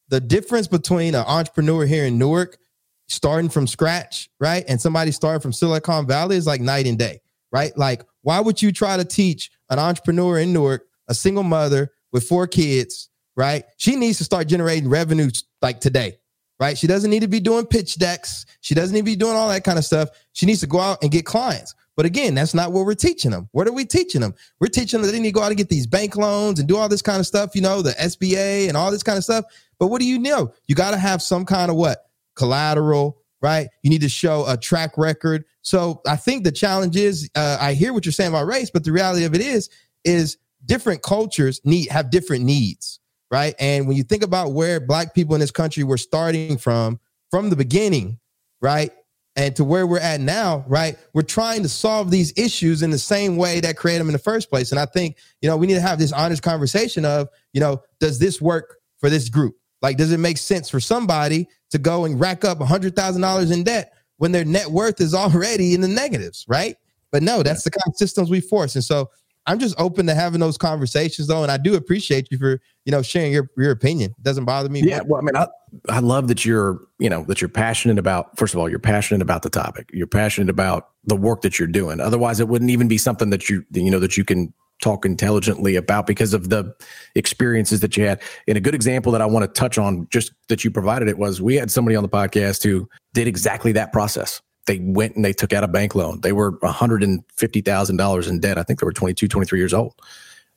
The 0.09 0.21
difference 0.21 0.69
between 0.69 1.15
an 1.15 1.25
entrepreneur 1.27 1.85
here 1.85 2.05
in 2.05 2.17
Newark 2.17 2.59
starting 3.09 3.49
from 3.49 3.67
scratch, 3.67 4.31
right? 4.39 4.65
And 4.69 4.81
somebody 4.81 5.11
starting 5.11 5.41
from 5.41 5.53
Silicon 5.53 6.07
Valley 6.07 6.37
is 6.37 6.47
like 6.47 6.61
night 6.61 6.87
and 6.87 6.99
day, 6.99 7.21
right? 7.51 7.77
Like, 7.77 8.05
why 8.23 8.41
would 8.41 8.63
you 8.63 8.71
try 8.73 8.97
to 8.97 9.05
teach 9.05 9.51
an 9.71 9.79
entrepreneur 9.79 10.39
in 10.39 10.53
Newark, 10.53 10.87
a 11.09 11.15
single 11.15 11.43
mother 11.43 11.93
with 12.13 12.25
four 12.25 12.47
kids, 12.47 13.09
right? 13.37 13.65
She 13.77 13.97
needs 13.97 14.19
to 14.19 14.25
start 14.25 14.47
generating 14.49 14.89
revenue 14.89 15.31
like 15.63 15.81
today, 15.81 16.19
right? 16.61 16.77
She 16.77 16.87
doesn't 16.87 17.11
need 17.11 17.23
to 17.23 17.29
be 17.29 17.41
doing 17.41 17.67
pitch 17.67 17.97
decks. 17.97 18.47
She 18.61 18.75
doesn't 18.75 18.95
need 18.95 19.01
to 19.01 19.05
be 19.05 19.17
doing 19.17 19.37
all 19.37 19.49
that 19.49 19.65
kind 19.65 19.79
of 19.79 19.85
stuff. 19.85 20.11
She 20.33 20.47
needs 20.47 20.61
to 20.61 20.67
go 20.67 20.81
out 20.81 20.99
and 21.03 21.11
get 21.11 21.25
clients. 21.25 21.75
But 21.97 22.07
again, 22.07 22.35
that's 22.35 22.55
not 22.55 22.71
what 22.71 22.87
we're 22.87 22.95
teaching 22.95 23.33
them. 23.33 23.49
What 23.51 23.67
are 23.67 23.73
we 23.73 23.85
teaching 23.85 24.21
them? 24.21 24.35
We're 24.61 24.69
teaching 24.69 25.01
them 25.01 25.07
that 25.07 25.13
they 25.13 25.19
need 25.19 25.31
to 25.31 25.33
go 25.33 25.43
out 25.43 25.49
and 25.49 25.57
get 25.57 25.69
these 25.69 25.87
bank 25.87 26.15
loans 26.17 26.61
and 26.61 26.69
do 26.69 26.77
all 26.77 26.89
this 26.89 27.03
kind 27.03 27.19
of 27.19 27.27
stuff, 27.27 27.57
you 27.57 27.61
know, 27.61 27.83
the 27.83 27.91
SBA 27.91 28.69
and 28.69 28.77
all 28.77 28.93
this 28.93 29.03
kind 29.03 29.19
of 29.19 29.25
stuff. 29.25 29.47
But 29.81 29.89
what 29.89 30.01
do 30.01 30.07
you 30.07 30.19
know? 30.19 30.53
You 30.69 30.77
got 30.77 30.93
to 30.93 30.97
have 30.97 31.23
some 31.23 31.45
kind 31.45 31.71
of 31.73 31.77
what? 31.77 32.08
Collateral, 32.39 33.19
right? 33.43 33.69
You 33.83 33.91
need 33.91 34.01
to 34.01 34.09
show 34.09 34.47
a 34.47 34.57
track 34.57 34.97
record. 34.97 35.45
So 35.63 36.01
I 36.07 36.17
think 36.17 36.45
the 36.45 36.53
challenge 36.53 36.97
is 36.97 37.29
uh, 37.35 37.59
I 37.61 37.75
hear 37.75 37.93
what 37.93 38.07
you're 38.07 38.13
saying 38.13 38.31
about 38.31 38.47
race, 38.47 38.71
but 38.71 38.85
the 38.85 38.93
reality 38.93 39.25
of 39.25 39.35
it 39.35 39.43
is 39.43 39.69
is 40.05 40.39
different 40.65 41.03
cultures 41.03 41.61
need 41.65 41.91
have 41.91 42.11
different 42.11 42.45
needs, 42.45 43.01
right? 43.31 43.55
And 43.59 43.87
when 43.87 43.97
you 43.97 44.05
think 44.05 44.23
about 44.23 44.53
where 44.53 44.81
black 44.81 45.15
people 45.15 45.35
in 45.35 45.41
this 45.41 45.51
country 45.51 45.85
were 45.85 45.99
starting 45.99 46.57
from 46.57 46.99
from 47.31 47.51
the 47.51 47.57
beginning, 47.57 48.19
right? 48.63 48.91
And 49.37 49.55
to 49.57 49.65
where 49.65 49.87
we're 49.87 50.01
at 50.01 50.21
now, 50.21 50.65
right? 50.67 50.97
We're 51.15 51.23
trying 51.23 51.63
to 51.63 51.69
solve 51.69 52.11
these 52.11 52.33
issues 52.37 52.83
in 52.83 52.91
the 52.91 52.99
same 52.99 53.37
way 53.37 53.61
that 53.61 53.77
created 53.77 54.01
them 54.01 54.09
in 54.09 54.15
the 54.15 54.19
first 54.19 54.51
place. 54.51 54.73
And 54.73 54.81
I 54.81 54.87
think, 54.87 55.17
you 55.41 55.49
know, 55.49 55.57
we 55.57 55.69
need 55.69 55.75
to 55.75 55.81
have 55.81 55.99
this 55.99 56.13
honest 56.13 56.43
conversation 56.43 57.05
of, 57.05 57.29
you 57.53 57.61
know, 57.61 57.83
does 58.01 58.19
this 58.19 58.41
work 58.41 58.79
for 58.99 59.11
this 59.11 59.29
group? 59.29 59.55
Like, 59.83 59.97
does 59.97 60.13
it 60.13 60.19
make 60.19 60.39
sense 60.39 60.69
for 60.69 60.81
somebody 60.81 61.49
to 61.71 61.79
go 61.79 62.05
and 62.05 62.19
rack 62.19 62.45
up 62.45 62.59
$100,000 62.59 63.53
in 63.53 63.63
debt 63.65 63.93
when 64.17 64.33
their 64.33 64.45
net 64.45 64.69
worth 64.69 65.01
is 65.01 65.15
already 65.15 65.75
in 65.75 65.81
the 65.81 65.89
negatives, 65.89 66.45
right? 66.49 66.77
But 67.11 67.23
no, 67.23 67.43
that's 67.43 67.63
the 67.63 67.71
kind 67.71 67.85
of 67.87 67.97
systems 67.97 68.31
we 68.31 68.41
force. 68.41 68.75
And 68.75 68.85
so 68.85 69.11
I'm 69.47 69.59
just 69.59 69.75
open 69.81 70.07
to 70.07 70.15
having 70.15 70.41
those 70.41 70.59
conversations 70.59 71.27
though. 71.27 71.43
And 71.43 71.51
I 71.51 71.57
do 71.57 71.75
appreciate 71.75 72.29
you 72.31 72.37
for, 72.37 72.61
you 72.85 72.93
know, 72.93 73.01
sharing 73.01 73.33
your, 73.33 73.49
your 73.57 73.71
opinion. 73.71 74.15
It 74.19 74.23
doesn't 74.23 74.45
bother 74.45 74.69
me. 74.69 74.83
Yeah. 74.83 75.01
Well, 75.07 75.23
I 75.23 75.25
mean, 75.25 75.37
I, 75.37 75.47
I 75.89 76.01
love 76.01 76.29
that 76.29 76.45
you're, 76.45 76.81
you 76.99 77.09
know, 77.09 77.25
that 77.25 77.41
you're 77.41 77.49
passionate 77.49 77.99
about, 77.99 78.37
first 78.37 78.53
of 78.53 78.61
all, 78.61 78.69
you're 78.69 78.79
passionate 78.79 79.23
about 79.23 79.43
the 79.43 79.49
topic. 79.49 79.89
You're 79.93 80.07
passionate 80.07 80.51
about 80.51 80.91
the 81.05 81.17
work 81.17 81.41
that 81.43 81.59
you're 81.59 81.69
doing. 81.69 81.99
Otherwise 81.99 82.41
it 82.41 82.49
wouldn't 82.49 82.71
even 82.71 82.89
be 82.89 82.99
something 82.99 83.31
that 83.31 83.49
you, 83.49 83.65
you 83.71 83.91
know, 83.91 84.01
that 84.01 84.19
you 84.19 84.25
can 84.25 84.53
talk 84.81 85.05
intelligently 85.05 85.77
about 85.77 86.07
because 86.07 86.35
of 86.35 86.51
the 86.51 86.75
experiences 87.15 87.81
that 87.81 87.97
you 87.97 88.07
had. 88.07 88.21
And 88.47 88.57
a 88.57 88.61
good 88.61 88.75
example 88.75 89.13
that 89.13 89.21
I 89.21 89.27
want 89.27 89.43
to 89.45 89.61
touch 89.61 89.79
on, 89.79 90.07
just 90.11 90.33
that 90.49 90.65
you 90.65 90.71
provided 90.71 91.09
it, 91.09 91.19
was 91.19 91.43
we 91.43 91.57
had 91.57 91.71
somebody 91.71 91.97
on 91.97 92.03
the 92.03 92.09
podcast 92.09 92.63
who 92.63 92.89
did 93.15 93.27
exactly 93.27 93.73
that 93.73 93.93
process. 93.93 94.41
They 94.67 94.79
went 94.81 95.17
and 95.17 95.25
they 95.25 95.33
took 95.33 95.53
out 95.53 95.65
a 95.65 95.69
bank 95.69 95.95
loan. 95.95 96.21
They 96.21 96.33
were 96.33 96.59
$150,000 96.59 98.29
in 98.29 98.41
debt. 98.41 98.59
I 98.59 98.63
think 98.63 98.81
they 98.81 98.85
were 98.85 98.93
22, 98.93 99.27
23 99.27 99.59
years 99.59 99.75
old. 99.75 99.95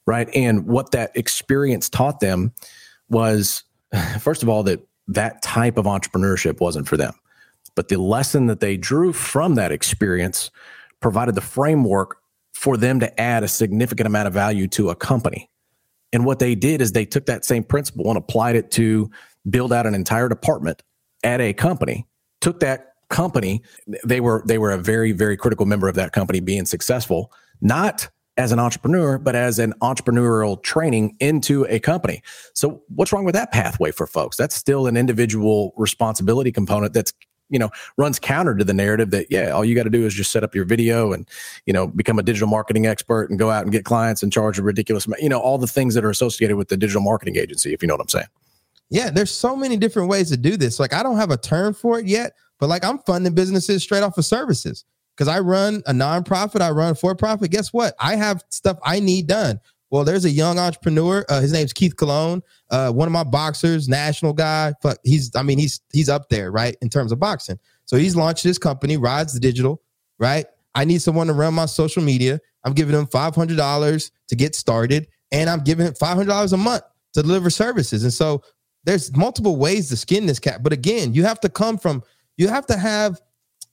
Right. 0.06 0.30
And 0.36 0.66
what 0.68 0.92
that 0.92 1.12
experience 1.16 1.90
taught 1.90 2.20
them 2.20 2.54
was, 3.10 3.64
first 4.20 4.44
of 4.44 4.50
all, 4.50 4.64
that 4.64 4.86
that 5.08 5.42
type 5.42 5.78
of 5.78 5.86
entrepreneurship 5.86 6.60
wasn't 6.60 6.88
for 6.88 6.98
them. 6.98 7.14
But 7.76 7.88
the 7.88 7.98
lesson 7.98 8.48
that 8.48 8.60
they 8.60 8.78
drew 8.78 9.14
from 9.14 9.56
that 9.56 9.72
experience 9.72 10.52
provided 11.00 11.36
the 11.36 11.42
framework 11.42 12.21
for 12.62 12.78
them 12.78 13.00
to 13.00 13.20
add 13.20 13.44
a 13.44 13.48
significant 13.48 14.06
amount 14.06 14.28
of 14.28 14.34
value 14.36 14.68
to 14.68 14.92
a 14.92 14.96
company. 14.96 15.50
And 16.14 16.26
what 16.26 16.38
they 16.38 16.54
did 16.54 16.80
is 16.80 16.92
they 16.92 17.06
took 17.06 17.26
that 17.26 17.44
same 17.44 17.64
principle 17.64 18.08
and 18.08 18.18
applied 18.20 18.56
it 18.56 18.70
to 18.72 19.10
build 19.50 19.74
out 19.74 19.88
an 19.88 19.96
entire 19.96 20.30
department 20.30 20.84
at 21.24 21.42
a 21.42 21.54
company, 21.54 22.06
took 22.40 22.60
that 22.60 22.94
company, 23.10 23.64
they 24.06 24.20
were 24.22 24.44
they 24.46 24.60
were 24.60 24.70
a 24.70 24.78
very, 24.78 25.12
very 25.12 25.36
critical 25.36 25.66
member 25.66 25.88
of 25.88 25.96
that 25.96 26.12
company 26.12 26.40
being 26.40 26.66
successful, 26.66 27.34
not 27.62 28.08
as 28.38 28.52
an 28.52 28.60
entrepreneur, 28.60 29.18
but 29.18 29.36
as 29.36 29.58
an 29.58 29.74
entrepreneurial 29.82 30.62
training 30.62 31.18
into 31.20 31.66
a 31.68 31.80
company. 31.80 32.22
So 32.54 32.84
what's 32.90 33.12
wrong 33.12 33.26
with 33.26 33.34
that 33.34 33.52
pathway 33.52 33.92
for 33.92 34.06
folks? 34.06 34.38
That's 34.38 34.56
still 34.56 34.86
an 34.86 34.96
individual 34.96 35.74
responsibility 35.78 36.52
component 36.52 36.94
that's 36.94 37.12
you 37.52 37.60
know 37.60 37.70
runs 37.98 38.18
counter 38.18 38.56
to 38.56 38.64
the 38.64 38.74
narrative 38.74 39.12
that 39.12 39.28
yeah 39.30 39.50
all 39.50 39.64
you 39.64 39.76
got 39.76 39.84
to 39.84 39.90
do 39.90 40.06
is 40.06 40.14
just 40.14 40.32
set 40.32 40.44
up 40.44 40.56
your 40.56 40.66
video 40.66 41.14
and 41.14 41.28
you 41.66 41.74
know 41.74 41.86
become 41.86 42.18
a 42.18 42.24
digital 42.24 42.48
marketing 42.48 42.88
expert 42.88 43.30
and 43.30 43.38
go 43.38 43.52
out 43.52 43.64
and 43.64 43.72
get 43.72 43.86
clients 43.86 44.24
and 44.24 44.34
charge 44.34 44.58
a 44.58 44.64
ridiculous 44.64 45.08
you 45.20 45.30
know 45.30 45.40
all 45.40 45.58
the 45.58 45.68
things 45.68 45.94
that 45.94 46.04
are 46.04 46.10
associated 46.10 46.56
with 46.56 46.70
the 46.70 46.78
digital 46.78 47.02
marketing 47.02 47.36
agency 47.36 47.74
if 47.74 47.82
you 47.82 47.88
know 47.88 47.94
what 47.94 48.02
i'm 48.02 48.10
saying. 48.10 48.28
Yeah 48.90 49.12
there's 49.12 49.32
so 49.32 49.56
many 49.56 49.78
different 49.78 50.10
ways 50.10 50.30
to 50.32 50.38
do 50.38 50.58
this. 50.58 50.80
Like 50.80 50.94
i 50.94 51.04
don't 51.04 51.18
have 51.18 51.32
a 51.32 51.38
term 51.38 51.74
for 51.74 52.00
it 52.00 52.08
yet 52.08 52.34
but 52.60 52.68
like 52.68 52.84
i'm 52.84 53.00
funding 53.00 53.36
businesses 53.36 53.84
straight 53.84 54.04
off 54.04 54.18
of 54.18 54.26
services. 54.26 54.86
Because 55.16 55.28
i 55.28 55.40
run 55.40 55.84
a 55.86 55.94
nonprofit 55.94 56.62
i 56.62 56.72
run 56.72 56.96
for 56.96 57.14
profit 57.14 57.52
guess 57.52 57.74
what? 57.74 57.94
I 58.00 58.16
have 58.16 58.44
stuff 58.50 58.80
i 58.84 59.00
need 59.00 59.28
done 59.28 59.60
well, 59.92 60.06
there's 60.06 60.26
a 60.26 60.30
young 60.30 60.58
entrepreneur. 60.58 61.26
Uh, 61.30 61.42
his 61.42 61.52
name's 61.52 61.74
Keith 61.74 61.98
Cologne. 61.98 62.42
Uh, 62.70 62.92
one 62.92 63.08
of 63.08 63.12
my 63.12 63.26
boxers, 63.26 63.90
national 63.90 64.34
guy. 64.34 64.74
But 64.82 64.98
he's, 65.04 65.36
I 65.36 65.44
mean, 65.44 65.60
he's 65.60 65.82
he's 65.92 66.10
up 66.10 66.30
there, 66.30 66.52
right, 66.52 66.76
in 66.82 66.90
terms 66.90 67.12
of 67.12 67.20
boxing. 67.20 67.60
So 67.86 67.98
he's 67.98 68.16
launched 68.16 68.44
his 68.44 68.58
company, 68.58 68.98
Rides 68.98 69.38
Digital, 69.40 69.82
right? 70.18 70.46
I 70.74 70.86
need 70.86 71.02
someone 71.02 71.28
to 71.28 71.34
run 71.34 71.54
my 71.54 71.66
social 71.66 72.02
media. 72.02 72.40
I'm 72.64 72.74
giving 72.74 72.96
them 72.96 73.06
five 73.06 73.36
hundred 73.36 73.58
dollars 73.58 74.12
to 74.30 74.36
get 74.36 74.56
started, 74.56 75.08
and 75.32 75.50
I'm 75.50 75.64
giving 75.64 75.86
him 75.86 75.94
five 75.94 76.16
hundred 76.16 76.30
dollars 76.30 76.54
a 76.54 76.58
month 76.58 76.84
to 77.14 77.22
deliver 77.22 77.50
services. 77.50 78.04
And 78.04 78.14
so 78.14 78.42
there's 78.86 79.16
multiple 79.16 79.58
ways 79.58 79.90
to 79.90 79.98
skin 79.98 80.26
this 80.26 80.40
cat. 80.40 80.64
But 80.64 80.72
again, 80.74 81.14
you 81.14 81.24
have 81.26 81.40
to 81.42 81.50
come 81.50 81.78
from, 81.78 82.02
you 82.38 82.48
have 82.48 82.66
to 82.68 82.78
have 82.78 83.22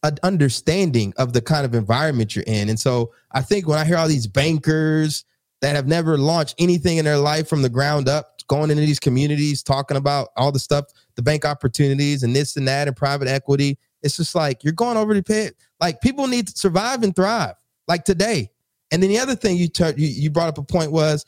an 0.03 0.19
understanding 0.23 1.15
of 1.17 1.33
the 1.33 1.41
kind 1.41 1.65
of 1.65 1.75
environment 1.75 2.35
you're 2.35 2.45
in. 2.47 2.69
And 2.69 2.79
so 2.79 3.13
I 3.33 3.41
think 3.41 3.67
when 3.67 3.79
I 3.79 3.85
hear 3.85 3.97
all 3.97 4.09
these 4.09 4.27
bankers 4.27 5.25
that 5.61 5.75
have 5.75 5.87
never 5.87 6.17
launched 6.17 6.55
anything 6.59 6.99
in 6.99 7.05
their 7.05 7.19
life 7.19 7.49
from 7.49 7.63
the 7.63 7.69
ground 7.69 8.09
up, 8.09 8.39
going 8.49 8.71
into 8.71 8.85
these 8.85 8.99
communities, 8.99 9.63
talking 9.63 9.97
about 9.97 10.29
all 10.37 10.51
the 10.53 10.59
stuff, 10.59 10.87
the 11.17 11.23
bank 11.23 11.45
opportunities 11.45 12.23
and 12.23 12.35
this 12.35 12.57
and 12.57 12.67
that 12.67 12.89
and 12.89 12.97
private 12.97 13.29
equity. 13.29 13.79
It's 14.03 14.17
just 14.17 14.35
like 14.35 14.65
you're 14.65 14.73
going 14.73 14.97
over 14.97 15.15
the 15.15 15.23
pit. 15.23 15.57
Like 15.81 16.01
people 16.01 16.27
need 16.27 16.49
to 16.49 16.57
survive 16.57 17.03
and 17.03 17.15
thrive, 17.15 17.55
like 17.87 18.05
today. 18.05 18.51
And 18.91 19.03
then 19.03 19.11
the 19.11 19.19
other 19.19 19.35
thing 19.35 19.57
you, 19.57 19.69
you 19.97 20.07
you 20.07 20.31
brought 20.31 20.49
up 20.49 20.59
a 20.59 20.63
point 20.63 20.93
was 20.93 21.27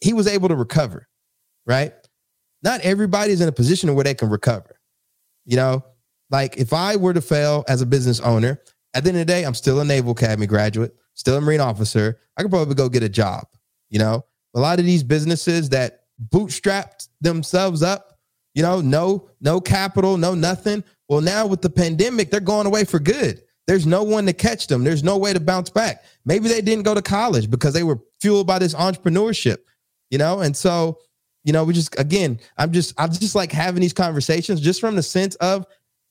he 0.00 0.12
was 0.12 0.26
able 0.26 0.48
to 0.48 0.56
recover, 0.56 1.08
right? 1.66 1.92
Not 2.62 2.80
everybody's 2.80 3.40
in 3.40 3.48
a 3.48 3.52
position 3.52 3.94
where 3.94 4.04
they 4.04 4.14
can 4.14 4.28
recover. 4.28 4.80
You 5.44 5.56
know, 5.56 5.84
like 6.30 6.56
if 6.56 6.72
I 6.72 6.96
were 6.96 7.14
to 7.14 7.20
fail 7.20 7.64
as 7.68 7.82
a 7.82 7.86
business 7.86 8.20
owner, 8.20 8.60
at 8.94 9.04
the 9.04 9.10
end 9.10 9.18
of 9.18 9.26
the 9.26 9.32
day, 9.32 9.44
I'm 9.44 9.54
still 9.54 9.80
a 9.80 9.84
Naval 9.84 10.12
Academy 10.12 10.46
graduate, 10.46 10.94
still 11.14 11.36
a 11.36 11.40
Marine 11.40 11.60
officer. 11.60 12.18
I 12.36 12.42
could 12.42 12.50
probably 12.50 12.74
go 12.74 12.88
get 12.88 13.02
a 13.02 13.08
job. 13.08 13.46
You 13.90 13.98
know, 13.98 14.24
a 14.54 14.60
lot 14.60 14.78
of 14.78 14.84
these 14.84 15.02
businesses 15.02 15.68
that 15.70 16.04
bootstrapped 16.30 17.08
themselves 17.20 17.82
up, 17.82 18.18
you 18.54 18.62
know, 18.62 18.80
no, 18.80 19.28
no 19.40 19.60
capital, 19.60 20.16
no 20.16 20.34
nothing. 20.34 20.82
Well, 21.08 21.20
now 21.20 21.46
with 21.46 21.62
the 21.62 21.70
pandemic, 21.70 22.30
they're 22.30 22.40
going 22.40 22.66
away 22.66 22.84
for 22.84 22.98
good. 22.98 23.42
There's 23.66 23.86
no 23.86 24.02
one 24.02 24.24
to 24.26 24.32
catch 24.32 24.66
them. 24.66 24.82
There's 24.82 25.04
no 25.04 25.18
way 25.18 25.32
to 25.32 25.40
bounce 25.40 25.68
back. 25.68 26.02
Maybe 26.24 26.48
they 26.48 26.62
didn't 26.62 26.84
go 26.84 26.94
to 26.94 27.02
college 27.02 27.50
because 27.50 27.74
they 27.74 27.82
were 27.82 28.00
fueled 28.20 28.46
by 28.46 28.58
this 28.58 28.74
entrepreneurship, 28.74 29.58
you 30.10 30.16
know? 30.16 30.40
And 30.40 30.56
so, 30.56 30.98
you 31.44 31.52
know, 31.52 31.64
we 31.64 31.74
just 31.74 31.98
again, 31.98 32.40
I'm 32.56 32.72
just 32.72 32.94
I'm 32.98 33.12
just 33.12 33.34
like 33.34 33.52
having 33.52 33.82
these 33.82 33.92
conversations 33.92 34.60
just 34.60 34.80
from 34.80 34.96
the 34.96 35.02
sense 35.02 35.34
of 35.36 35.66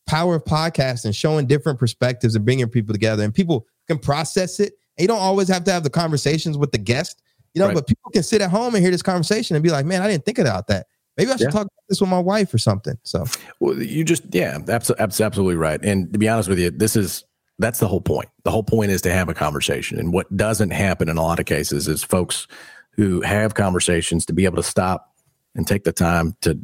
power 0.08 0.36
of 0.36 0.46
podcasting, 0.46 1.16
showing 1.16 1.48
different 1.48 1.80
perspectives 1.80 2.36
and 2.36 2.46
bringing 2.46 2.70
people 2.70 2.94
together 2.94 3.24
and 3.24 3.34
people 3.34 3.66
can 3.88 4.00
process 4.00 4.60
it. 4.60 4.74
And 4.98 5.04
you 5.04 5.08
don't 5.08 5.20
always 5.20 5.48
have 5.50 5.64
to 5.66 5.72
have 5.72 5.84
the 5.84 5.90
conversations 5.90 6.58
with 6.58 6.72
the 6.72 6.78
guest. 6.78 7.22
You 7.54 7.62
know, 7.62 7.68
right. 7.68 7.76
but 7.76 7.88
people 7.88 8.12
can 8.12 8.24
sit 8.24 8.42
at 8.42 8.50
home 8.50 8.76
and 8.76 8.84
hear 8.84 8.92
this 8.92 9.02
conversation 9.02 9.56
and 9.56 9.64
be 9.64 9.70
like, 9.70 9.86
man, 9.86 10.02
I 10.02 10.08
didn't 10.08 10.26
think 10.26 10.38
about 10.40 10.68
that. 10.68 10.88
Maybe 11.18 11.32
I 11.32 11.36
should 11.36 11.46
yeah. 11.46 11.50
talk 11.50 11.62
about 11.64 11.84
this 11.90 12.00
with 12.00 12.10
my 12.10 12.20
wife 12.20 12.54
or 12.54 12.60
something. 12.60 12.98
So, 13.04 13.26
well, 13.60 13.82
you 13.82 14.04
just, 14.04 14.24
yeah, 14.32 14.60
that's, 14.64 14.92
absolutely 15.00 15.56
right. 15.56 15.84
And 15.84 16.14
to 16.14 16.20
be 16.20 16.30
honest 16.30 16.48
with 16.48 16.60
you, 16.60 16.70
this 16.70 16.96
is, 16.96 17.26
that's 17.58 17.80
the 17.80 17.88
whole 17.88 18.02
point. 18.02 18.30
The 18.44 18.52
whole 18.52 18.64
point 18.64 18.92
is 18.92 19.02
to 19.02 19.12
have 19.12 19.28
a 19.28 19.34
conversation. 19.34 20.00
And 20.00 20.14
what 20.14 20.36
doesn't 20.38 20.70
happen 20.70 21.10
in 21.10 21.18
a 21.18 21.24
lot 21.24 21.40
of 21.40 21.48
cases 21.48 21.88
is 21.88 22.04
folks 22.04 22.48
who 22.92 23.22
have 23.22 23.56
conversations 23.56 24.26
to 24.28 24.34
be 24.34 24.46
able 24.46 24.58
to 24.58 24.64
stop 24.64 25.16
and 25.56 25.68
take 25.68 25.84
the 25.84 25.92
time 25.92 26.36
to, 26.42 26.60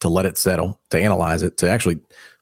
to 0.00 0.08
let 0.08 0.24
it 0.24 0.38
settle, 0.38 0.80
to 0.88 0.98
analyze 0.98 1.42
it, 1.42 1.58
to 1.58 1.68
actually 1.68 1.98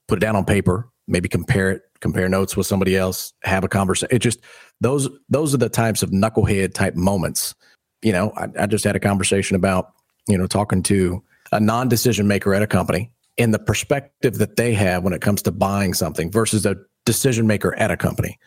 put 0.06 0.18
it 0.18 0.20
down 0.20 0.36
on 0.36 0.44
paper, 0.44 0.88
maybe 1.08 1.28
compare 1.28 1.72
it, 1.72 1.82
compare 2.00 2.28
notes 2.28 2.56
with 2.56 2.68
somebody 2.68 2.96
else, 2.96 3.32
have 3.42 3.64
a 3.64 3.68
conversation. 3.68 4.14
It 4.14 4.20
just, 4.20 4.40
those, 4.80 5.08
those 5.28 5.52
are 5.54 5.58
the 5.58 5.68
types 5.68 6.04
of 6.04 6.10
knucklehead 6.10 6.72
type 6.72 6.94
moments 6.94 7.56
you 8.02 8.12
know, 8.12 8.32
I, 8.36 8.48
I 8.60 8.66
just 8.66 8.84
had 8.84 8.96
a 8.96 9.00
conversation 9.00 9.56
about, 9.56 9.92
you 10.28 10.38
know, 10.38 10.46
talking 10.46 10.82
to 10.84 11.22
a 11.52 11.60
non 11.60 11.88
decision 11.88 12.26
maker 12.26 12.54
at 12.54 12.62
a 12.62 12.66
company 12.66 13.10
and 13.38 13.54
the 13.54 13.58
perspective 13.58 14.38
that 14.38 14.56
they 14.56 14.74
have 14.74 15.04
when 15.04 15.12
it 15.12 15.20
comes 15.20 15.42
to 15.42 15.52
buying 15.52 15.94
something 15.94 16.30
versus 16.30 16.66
a 16.66 16.76
decision 17.04 17.46
maker 17.46 17.74
at 17.76 17.90
a 17.90 17.96
company. 17.96 18.38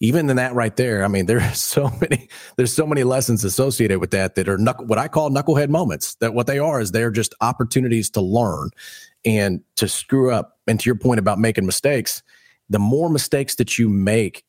Even 0.00 0.28
in 0.28 0.36
that 0.36 0.54
right 0.54 0.76
there, 0.76 1.04
I 1.04 1.08
mean, 1.08 1.26
there's 1.26 1.62
so 1.62 1.90
many, 2.00 2.28
there's 2.56 2.72
so 2.72 2.86
many 2.86 3.04
lessons 3.04 3.44
associated 3.44 3.98
with 3.98 4.10
that 4.12 4.34
that 4.36 4.48
are 4.48 4.58
knuckle, 4.58 4.86
what 4.86 4.98
I 4.98 5.08
call 5.08 5.30
knucklehead 5.30 5.68
moments. 5.68 6.14
That 6.16 6.34
what 6.34 6.46
they 6.46 6.58
are 6.58 6.80
is 6.80 6.92
they're 6.92 7.10
just 7.10 7.34
opportunities 7.40 8.10
to 8.10 8.20
learn 8.20 8.70
and 9.24 9.60
to 9.76 9.88
screw 9.88 10.32
up. 10.32 10.58
And 10.66 10.80
to 10.80 10.86
your 10.86 10.96
point 10.96 11.18
about 11.18 11.38
making 11.38 11.66
mistakes, 11.66 12.22
the 12.68 12.78
more 12.78 13.08
mistakes 13.08 13.54
that 13.56 13.78
you 13.78 13.88
make 13.88 14.44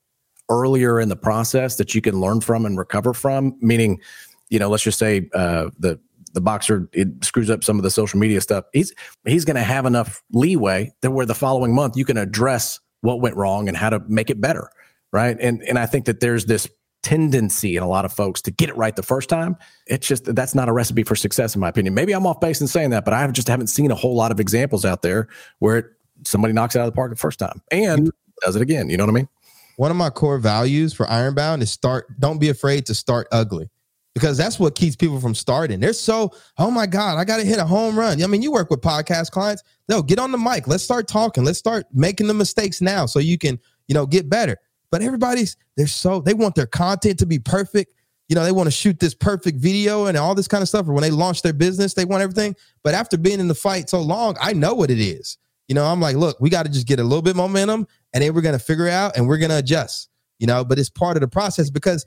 earlier 0.50 1.00
in 1.00 1.10
the 1.10 1.16
process 1.16 1.76
that 1.76 1.94
you 1.94 2.02
can 2.02 2.20
learn 2.20 2.42
from 2.42 2.66
and 2.66 2.78
recover 2.78 3.14
from, 3.14 3.58
meaning 3.60 4.00
you 4.50 4.60
know, 4.60 4.70
let's 4.70 4.84
just 4.84 5.00
say 5.00 5.30
uh, 5.34 5.70
the 5.80 6.00
the 6.34 6.42
boxer 6.42 6.88
it 6.94 7.08
screws 7.24 7.50
up 7.50 7.64
some 7.64 7.78
of 7.78 7.84
the 7.84 7.92
social 7.92 8.20
media 8.20 8.42
stuff. 8.42 8.66
He's 8.74 8.94
he's 9.26 9.46
going 9.46 9.56
to 9.56 9.64
have 9.64 9.86
enough 9.86 10.22
leeway 10.32 10.94
that 11.02 11.12
where 11.12 11.26
the 11.26 11.36
following 11.36 11.74
month 11.74 11.98
you 11.98 12.06
can 12.06 12.18
address 12.18 12.80
what 13.02 13.22
went 13.22 13.36
wrong 13.36 13.68
and 13.68 13.78
how 13.78 13.90
to 13.90 14.00
make 14.08 14.30
it 14.30 14.40
better, 14.40 14.70
right? 15.12 15.38
And 15.40 15.64
and 15.64 15.80
I 15.80 15.86
think 15.86 16.06
that 16.06 16.20
there's 16.20 16.46
this 16.46 16.68
tendency 17.04 17.78
in 17.78 17.84
a 17.84 17.88
lot 17.88 18.06
of 18.06 18.12
folks 18.12 18.42
to 18.42 18.52
get 18.52 18.70
it 18.70 18.78
right 18.78 18.96
the 18.96 19.04
first 19.04 19.30
time. 19.30 19.56
It's 19.86 20.08
just 20.08 20.36
that's 20.36 20.54
not 20.54 20.70
a 20.70 20.74
recipe 20.74 21.04
for 21.04 21.16
success, 21.16 21.56
in 21.56 21.62
my 21.62 21.70
opinion. 21.70 21.94
Maybe 21.94 22.14
I'm 22.14 22.28
off 22.28 22.40
base 22.40 22.62
in 22.62 22.68
saying 22.68 22.92
that, 22.92 23.06
but 23.06 23.14
I 23.14 23.26
just 23.32 23.48
haven't 23.48 23.68
seen 23.68 23.92
a 23.92 23.96
whole 23.96 24.16
lot 24.16 24.32
of 24.32 24.40
examples 24.40 24.86
out 24.86 25.02
there 25.02 25.28
where 25.60 25.78
it, 25.78 25.86
somebody 26.24 26.54
knocks 26.54 26.76
it 26.76 26.80
out 26.80 26.88
of 26.88 26.94
the 26.94 26.96
park 26.96 27.12
the 27.12 27.18
first 27.18 27.40
time 27.40 27.62
and 27.72 28.12
does 28.42 28.56
it 28.56 28.62
again. 28.62 28.90
You 28.90 28.98
know 28.98 29.06
what 29.06 29.12
I 29.12 29.14
mean? 29.14 29.30
One 29.78 29.92
of 29.92 29.98
my 29.98 30.10
core 30.10 30.40
values 30.40 30.94
for 30.94 31.10
Ironbound 31.10 31.62
is 31.62 31.72
start. 31.72 32.08
Don't 32.20 32.40
be 32.40 32.50
afraid 32.50 32.86
to 32.88 32.96
start 32.96 33.28
ugly 33.32 33.70
because 34.18 34.36
that's 34.36 34.60
what 34.60 34.74
keeps 34.74 34.96
people 34.96 35.22
from 35.22 35.36
starting. 35.36 35.80
They're 35.80 35.94
so, 35.94 36.32
oh 36.58 36.72
my 36.72 36.88
God, 36.88 37.20
I 37.20 37.24
got 37.24 37.38
to 37.38 37.44
hit 37.44 37.60
a 37.60 37.66
home 37.66 37.98
run. 37.98 38.24
I 38.24 38.26
mean, 38.26 38.42
you 38.42 38.52
work 38.52 38.72
with 38.72 38.82
podcast 38.82 39.30
clients. 39.30 39.62
No, 39.88 40.02
get 40.02 40.18
on 40.18 40.32
the 40.32 40.40
mic. 40.40 40.68
Let's 40.68 40.84
start 40.84 41.08
talking. 41.08 41.44
Let's 41.44 41.60
start 41.60 41.86
making 41.94 42.26
the 42.26 42.34
mistakes 42.34 42.82
now 42.82 43.06
so 43.06 43.20
you 43.20 43.38
can, 43.38 43.60
you 43.88 43.94
know, 43.94 44.08
get 44.08 44.28
better. 44.28 44.58
But 44.90 45.04
everybody's, 45.04 45.56
they're 45.76 45.86
so, 45.86 46.20
they 46.20 46.34
want 46.34 46.56
their 46.56 46.66
content 46.66 47.20
to 47.20 47.28
be 47.28 47.38
perfect. 47.38 47.94
You 48.28 48.36
know, 48.36 48.44
they 48.44 48.52
want 48.52 48.66
to 48.66 48.72
shoot 48.72 49.00
this 49.00 49.14
perfect 49.14 49.60
video 49.60 50.08
and 50.08 50.18
all 50.18 50.34
this 50.34 50.48
kind 50.48 50.64
of 50.64 50.68
stuff. 50.68 50.88
Or 50.88 50.94
when 50.94 51.04
they 51.04 51.12
launch 51.12 51.44
their 51.44 51.54
business, 51.54 51.94
they 51.94 52.06
want 52.06 52.24
everything. 52.24 52.56
But 52.84 52.96
after 52.96 53.20
being 53.20 53.40
in 53.40 53.48
the 53.48 53.54
fight 53.54 53.88
so 53.88 54.02
long, 54.02 54.36
I 54.42 54.54
know 54.54 54.74
what 54.74 54.90
it 54.90 55.00
is. 55.00 55.38
You 55.68 55.76
know, 55.76 55.86
I'm 55.86 56.02
like, 56.02 56.16
look, 56.16 56.40
we 56.40 56.50
got 56.50 56.66
to 56.66 56.72
just 56.72 56.88
get 56.88 57.00
a 57.00 57.04
little 57.04 57.22
bit 57.22 57.36
momentum 57.36 57.86
and 58.14 58.24
then 58.24 58.34
we're 58.34 58.42
going 58.42 58.58
to 58.58 58.66
figure 58.66 58.88
it 58.88 58.94
out 58.94 59.16
and 59.16 59.28
we're 59.28 59.38
going 59.38 59.52
to 59.52 59.60
adjust, 59.60 60.10
you 60.40 60.48
know, 60.48 60.66
but 60.66 60.80
it's 60.80 60.90
part 60.90 61.18
of 61.18 61.22
the 61.22 61.28
process 61.28 61.70
because 61.70 62.04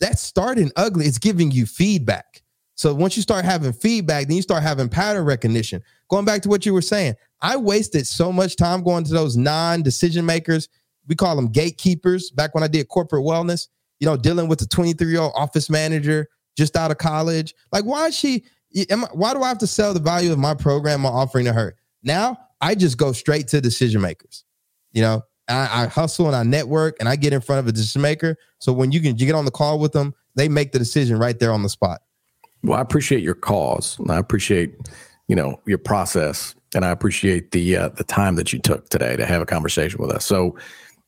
that's 0.00 0.22
starting 0.22 0.70
ugly. 0.76 1.06
It's 1.06 1.18
giving 1.18 1.50
you 1.50 1.66
feedback. 1.66 2.42
So 2.74 2.94
once 2.94 3.16
you 3.16 3.22
start 3.22 3.44
having 3.44 3.72
feedback, 3.72 4.28
then 4.28 4.36
you 4.36 4.42
start 4.42 4.62
having 4.62 4.88
pattern 4.88 5.24
recognition. 5.24 5.82
Going 6.08 6.24
back 6.24 6.42
to 6.42 6.48
what 6.48 6.64
you 6.64 6.72
were 6.72 6.82
saying, 6.82 7.14
I 7.40 7.56
wasted 7.56 8.06
so 8.06 8.30
much 8.32 8.56
time 8.56 8.84
going 8.84 9.04
to 9.04 9.12
those 9.12 9.36
non-decision 9.36 10.24
makers. 10.24 10.68
We 11.08 11.16
call 11.16 11.34
them 11.34 11.48
gatekeepers. 11.48 12.30
Back 12.30 12.54
when 12.54 12.62
I 12.62 12.68
did 12.68 12.88
corporate 12.88 13.24
wellness, 13.24 13.66
you 13.98 14.06
know, 14.06 14.16
dealing 14.16 14.46
with 14.46 14.60
the 14.60 14.66
23-year-old 14.66 15.32
office 15.34 15.68
manager 15.68 16.28
just 16.56 16.76
out 16.76 16.90
of 16.90 16.98
college. 16.98 17.54
Like, 17.72 17.84
why 17.84 18.06
is 18.06 18.16
she? 18.16 18.44
Am 18.90 19.04
I, 19.04 19.08
why 19.12 19.34
do 19.34 19.42
I 19.42 19.48
have 19.48 19.58
to 19.58 19.66
sell 19.66 19.94
the 19.94 20.00
value 20.00 20.30
of 20.30 20.38
my 20.38 20.54
program 20.54 21.04
I'm 21.04 21.12
offering 21.12 21.46
to 21.46 21.52
her? 21.52 21.74
Now 22.02 22.38
I 22.60 22.74
just 22.74 22.96
go 22.96 23.12
straight 23.12 23.48
to 23.48 23.60
decision 23.60 24.00
makers. 24.00 24.44
You 24.92 25.02
know, 25.02 25.22
I, 25.48 25.84
I, 25.84 25.86
hustle 25.86 26.26
and 26.26 26.36
I 26.36 26.42
network 26.42 26.96
and 27.00 27.08
I 27.08 27.16
get 27.16 27.32
in 27.32 27.40
front 27.40 27.60
of 27.60 27.66
a 27.66 27.72
decision 27.72 28.02
maker. 28.02 28.36
So 28.58 28.72
when 28.72 28.92
you 28.92 29.00
can 29.00 29.16
you 29.16 29.26
get 29.26 29.34
on 29.34 29.44
the 29.44 29.50
call 29.50 29.78
with 29.78 29.92
them, 29.92 30.14
they 30.34 30.48
make 30.48 30.72
the 30.72 30.78
decision 30.78 31.18
right 31.18 31.38
there 31.38 31.52
on 31.52 31.62
the 31.62 31.68
spot. 31.68 32.00
Well, 32.62 32.78
I 32.78 32.82
appreciate 32.82 33.22
your 33.22 33.34
cause. 33.34 33.98
I 34.08 34.18
appreciate 34.18 34.74
you 35.28 35.36
know 35.36 35.60
your 35.66 35.78
process, 35.78 36.54
and 36.74 36.84
I 36.84 36.90
appreciate 36.90 37.52
the 37.52 37.76
uh, 37.76 37.88
the 37.90 38.04
time 38.04 38.36
that 38.36 38.52
you 38.52 38.58
took 38.58 38.88
today 38.88 39.16
to 39.16 39.26
have 39.26 39.40
a 39.40 39.46
conversation 39.46 40.00
with 40.00 40.10
us. 40.10 40.24
So 40.24 40.56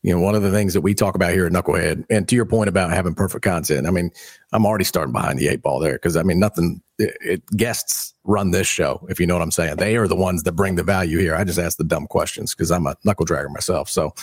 You 0.03 0.15
know, 0.15 0.21
one 0.21 0.35
of 0.35 0.43
the 0.43 0.51
things 0.51 0.73
that 0.73 0.81
we 0.81 0.95
talk 0.95 1.15
about 1.15 1.33
here 1.33 1.47
at 1.47 1.53
Knucklehead, 1.53 2.07
and 2.09 2.27
to 2.29 2.35
your 2.35 2.47
point 2.47 2.69
about 2.69 2.91
having 2.91 3.15
perfect 3.15 3.45
content, 3.45 3.87
I 3.87 3.91
mean, 3.91 4.11
I'm 4.53 4.65
already 4.65 4.85
starting 4.85 5.13
behind 5.13 5.39
the 5.39 5.49
eight 5.49 5.63
ball 5.63 5.79
there 5.79 5.93
because 5.95 6.17
I 6.17 6.23
mean, 6.23 6.39
nothing. 6.39 6.81
It, 6.99 7.17
it, 7.21 7.47
guests 7.57 8.15
run 8.25 8.51
this 8.51 8.67
show, 8.67 9.07
if 9.09 9.19
you 9.19 9.27
know 9.27 9.35
what 9.35 9.43
I'm 9.43 9.51
saying. 9.51 9.77
They 9.77 9.97
are 9.97 10.07
the 10.07 10.17
ones 10.17 10.43
that 10.43 10.53
bring 10.53 10.77
the 10.77 10.83
value 10.83 11.19
here. 11.19 11.35
I 11.35 11.45
just 11.45 11.59
ask 11.59 11.79
the 11.79 11.85
dumb 11.85 12.07
questions 12.07 12.55
because 12.55 12.71
I'm 12.71 12.87
a 12.87 12.97
knuckle 13.05 13.27
dragger 13.27 13.51
myself. 13.51 13.89
So, 13.89 14.15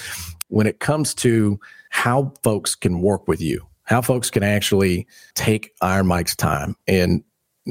when 0.50 0.68
it 0.68 0.80
comes 0.80 1.13
to 1.16 1.60
how 1.90 2.34
folks 2.44 2.76
can 2.76 3.02
work 3.02 3.28
with 3.28 3.42
you, 3.42 3.68
how 3.84 4.02
folks 4.02 4.30
can 4.30 4.44
actually 4.44 5.08
take 5.34 5.74
Iron 5.82 6.08
Mike's 6.08 6.36
time 6.36 6.76
and 6.88 7.24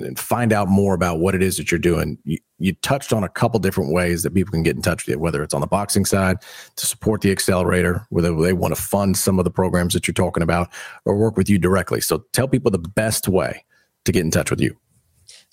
and 0.03 0.19
find 0.19 0.53
out 0.53 0.69
more 0.69 0.95
about 0.95 1.19
what 1.19 1.35
it 1.35 1.43
is 1.43 1.57
that 1.57 1.71
you're 1.71 1.79
doing. 1.79 2.19
You, 2.25 2.39
you, 2.59 2.73
touched 2.83 3.13
on 3.13 3.25
a 3.25 3.29
couple 3.29 3.59
different 3.61 3.93
ways 3.93 4.23
that 4.23 4.35
people 4.35 4.53
can 4.53 4.63
get 4.63 4.77
in 4.77 4.83
touch 4.83 5.07
with 5.07 5.15
you, 5.15 5.19
whether 5.19 5.43
it's 5.43 5.55
on 5.55 5.61
the 5.61 5.67
boxing 5.67 6.05
side 6.05 6.39
to 6.77 6.87
support 6.87 7.21
the 7.21 7.31
accelerator, 7.31 8.07
whether 8.11 8.35
they 8.35 8.53
want 8.53 8.75
to 8.75 8.81
fund 8.81 9.17
some 9.17 9.39
of 9.39 9.45
the 9.45 9.51
programs 9.51 9.95
that 9.95 10.07
you're 10.07 10.15
talking 10.15 10.43
about, 10.43 10.69
or 11.05 11.17
work 11.17 11.37
with 11.37 11.51
you 11.51 11.59
directly. 11.59 12.01
So 12.01 12.25
tell 12.33 12.49
people 12.49 12.71
the 12.71 12.79
best 12.79 13.29
way 13.29 13.65
to 14.05 14.13
get 14.13 14.25
in 14.25 14.31
touch 14.31 14.51
with 14.51 14.61
you. 14.61 14.77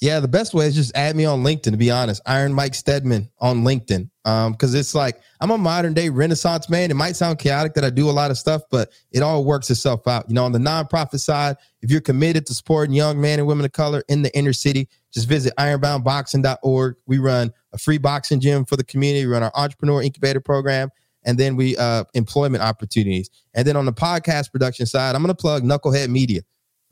Yeah, 0.03 0.19
the 0.19 0.27
best 0.27 0.53
way 0.53 0.65
is 0.67 0.75
just 0.75 0.93
add 0.97 1.15
me 1.15 1.23
on 1.23 1.43
LinkedIn. 1.43 1.71
To 1.71 1.77
be 1.77 1.89
honest, 1.89 2.21
Iron 2.25 2.51
Mike 2.51 2.75
Steadman 2.75 3.29
on 3.39 3.63
LinkedIn. 3.63 4.09
Um, 4.25 4.51
because 4.51 4.73
it's 4.73 4.93
like 4.93 5.21
I'm 5.39 5.49
a 5.49 5.57
modern 5.57 5.93
day 5.93 6.09
Renaissance 6.09 6.69
man. 6.69 6.91
It 6.91 6.95
might 6.95 7.15
sound 7.15 7.39
chaotic 7.39 7.73
that 7.75 7.85
I 7.85 7.89
do 7.89 8.09
a 8.09 8.11
lot 8.11 8.29
of 8.29 8.37
stuff, 8.37 8.63
but 8.69 8.91
it 9.13 9.23
all 9.23 9.45
works 9.45 9.69
itself 9.69 10.05
out. 10.05 10.25
You 10.27 10.35
know, 10.35 10.43
on 10.43 10.51
the 10.51 10.59
nonprofit 10.59 11.21
side, 11.21 11.55
if 11.81 11.89
you're 11.89 12.01
committed 12.01 12.45
to 12.47 12.53
supporting 12.53 12.93
young 12.93 13.21
men 13.21 13.39
and 13.39 13.47
women 13.47 13.63
of 13.63 13.71
color 13.71 14.03
in 14.09 14.23
the 14.23 14.37
inner 14.37 14.51
city, 14.51 14.89
just 15.13 15.29
visit 15.29 15.53
ironboundboxing.org. 15.57 16.95
We 17.07 17.19
run 17.19 17.53
a 17.71 17.77
free 17.77 17.97
boxing 17.97 18.41
gym 18.41 18.65
for 18.65 18.75
the 18.75 18.83
community. 18.83 19.25
We 19.25 19.31
run 19.31 19.43
our 19.43 19.53
entrepreneur 19.55 20.01
incubator 20.01 20.41
program, 20.41 20.89
and 21.23 21.37
then 21.37 21.55
we 21.55 21.77
uh 21.77 22.03
employment 22.13 22.61
opportunities. 22.61 23.29
And 23.53 23.65
then 23.65 23.77
on 23.77 23.85
the 23.85 23.93
podcast 23.93 24.51
production 24.51 24.85
side, 24.85 25.15
I'm 25.15 25.21
gonna 25.21 25.33
plug 25.33 25.63
Knucklehead 25.63 26.09
Media 26.09 26.41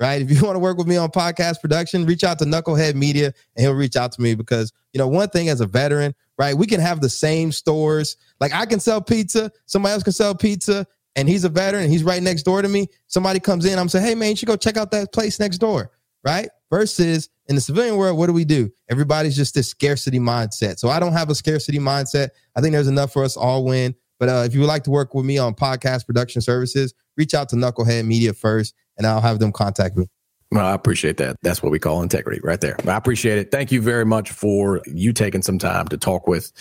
right? 0.01 0.19
If 0.19 0.31
you 0.31 0.43
want 0.43 0.55
to 0.55 0.59
work 0.59 0.79
with 0.79 0.87
me 0.87 0.97
on 0.97 1.09
podcast 1.11 1.61
production, 1.61 2.07
reach 2.07 2.23
out 2.23 2.39
to 2.39 2.45
Knucklehead 2.45 2.95
Media 2.95 3.27
and 3.55 3.63
he'll 3.63 3.75
reach 3.75 3.95
out 3.95 4.11
to 4.13 4.21
me 4.21 4.33
because, 4.33 4.73
you 4.93 4.97
know, 4.97 5.07
one 5.07 5.29
thing 5.29 5.47
as 5.47 5.61
a 5.61 5.67
veteran, 5.67 6.15
right? 6.39 6.57
We 6.57 6.65
can 6.65 6.81
have 6.81 7.01
the 7.01 7.09
same 7.09 7.51
stores. 7.51 8.17
Like 8.39 8.51
I 8.51 8.65
can 8.65 8.79
sell 8.79 8.99
pizza, 8.99 9.51
somebody 9.67 9.93
else 9.93 10.01
can 10.01 10.11
sell 10.11 10.33
pizza, 10.33 10.87
and 11.15 11.29
he's 11.29 11.43
a 11.43 11.49
veteran 11.49 11.83
and 11.83 11.91
he's 11.91 12.03
right 12.03 12.21
next 12.23 12.43
door 12.43 12.63
to 12.63 12.67
me. 12.67 12.87
Somebody 13.07 13.39
comes 13.39 13.65
in, 13.65 13.77
I'm 13.77 13.89
saying, 13.89 14.05
hey, 14.05 14.15
man, 14.15 14.31
you 14.31 14.35
should 14.37 14.47
go 14.47 14.55
check 14.55 14.75
out 14.75 14.89
that 14.89 15.13
place 15.13 15.39
next 15.39 15.59
door, 15.59 15.91
right? 16.25 16.49
Versus 16.71 17.29
in 17.47 17.53
the 17.53 17.61
civilian 17.61 17.95
world, 17.95 18.17
what 18.17 18.25
do 18.25 18.33
we 18.33 18.45
do? 18.45 18.71
Everybody's 18.89 19.35
just 19.35 19.53
this 19.53 19.67
scarcity 19.67 20.19
mindset. 20.19 20.79
So 20.79 20.89
I 20.89 20.99
don't 20.99 21.13
have 21.13 21.29
a 21.29 21.35
scarcity 21.35 21.77
mindset. 21.77 22.29
I 22.55 22.61
think 22.61 22.73
there's 22.73 22.87
enough 22.87 23.13
for 23.13 23.23
us 23.23 23.37
all 23.37 23.65
win. 23.65 23.93
But 24.19 24.29
uh, 24.29 24.43
if 24.45 24.53
you 24.53 24.61
would 24.61 24.67
like 24.67 24.83
to 24.83 24.91
work 24.91 25.13
with 25.13 25.25
me 25.25 25.37
on 25.37 25.53
podcast 25.53 26.05
production 26.07 26.41
services, 26.41 26.93
reach 27.17 27.33
out 27.33 27.49
to 27.49 27.55
Knucklehead 27.55 28.05
Media 28.05 28.33
first 28.33 28.73
and 29.01 29.07
I'll 29.07 29.21
have 29.21 29.39
them 29.39 29.51
contact 29.51 29.97
me. 29.97 30.05
Well, 30.51 30.63
I 30.63 30.73
appreciate 30.73 31.17
that. 31.17 31.37
That's 31.41 31.63
what 31.63 31.71
we 31.71 31.79
call 31.79 32.03
integrity 32.03 32.39
right 32.43 32.61
there. 32.61 32.77
I 32.87 32.97
appreciate 32.97 33.39
it. 33.39 33.49
Thank 33.49 33.71
you 33.71 33.81
very 33.81 34.05
much 34.05 34.29
for 34.29 34.81
you 34.85 35.11
taking 35.11 35.41
some 35.41 35.57
time 35.57 35.87
to 35.87 35.97
talk 35.97 36.27
with 36.27 36.51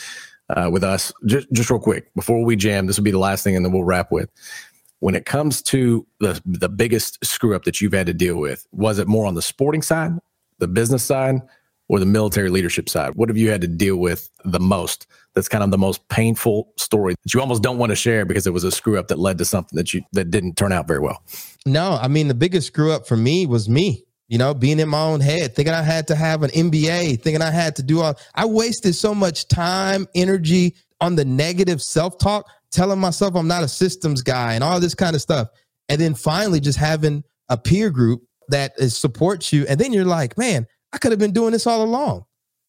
uh, 0.48 0.70
with 0.72 0.83
us. 0.83 1.12
Just 1.26 1.53
just 1.53 1.68
real 1.68 1.81
quick 1.81 2.11
before 2.14 2.42
we 2.42 2.57
jam, 2.57 2.87
this 2.87 2.96
will 2.96 3.05
be 3.05 3.11
the 3.11 3.18
last 3.18 3.44
thing, 3.44 3.57
and 3.57 3.64
then 3.64 3.72
we'll 3.72 3.85
wrap 3.85 4.11
with. 4.11 4.31
When 5.00 5.14
it 5.14 5.26
comes 5.26 5.61
to 5.62 6.07
the 6.20 6.40
the 6.46 6.70
biggest 6.70 7.22
screw 7.22 7.55
up 7.55 7.64
that 7.64 7.83
you've 7.83 7.92
had 7.92 8.07
to 8.07 8.14
deal 8.14 8.37
with, 8.37 8.66
was 8.72 8.98
it 8.98 9.07
more 9.07 9.26
on 9.26 9.35
the 9.35 9.42
sporting 9.42 9.83
side, 9.83 10.12
the 10.59 10.68
business 10.68 11.03
side, 11.03 11.42
or 11.90 11.98
the 11.98 12.07
military 12.07 12.50
leadership 12.50 12.88
side? 12.88 13.16
What 13.16 13.29
have 13.29 13.37
you 13.37 13.50
had 13.50 13.61
to 13.62 13.66
deal 13.66 13.96
with 13.96 14.31
the 14.44 14.61
most? 14.61 15.09
That's 15.35 15.48
kind 15.48 15.64
of 15.64 15.72
the 15.72 15.79
most 15.79 16.09
painful 16.09 16.72
story 16.76 17.16
that 17.20 17.35
you 17.35 17.40
almost 17.40 17.64
don't 17.64 17.79
want 17.79 17.90
to 17.90 17.96
share 17.96 18.24
because 18.24 18.46
it 18.46 18.53
was 18.53 18.62
a 18.62 18.70
screw 18.70 18.96
up 18.96 19.09
that 19.09 19.18
led 19.18 19.38
to 19.38 19.44
something 19.44 19.76
that 19.76 19.92
you 19.92 20.03
that 20.12 20.31
didn't 20.31 20.57
turn 20.57 20.70
out 20.70 20.87
very 20.87 21.00
well. 21.00 21.20
No, 21.66 21.98
I 22.00 22.07
mean 22.07 22.29
the 22.29 22.35
biggest 22.35 22.68
screw 22.68 22.92
up 22.92 23.09
for 23.09 23.16
me 23.16 23.44
was 23.44 23.68
me. 23.68 24.05
You 24.29 24.38
know, 24.38 24.55
being 24.55 24.79
in 24.79 24.88
my 24.88 25.03
own 25.03 25.18
head, 25.18 25.57
thinking 25.57 25.74
I 25.74 25.83
had 25.83 26.07
to 26.07 26.14
have 26.14 26.44
an 26.44 26.50
MBA, 26.50 27.20
thinking 27.20 27.42
I 27.42 27.50
had 27.50 27.74
to 27.76 27.83
do 27.83 28.00
all. 28.00 28.16
I 28.37 28.46
wasted 28.46 28.94
so 28.94 29.12
much 29.12 29.48
time, 29.48 30.07
energy 30.14 30.76
on 31.00 31.16
the 31.16 31.24
negative 31.24 31.83
self 31.83 32.18
talk, 32.18 32.48
telling 32.70 33.00
myself 33.00 33.35
I'm 33.35 33.48
not 33.48 33.64
a 33.64 33.68
systems 33.68 34.22
guy 34.22 34.55
and 34.55 34.62
all 34.62 34.79
this 34.79 34.94
kind 34.94 35.16
of 35.16 35.22
stuff. 35.22 35.48
And 35.88 36.00
then 36.00 36.14
finally, 36.14 36.61
just 36.61 36.79
having 36.79 37.24
a 37.48 37.57
peer 37.57 37.90
group 37.90 38.22
that 38.50 38.74
is, 38.79 38.96
supports 38.96 39.53
you. 39.53 39.66
And 39.68 39.81
then 39.81 39.92
you're 39.92 40.05
like, 40.05 40.38
man, 40.38 40.68
I 40.92 40.98
could 40.98 41.12
have 41.12 41.18
been 41.18 41.33
doing 41.33 41.53
this 41.53 41.66
all 41.66 41.83
along. 41.83 42.24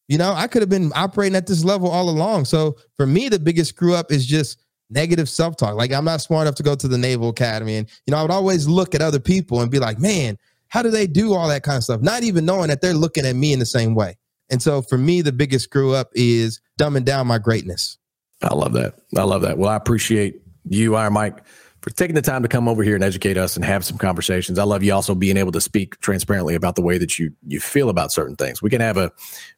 You 0.08 0.18
know, 0.18 0.32
I 0.32 0.46
could 0.46 0.62
have 0.62 0.68
been 0.68 0.92
operating 0.94 1.36
at 1.36 1.46
this 1.46 1.64
level 1.64 1.88
all 1.88 2.10
along. 2.10 2.44
So 2.44 2.76
for 2.96 3.06
me, 3.06 3.28
the 3.28 3.38
biggest 3.38 3.70
screw 3.70 3.94
up 3.94 4.12
is 4.12 4.26
just 4.26 4.58
negative 4.90 5.28
self 5.28 5.56
talk. 5.56 5.74
Like 5.74 5.92
I'm 5.92 6.04
not 6.04 6.20
smart 6.20 6.46
enough 6.46 6.56
to 6.56 6.62
go 6.62 6.74
to 6.74 6.88
the 6.88 6.98
Naval 6.98 7.30
Academy. 7.30 7.76
And, 7.76 7.88
you 8.06 8.10
know, 8.10 8.18
I 8.18 8.22
would 8.22 8.30
always 8.30 8.68
look 8.68 8.94
at 8.94 9.00
other 9.00 9.20
people 9.20 9.60
and 9.60 9.70
be 9.70 9.78
like, 9.78 9.98
man, 9.98 10.36
how 10.68 10.82
do 10.82 10.90
they 10.90 11.06
do 11.06 11.34
all 11.34 11.48
that 11.48 11.62
kind 11.62 11.76
of 11.76 11.84
stuff? 11.84 12.00
Not 12.00 12.22
even 12.22 12.44
knowing 12.44 12.68
that 12.68 12.80
they're 12.80 12.94
looking 12.94 13.26
at 13.26 13.36
me 13.36 13.52
in 13.52 13.58
the 13.58 13.66
same 13.66 13.94
way. 13.94 14.16
And 14.50 14.62
so 14.62 14.82
for 14.82 14.98
me, 14.98 15.22
the 15.22 15.32
biggest 15.32 15.64
screw 15.64 15.94
up 15.94 16.10
is 16.14 16.60
dumbing 16.78 17.04
down 17.04 17.26
my 17.26 17.38
greatness. 17.38 17.98
I 18.42 18.54
love 18.54 18.72
that. 18.72 18.94
I 19.16 19.22
love 19.22 19.42
that. 19.42 19.56
Well, 19.56 19.70
I 19.70 19.76
appreciate 19.76 20.42
you, 20.68 20.96
Iron 20.96 21.14
Mike 21.14 21.42
for 21.82 21.90
taking 21.90 22.14
the 22.14 22.22
time 22.22 22.42
to 22.42 22.48
come 22.48 22.68
over 22.68 22.82
here 22.82 22.94
and 22.94 23.02
educate 23.02 23.36
us 23.36 23.56
and 23.56 23.64
have 23.64 23.84
some 23.84 23.98
conversations. 23.98 24.58
I 24.58 24.62
love 24.62 24.84
you 24.84 24.94
also 24.94 25.14
being 25.14 25.36
able 25.36 25.52
to 25.52 25.60
speak 25.60 25.98
transparently 26.00 26.54
about 26.54 26.76
the 26.76 26.82
way 26.82 26.96
that 26.98 27.18
you 27.18 27.32
you 27.46 27.60
feel 27.60 27.88
about 27.88 28.12
certain 28.12 28.36
things. 28.36 28.62
We 28.62 28.70
can 28.70 28.80
have 28.80 28.96
a 28.96 29.10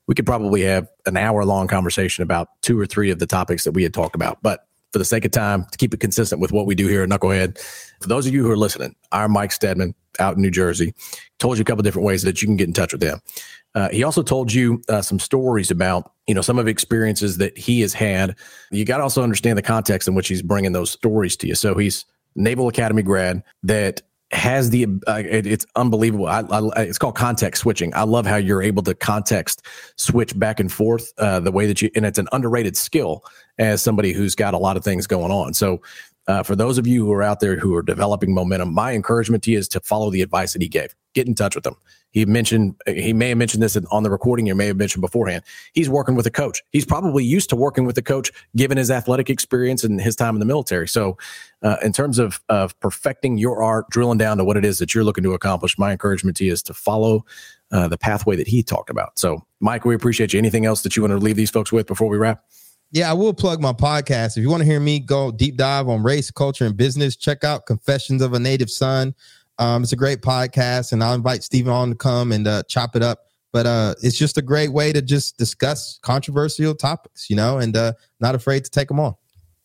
we 0.06 0.14
could 0.14 0.26
probably 0.26 0.62
have 0.62 0.88
an 1.06 1.16
hour 1.16 1.44
long 1.44 1.68
conversation 1.68 2.22
about 2.22 2.48
two 2.62 2.80
or 2.80 2.86
three 2.86 3.10
of 3.10 3.18
the 3.18 3.26
topics 3.26 3.64
that 3.64 3.72
we 3.72 3.82
had 3.82 3.94
talked 3.94 4.14
about, 4.14 4.42
but 4.42 4.66
for 4.92 4.98
the 4.98 5.04
sake 5.04 5.24
of 5.24 5.32
time, 5.32 5.66
to 5.72 5.76
keep 5.76 5.92
it 5.92 5.98
consistent 5.98 6.40
with 6.40 6.52
what 6.52 6.66
we 6.66 6.76
do 6.76 6.86
here 6.86 7.02
at 7.02 7.08
Knucklehead, 7.08 7.58
for 8.00 8.08
those 8.08 8.28
of 8.28 8.32
you 8.32 8.44
who 8.44 8.50
are 8.50 8.56
listening, 8.56 8.94
Iron 9.10 9.32
Mike 9.32 9.50
Steadman 9.50 9.92
out 10.20 10.36
in 10.36 10.42
New 10.42 10.52
Jersey 10.52 10.94
told 11.40 11.58
you 11.58 11.62
a 11.62 11.64
couple 11.64 11.82
different 11.82 12.06
ways 12.06 12.22
that 12.22 12.40
you 12.40 12.46
can 12.46 12.56
get 12.56 12.68
in 12.68 12.72
touch 12.72 12.92
with 12.92 13.02
him. 13.02 13.20
Uh, 13.74 13.88
he 13.88 14.04
also 14.04 14.22
told 14.22 14.52
you 14.52 14.80
uh, 14.88 15.02
some 15.02 15.18
stories 15.18 15.70
about 15.70 16.12
you 16.26 16.34
know 16.34 16.40
some 16.40 16.58
of 16.58 16.64
the 16.64 16.70
experiences 16.70 17.38
that 17.38 17.58
he 17.58 17.80
has 17.80 17.92
had. 17.92 18.36
You 18.70 18.84
got 18.84 18.98
to 18.98 19.02
also 19.02 19.22
understand 19.22 19.58
the 19.58 19.62
context 19.62 20.06
in 20.06 20.14
which 20.14 20.28
he's 20.28 20.42
bringing 20.42 20.72
those 20.72 20.90
stories 20.90 21.36
to 21.38 21.48
you. 21.48 21.54
So 21.56 21.74
he's 21.74 22.04
Naval 22.36 22.68
Academy 22.68 23.02
grad 23.02 23.42
that 23.62 24.02
has 24.32 24.70
the 24.70 24.86
uh, 25.06 25.22
it, 25.24 25.46
it's 25.46 25.66
unbelievable. 25.76 26.26
I, 26.26 26.40
I, 26.40 26.82
it's 26.82 26.98
called 26.98 27.14
context 27.14 27.62
switching. 27.62 27.94
I 27.94 28.02
love 28.02 28.26
how 28.26 28.36
you're 28.36 28.62
able 28.62 28.82
to 28.84 28.94
context 28.94 29.64
switch 29.96 30.36
back 30.38 30.60
and 30.60 30.70
forth 30.70 31.12
uh, 31.18 31.40
the 31.40 31.52
way 31.52 31.66
that 31.66 31.80
you 31.80 31.90
and 31.94 32.04
it's 32.04 32.18
an 32.18 32.28
underrated 32.32 32.76
skill 32.76 33.24
as 33.58 33.82
somebody 33.82 34.12
who's 34.12 34.34
got 34.34 34.54
a 34.54 34.58
lot 34.58 34.76
of 34.76 34.84
things 34.84 35.06
going 35.06 35.30
on. 35.30 35.54
So 35.54 35.80
uh, 36.26 36.42
for 36.42 36.56
those 36.56 36.78
of 36.78 36.86
you 36.86 37.04
who 37.04 37.12
are 37.12 37.22
out 37.22 37.40
there 37.40 37.58
who 37.58 37.74
are 37.74 37.82
developing 37.82 38.32
momentum, 38.32 38.72
my 38.72 38.92
encouragement 38.92 39.42
to 39.44 39.50
you 39.50 39.58
is 39.58 39.68
to 39.68 39.80
follow 39.80 40.10
the 40.10 40.22
advice 40.22 40.54
that 40.54 40.62
he 40.62 40.68
gave. 40.68 40.94
Get 41.14 41.26
in 41.26 41.34
touch 41.34 41.54
with 41.54 41.66
him. 41.66 41.76
He 42.10 42.24
mentioned 42.24 42.76
he 42.86 43.12
may 43.12 43.30
have 43.30 43.38
mentioned 43.38 43.62
this 43.62 43.76
on 43.90 44.02
the 44.04 44.10
recording. 44.10 44.46
You 44.46 44.54
may 44.54 44.66
have 44.66 44.76
mentioned 44.76 45.02
beforehand. 45.02 45.42
He's 45.72 45.88
working 45.88 46.14
with 46.14 46.26
a 46.26 46.30
coach. 46.30 46.62
He's 46.70 46.86
probably 46.86 47.24
used 47.24 47.50
to 47.50 47.56
working 47.56 47.84
with 47.84 47.98
a 47.98 48.02
coach, 48.02 48.32
given 48.56 48.78
his 48.78 48.90
athletic 48.90 49.28
experience 49.28 49.84
and 49.84 50.00
his 50.00 50.16
time 50.16 50.34
in 50.34 50.40
the 50.40 50.46
military. 50.46 50.88
So, 50.88 51.18
uh, 51.62 51.76
in 51.82 51.92
terms 51.92 52.18
of 52.18 52.40
of 52.48 52.78
perfecting 52.80 53.36
your 53.36 53.62
art, 53.62 53.90
drilling 53.90 54.18
down 54.18 54.38
to 54.38 54.44
what 54.44 54.56
it 54.56 54.64
is 54.64 54.78
that 54.78 54.94
you're 54.94 55.04
looking 55.04 55.24
to 55.24 55.34
accomplish, 55.34 55.76
my 55.76 55.92
encouragement 55.92 56.36
to 56.38 56.44
you 56.44 56.52
is 56.52 56.62
to 56.64 56.74
follow 56.74 57.24
uh, 57.70 57.88
the 57.88 57.98
pathway 57.98 58.36
that 58.36 58.48
he 58.48 58.62
talked 58.62 58.90
about. 58.90 59.18
So, 59.18 59.44
Mike, 59.60 59.84
we 59.84 59.94
appreciate 59.94 60.32
you. 60.32 60.38
Anything 60.38 60.66
else 60.66 60.82
that 60.82 60.96
you 60.96 61.02
want 61.02 61.12
to 61.12 61.18
leave 61.18 61.36
these 61.36 61.50
folks 61.50 61.72
with 61.72 61.86
before 61.86 62.08
we 62.08 62.16
wrap? 62.16 62.44
Yeah, 62.94 63.10
I 63.10 63.12
will 63.12 63.34
plug 63.34 63.60
my 63.60 63.72
podcast. 63.72 64.36
If 64.36 64.42
you 64.44 64.48
want 64.48 64.60
to 64.60 64.64
hear 64.64 64.78
me 64.78 65.00
go 65.00 65.32
deep 65.32 65.56
dive 65.56 65.88
on 65.88 66.04
race, 66.04 66.30
culture, 66.30 66.64
and 66.64 66.76
business, 66.76 67.16
check 67.16 67.42
out 67.42 67.66
Confessions 67.66 68.22
of 68.22 68.34
a 68.34 68.38
Native 68.38 68.70
Son. 68.70 69.16
Um, 69.58 69.82
it's 69.82 69.90
a 69.90 69.96
great 69.96 70.20
podcast, 70.20 70.92
and 70.92 71.02
I'll 71.02 71.14
invite 71.14 71.42
Stephen 71.42 71.72
on 71.72 71.88
to 71.88 71.96
come 71.96 72.30
and 72.30 72.46
uh, 72.46 72.62
chop 72.68 72.94
it 72.94 73.02
up. 73.02 73.18
But 73.52 73.66
uh, 73.66 73.94
it's 74.00 74.16
just 74.16 74.38
a 74.38 74.42
great 74.42 74.72
way 74.72 74.92
to 74.92 75.02
just 75.02 75.36
discuss 75.38 75.98
controversial 76.02 76.72
topics, 76.72 77.28
you 77.28 77.34
know, 77.34 77.58
and 77.58 77.76
uh, 77.76 77.94
not 78.20 78.36
afraid 78.36 78.64
to 78.64 78.70
take 78.70 78.86
them 78.86 79.00
on. 79.00 79.16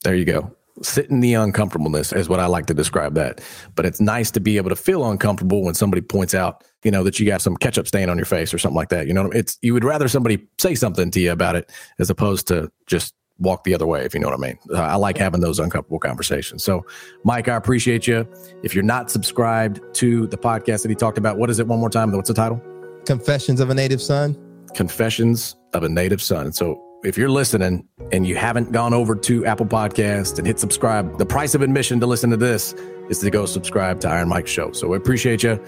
There 0.03 0.15
you 0.15 0.25
go. 0.25 0.51
Sit 0.81 1.11
in 1.11 1.19
the 1.19 1.35
uncomfortableness 1.35 2.11
is 2.13 2.29
what 2.29 2.39
I 2.39 2.47
like 2.47 2.65
to 2.65 2.73
describe 2.73 3.13
that. 3.13 3.41
But 3.75 3.85
it's 3.85 4.01
nice 4.01 4.31
to 4.31 4.39
be 4.39 4.57
able 4.57 4.69
to 4.69 4.75
feel 4.75 5.07
uncomfortable 5.07 5.61
when 5.61 5.75
somebody 5.75 6.01
points 6.01 6.33
out, 6.33 6.63
you 6.83 6.89
know, 6.89 7.03
that 7.03 7.19
you 7.19 7.27
got 7.27 7.43
some 7.43 7.57
ketchup 7.57 7.87
stain 7.87 8.09
on 8.09 8.17
your 8.17 8.25
face 8.25 8.55
or 8.55 8.57
something 8.57 8.75
like 8.75 8.89
that. 8.89 9.05
You 9.05 9.13
know, 9.13 9.29
it's 9.29 9.59
you 9.61 9.75
would 9.75 9.83
rather 9.83 10.07
somebody 10.07 10.47
say 10.57 10.73
something 10.73 11.11
to 11.11 11.19
you 11.19 11.31
about 11.31 11.55
it 11.55 11.71
as 11.99 12.09
opposed 12.09 12.47
to 12.47 12.71
just 12.87 13.13
walk 13.39 13.63
the 13.63 13.73
other 13.73 13.87
way, 13.87 14.05
if 14.05 14.13
you 14.13 14.19
know 14.19 14.27
what 14.27 14.37
I 14.37 14.41
mean. 14.41 14.59
Uh, 14.71 14.81
I 14.81 14.95
like 14.95 15.17
having 15.17 15.41
those 15.41 15.59
uncomfortable 15.59 15.99
conversations. 15.99 16.63
So, 16.63 16.85
Mike, 17.23 17.47
I 17.47 17.55
appreciate 17.55 18.07
you. 18.07 18.27
If 18.63 18.75
you're 18.75 18.83
not 18.83 19.09
subscribed 19.09 19.81
to 19.95 20.27
the 20.27 20.37
podcast 20.37 20.83
that 20.83 20.89
he 20.89 20.95
talked 20.95 21.17
about, 21.17 21.37
what 21.37 21.49
is 21.49 21.59
it 21.59 21.67
one 21.67 21.79
more 21.79 21.89
time? 21.89 22.11
What's 22.11 22.27
the 22.27 22.33
title? 22.33 22.61
Confessions 23.05 23.59
of 23.59 23.69
a 23.69 23.73
Native 23.73 24.01
Son. 24.01 24.37
Confessions 24.73 25.55
of 25.73 25.83
a 25.83 25.89
Native 25.89 26.21
Son. 26.21 26.51
So, 26.51 26.83
if 27.01 27.17
you're 27.17 27.29
listening 27.29 27.87
and 28.11 28.27
you 28.27 28.35
haven't 28.35 28.73
gone 28.73 28.93
over 28.93 29.15
to 29.15 29.45
Apple 29.45 29.65
Podcast 29.65 30.37
and 30.37 30.45
hit 30.45 30.59
subscribe, 30.59 31.17
the 31.17 31.25
price 31.25 31.55
of 31.55 31.61
admission 31.61 32.01
to 32.01 32.05
listen 32.05 32.29
to 32.29 32.37
this 32.37 32.73
is 33.09 33.19
to 33.19 33.29
go 33.29 33.45
subscribe 33.45 34.01
to 34.01 34.09
Iron 34.09 34.27
Mike 34.27 34.47
Show. 34.47 34.73
So, 34.73 34.87
we 34.89 34.97
appreciate 34.97 35.43
you. 35.43 35.63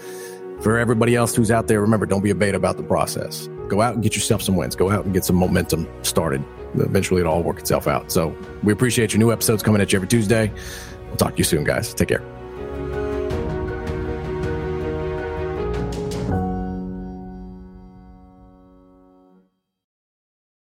For 0.60 0.78
everybody 0.78 1.16
else 1.16 1.34
who's 1.34 1.50
out 1.50 1.66
there, 1.66 1.80
remember, 1.80 2.06
don't 2.06 2.22
be 2.22 2.30
a 2.30 2.36
beta 2.36 2.56
about 2.56 2.76
the 2.76 2.84
process. 2.84 3.48
Go 3.66 3.80
out 3.80 3.94
and 3.94 4.02
get 4.02 4.14
yourself 4.14 4.42
some 4.42 4.54
wins. 4.54 4.76
Go 4.76 4.90
out 4.90 5.04
and 5.04 5.12
get 5.12 5.24
some 5.24 5.34
momentum 5.34 5.88
started 6.02 6.44
eventually 6.74 7.20
it'll 7.20 7.32
all 7.32 7.42
work 7.42 7.58
itself 7.58 7.86
out. 7.86 8.10
So 8.10 8.36
we 8.62 8.72
appreciate 8.72 9.12
your 9.12 9.18
new 9.18 9.32
episodes 9.32 9.62
coming 9.62 9.80
at 9.80 9.92
you 9.92 9.98
every 9.98 10.08
Tuesday. 10.08 10.52
We'll 11.06 11.16
talk 11.16 11.32
to 11.32 11.38
you 11.38 11.44
soon, 11.44 11.64
guys. 11.64 11.92
Take 11.94 12.08
care. 12.08 12.41